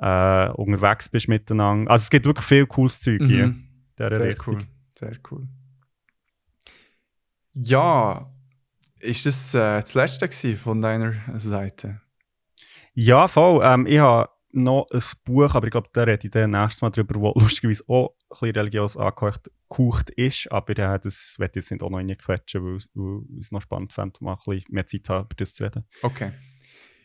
[0.01, 1.91] äh, unterwegs bist miteinander.
[1.91, 3.49] Also es gibt wirklich viel cooles Zeug hier.
[3.49, 3.65] Mhm.
[3.97, 4.55] Sehr Richtung.
[4.57, 4.63] cool.
[4.95, 5.49] Sehr cool.
[7.55, 8.31] Ja,
[9.01, 12.01] ist das äh, das letzte von deiner Seite?
[12.95, 13.61] Ja, voll.
[13.65, 16.91] Ähm, ich habe noch ein Buch, aber ich glaube, da rede ich dann nächstes Mal
[16.91, 20.51] drüber, wo lustigerweise auch ein bisschen religiös angehaucht gehaucht ist.
[20.51, 23.61] Aber äh, das werde ich jetzt nicht auch noch reinquetschen, weil, weil ich es noch
[23.61, 25.85] spannend fände, mal ein bisschen mehr Zeit haben, über das zu reden.
[26.03, 26.33] Okay.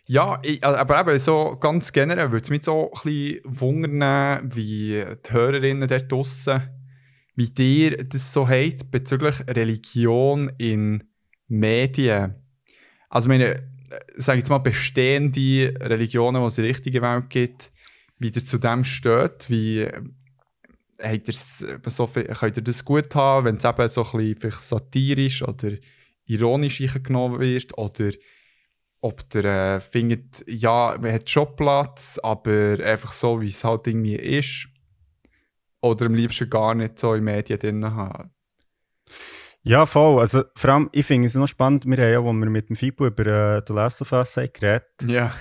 [0.05, 5.05] Ja, ich, aber eben so ganz generell würde es mich so ein bisschen wundern, wie
[5.25, 6.61] die Hörerinnen dort draussen,
[7.35, 11.03] wie dir das so habt bezüglich Religion in
[11.47, 12.35] Medien.
[13.09, 13.69] Also, meine,
[14.15, 17.71] sage jetzt mal, bestehende Religionen, die es in der richtigen Welt gibt,
[18.19, 20.01] wie ihr zu dem steht, wie äh,
[21.01, 24.51] habt äh, so viel, könnt ihr das gut haben, wenn es eben so ein bisschen
[24.51, 25.73] satirisch oder
[26.25, 28.11] ironisch eingenommen wird, oder
[29.01, 33.85] ob der äh, findet, ja, man hat schon Platz, aber einfach so, wie es halt
[33.87, 34.69] irgendwie ist.
[35.81, 38.31] Oder am liebsten gar nicht so in Medien drin haben.
[39.63, 40.19] Ja, voll.
[40.19, 42.75] Also, vor allem, ich finde es noch spannend, wir haben ja, als wir mit dem
[42.75, 43.25] Fibu über
[43.57, 45.31] äh, The Last of Us geredet Ja.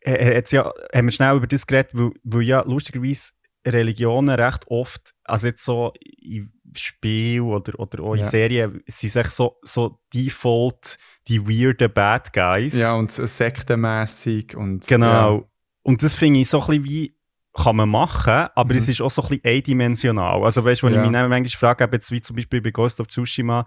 [0.00, 3.30] äh, hat's ja, haben wir schnell über das geredet, weil, weil ja lustigerweise
[3.66, 8.26] Religionen recht oft, also jetzt so in Spiel oder, oder auch in Ja.
[8.26, 10.96] Serien, sind echt so, so default
[11.28, 12.74] die weirden Bad Guys.
[12.74, 14.86] Ja, und so sektenmässig und.
[14.86, 15.48] Genau.
[15.82, 17.17] Und das finde ich so ein bisschen wie,
[17.54, 18.78] kann man machen, aber Mhm.
[18.78, 20.42] es ist auch so ein bisschen eindimensional.
[20.44, 21.04] Also weißt du, wenn Ja.
[21.04, 23.64] ich mich manchmal frage, eben jetzt wie zum Beispiel bei Ghost of Tsushima,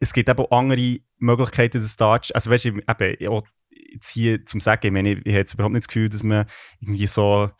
[0.00, 2.36] es gibt eben auch andere Möglichkeiten, das darzustellen.
[2.36, 5.54] Also weißt du, eben, auch jetzt hier zum Sagen, ich meine, ich, ich habe jetzt
[5.54, 6.44] überhaupt nicht das Gefühl, dass man
[6.80, 7.50] irgendwie so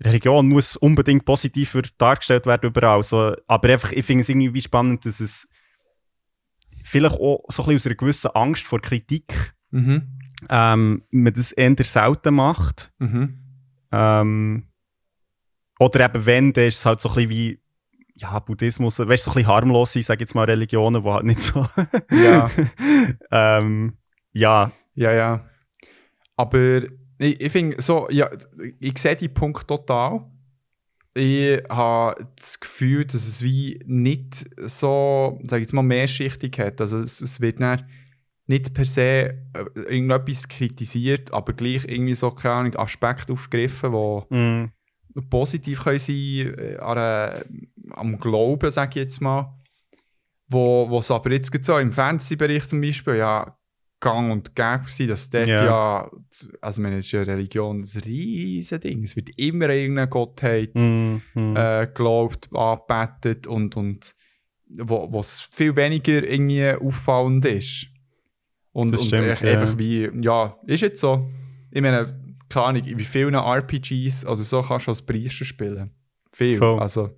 [0.00, 3.02] Religion muss unbedingt positiver dargestellt werden überall.
[3.02, 5.48] So, aber einfach, ich finde es irgendwie spannend, dass es
[6.84, 10.18] vielleicht auch so ein bisschen aus einer gewissen Angst vor Kritik Mhm.
[10.50, 12.92] ähm, man das eher selten macht.
[12.98, 13.38] Mhm.
[13.90, 14.68] Ähm,
[15.78, 17.60] oder eben wenn, dann ist es halt so ein bisschen wie
[18.18, 21.08] ja, Buddhismus, weißt du, so ein bisschen harmlos sein, sage ich jetzt mal, Religionen, die
[21.08, 21.66] halt nicht so.
[22.10, 22.50] Ja.
[23.30, 23.98] ähm,
[24.32, 25.44] ja, Ja, ja.
[26.36, 26.82] Aber
[27.18, 28.30] ich, ich finde so, ja,
[28.80, 30.24] ich sehe die Punkt total.
[31.14, 36.80] Ich habe das Gefühl, dass es wie nicht so, sage ich jetzt mal, mehrschichtig hat.
[36.80, 37.86] Also es, es wird dann
[38.46, 44.68] nicht per se äh, irgendetwas kritisiert, aber gleich irgendwie so, keine Ahnung, Aspekte aufgegriffen, die
[45.30, 47.44] positiv können sein äh, an einer,
[47.90, 49.52] am Glauben, sage ich jetzt mal.
[50.48, 53.56] Wo, wo es aber jetzt so im Fantasy-Bereich zum Beispiel ja
[53.98, 55.64] gang und gäbe war, dass dort Ja.
[55.64, 56.10] ja,
[56.60, 59.02] also man ist ja Religion ein riesen Ding.
[59.02, 61.56] Es wird immer irgendeine Gottheit mm, mm.
[61.56, 64.14] äh, geglaubt, angebetet und, und
[64.68, 67.88] wo es viel weniger irgendwie auffallend ist.
[68.72, 69.52] Und, Das und stimmt, echt ja.
[69.52, 71.30] einfach wie, ja, ist jetzt so.
[71.70, 75.90] Ich meine, keine Ahnung, wie vielen RPGs, also so kannst du als Priester spielen.
[76.32, 76.56] Viel.
[76.58, 76.78] Voll.
[76.80, 77.16] Also,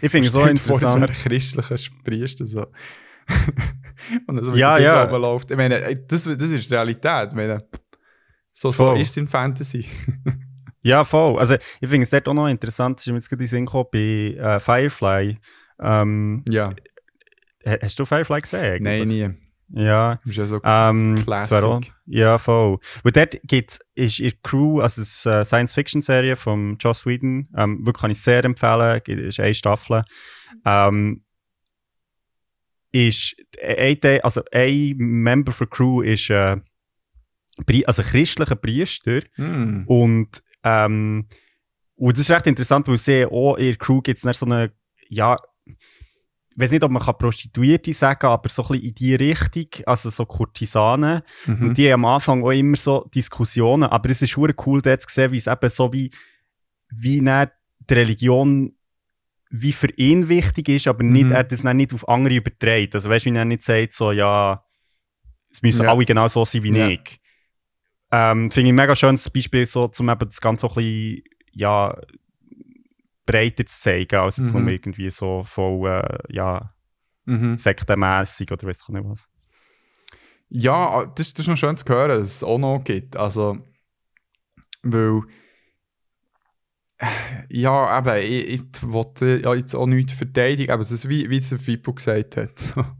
[0.00, 1.04] ich finde es so dir vor, interessant.
[1.04, 2.66] ein christlicher Priester so.
[4.26, 5.04] und das Ja, ja.
[5.10, 5.16] ja.
[5.16, 5.50] läuft.
[5.50, 7.28] Ich meine, das, das ist Realität.
[7.30, 7.66] Ich meine,
[8.52, 9.86] so, so ist es in Fantasy.
[10.84, 11.38] Ja, voll.
[11.38, 13.50] Also, ich finde es dort auch noch interessant, das ist mir jetzt gerade in den
[13.50, 13.98] Sinn gekommen, bei
[14.36, 15.38] äh, Firefly.
[15.80, 16.74] Ähm, ja.
[17.64, 18.82] ha- hast du Firefly gesehen?
[18.82, 19.30] Nein, nie.
[19.74, 20.16] Ja.
[20.16, 21.92] Das ist ja so Ähm, Classic.
[22.06, 22.78] Ja, voll.
[23.02, 27.78] Weil dort gibt's, ist ihr Crew, also es ist eine Science-Fiction-Serie von Joss Whedon, ähm,
[27.86, 30.04] wirklich kann ich sehr empfehlen, gibt- ist eine Staffel.
[30.66, 31.24] Ähm,
[32.92, 36.56] ist, ein, also ein Member für Crew ist, äh,
[37.66, 39.84] Pri- also christlicher Priester Hm.
[39.86, 41.26] und, ähm,
[41.96, 44.72] und das ist recht interessant, weil sie auch in ihrer Crew gibt es so eine,
[45.08, 45.36] ja,
[46.54, 49.66] ich weiß nicht, ob man kann Prostituierte sagen aber so ein bisschen in die Richtung,
[49.86, 51.22] also so Kurtisanen.
[51.46, 51.68] Mhm.
[51.68, 55.02] Und die haben am Anfang auch immer so Diskussionen, aber es ist schon cool, dort
[55.02, 56.10] zu sehen, wie es eben so wie,
[56.90, 58.74] wie die Religion
[59.54, 61.32] wie für ihn wichtig ist, aber nicht, Mhm.
[61.32, 62.94] er das dann nicht auf andere überträgt.
[62.94, 64.64] Also weißt du, wie er nicht sagt, so, ja,
[65.50, 65.90] es müssen Ja.
[65.92, 66.88] alle genau so sein wie Ja.
[66.88, 67.20] ich.
[68.10, 71.22] Ähm, Finde ich ein mega schönes Beispiel, so, um eben das Ganze so ein bisschen,
[71.52, 71.94] ja,
[73.26, 74.62] breiter zu zeigen, als jetzt Mhm.
[74.62, 76.74] nur irgendwie so voll, äh, ja,
[77.24, 77.56] Mhm.
[77.56, 79.28] sektenmässig oder weiß ich nicht was.
[80.48, 83.16] Ja, das, das ist noch schön zu hören, dass es auch noch gibt.
[83.16, 83.58] Also,
[84.82, 85.20] weil,
[87.48, 91.38] ja, eben, ich, ich wollte ja jetzt auch nichts verteidigen, aber es ist wie, wie
[91.38, 92.74] es der Fippo gesagt hat.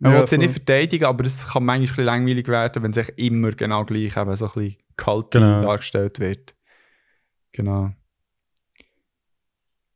[0.00, 2.90] Man Ja, will sie nicht verteidigen, aber es kann manchmal ein bisschen langweilig werden, wenn
[2.90, 5.62] es echt immer genau gleich eben so ein bisschen kalt Genau.
[5.62, 6.54] dargestellt wird.
[7.52, 7.92] Genau.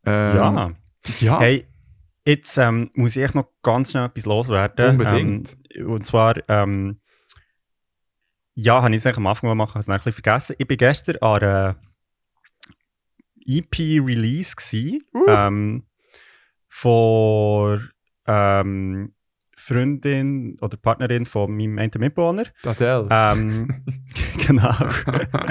[0.06, 0.70] Ähm, ja.
[1.20, 1.40] Ja.
[1.40, 1.66] Hey,
[2.24, 4.90] jetzt ähm, muss ich noch ganz schnell etwas loswerden.
[4.90, 5.56] Unbedingt.
[5.70, 7.00] Ähm, und zwar, ähm,
[8.54, 10.56] ja, habe ich es eigentlich am Anfang machen, habe es ein bisschen vergessen.
[10.58, 11.76] Ich bin gestern an einer
[13.46, 15.84] EP-Release gsi ähm,
[16.68, 17.90] von
[18.26, 19.14] ähm,
[19.56, 22.44] Freundin oder Partnerin von meinem einen Mitbewohner.
[22.64, 23.08] Adele.
[23.10, 23.84] Ähm,
[24.46, 24.74] genau.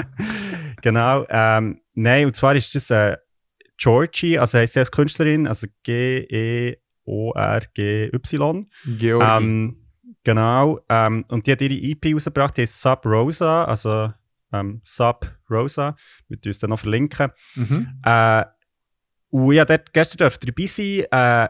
[0.82, 1.26] genau.
[1.28, 3.16] Ähm, nein, und zwar ist das äh,
[3.78, 6.80] Georgie, also heißt sie als Künstlerin, also G-E-O-R-G-Y.
[8.98, 9.44] Georgi.
[9.44, 9.76] Ähm,
[10.24, 10.80] genau.
[10.88, 14.12] Ähm, und die hat ihre EP rausgebracht, die heißt Sub Rosa, also
[14.52, 15.96] ähm, Sub Rosa.
[16.28, 17.30] Wir tun uns dann noch verlinken.
[17.54, 17.98] mhm.
[18.04, 18.44] Äh,
[19.30, 21.04] und ich durfte dort gestern dürfte dabei sein.
[21.10, 21.48] Äh,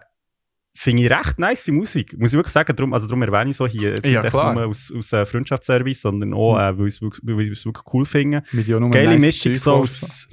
[0.79, 2.19] Finde ich recht nice Musik.
[2.19, 3.95] Muss ich wirklich sagen, darum, also darum erwähne ich so hier.
[4.05, 4.53] Ja, nicht klar.
[4.53, 8.43] nur aus, aus äh, Freundschaftsservice, sondern auch, äh, weil ich es wirklich, cool finde.
[8.53, 10.29] Mit Geile nice Mischung so aus.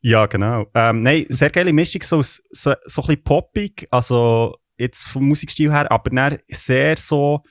[0.00, 0.66] Ja, genau.
[0.74, 5.72] Ähm, nein, sehr geile Mischung so so, so ein bisschen poppig, also jetzt vom Musikstil
[5.72, 7.42] her, aber dann sehr so.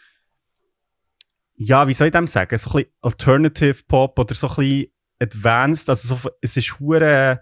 [1.58, 2.58] Ja, wie soll ich dem sagen?
[2.58, 4.88] So ein bisschen Alternative Pop oder so ein bisschen
[5.20, 5.90] advanced.
[5.90, 7.40] Also so, es ist hure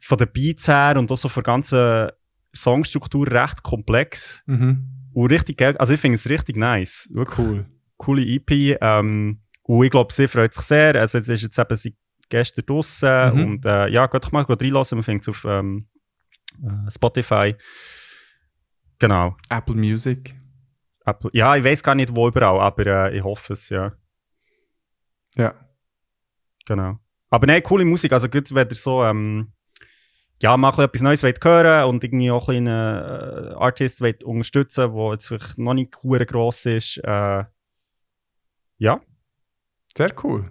[0.00, 2.08] von den Beats her und auch so von der ganzen
[2.54, 5.10] Songstruktur recht komplex Mhm.
[5.12, 5.76] und richtig geil.
[5.76, 7.08] Also ich finde es richtig nice.
[7.12, 7.66] Wirklich cool.
[7.98, 8.78] Coole EP.
[8.80, 10.94] Ähm, und ich glaube, sie freut sich sehr.
[10.96, 11.96] Also jetzt ist jetzt eben sie
[12.28, 13.44] gestern draussen Mhm.
[13.44, 14.96] und äh, ja, geht doch mal reinlassen.
[14.98, 15.88] Man findet es auf ähm,
[16.62, 17.54] äh, Spotify.
[18.98, 19.36] Genau.
[19.50, 20.34] Apple Music.
[21.04, 21.30] Apple.
[21.32, 23.92] Ja, ich weiß gar nicht wo überall, aber äh, ich hoffe es, ja.
[25.36, 25.54] Ja.
[26.64, 26.98] Genau.
[27.30, 28.12] Aber nein, coole Musik.
[28.12, 29.52] Also gut, wenn ihr so ähm,
[30.42, 35.12] ja, mal etwas Neues wollt hören und irgendwie auch einen äh, Artist wollt unterstützen, der
[35.12, 36.98] jetzt vielleicht noch nicht gross ist.
[37.04, 37.44] Äh,
[38.78, 39.00] ja,
[39.96, 40.50] Sehr cool.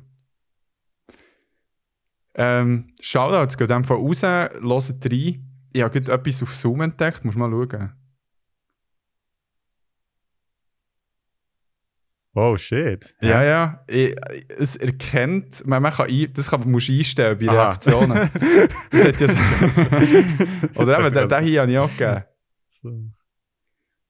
[2.38, 5.52] Ähm, Shoutouts, geht einfach raus, hört rein.
[5.74, 7.94] Ich habe gerade etwas auf Zoom entdeckt, muss mal schauen.
[12.38, 13.16] Oh shit.
[13.22, 13.84] Ja, ja.
[13.88, 14.14] Ich,
[14.58, 17.68] es erkennt, man, man kann ein, das kann, musst du einstellen bei Aha.
[17.68, 18.30] Reaktionen.
[18.92, 19.36] das hat ja so,
[20.82, 22.24] Oder eben, den, den hier habe ich auch gegeben.
[22.70, 22.90] So.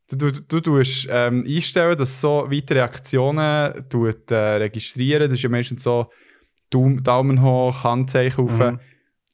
[0.10, 5.30] Du, du, du tust ähm, einstellen, dass so weitere Reaktionen tut, äh, registrieren.
[5.30, 6.10] Das ist ja meistens so
[6.70, 8.60] Daumen hoch, Handzeichen rauf.
[8.60, 8.80] Mhm.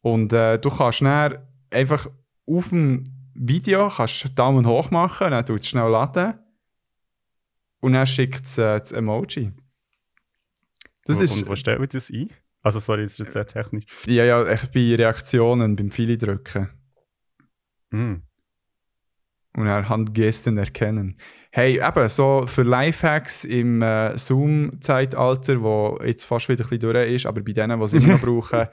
[0.02, 2.10] Und äh, du kannst schnell einfach
[2.46, 3.04] auf dem
[3.34, 6.34] Video kannst Daumen hoch machen, dann tut es schnell laden.
[7.80, 9.52] Und dann schickt es äh, das Emoji.
[11.06, 11.32] Das und, ist.
[11.32, 12.30] und wo stellen wir das ein?
[12.62, 13.86] Also, sorry, das ist jetzt sehr technisch.
[14.06, 16.70] Ja, ja, echt bei Reaktionen, beim Viele drücken.
[17.90, 18.22] Mhm.
[19.54, 21.18] Und dann Handgesten erkennen.
[21.52, 27.12] Hey, eben, so für Lifehacks im äh, Zoom-Zeitalter, wo jetzt fast wieder ein bisschen durch
[27.12, 28.68] ist, aber bei denen, die es immer noch brauchen,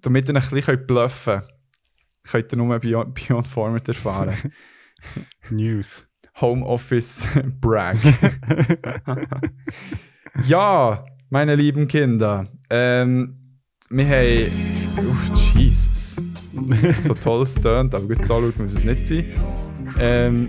[0.00, 1.52] damit ihr ein bisschen bluffen könnt,
[2.30, 4.52] könnt ihr nur Beyond, Beyond Format erfahren.
[5.50, 6.06] News.
[6.40, 7.26] Homeoffice
[7.60, 7.96] Brag.
[10.46, 13.58] ja, meine lieben Kinder, ähm,
[13.90, 15.08] wir haben.
[15.08, 16.31] Uff, Jesus.
[17.00, 19.24] so toll es tönt, aber gut, so laut muss es nicht sein.
[19.98, 20.48] Ähm,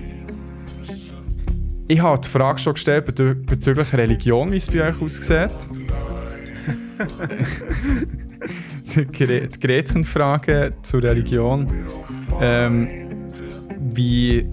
[1.88, 5.50] ich habe die Frage schon gestellt bezü bezüglich Religion, wie es bei euch aussieht.
[8.96, 11.68] die Gre- die Gretchenfrage zur Religion.
[12.42, 12.88] Ähm,
[13.94, 14.46] wie,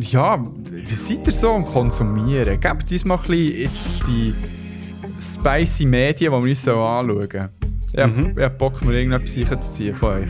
[0.00, 2.60] ja, wie seid ihr so am Konsumieren?
[2.60, 4.34] Gebt uns mal ein bisschen jetzt die
[5.20, 7.48] spicy Medien, die wir uns so anschauen sollen.
[7.92, 8.32] Ich hab- Mhm.
[8.36, 9.58] ich hab Bock, mir irgendetwas sicher
[9.94, 10.28] von euch.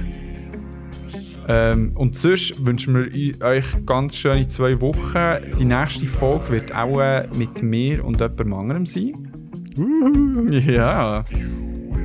[1.50, 3.10] Ähm, und sonst wünschen wir
[3.42, 5.56] eu- euch ganz schöne zwei Wochen.
[5.58, 9.32] Die nächste Folge wird auch äh, mit mir und jemandem anderem sein.
[10.50, 11.24] Ja.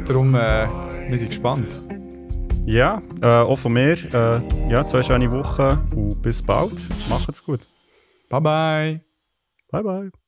[0.06, 0.68] Darum, äh,
[1.10, 1.82] wir sind gespannt.
[2.66, 3.98] Ja, äh, auch von mir.
[4.14, 6.72] Äh, ja, zwei schöne Wochen und bis bald.
[7.10, 7.68] Macht's gut.
[8.30, 9.02] Bye bye.
[9.72, 10.23] Bye, bye.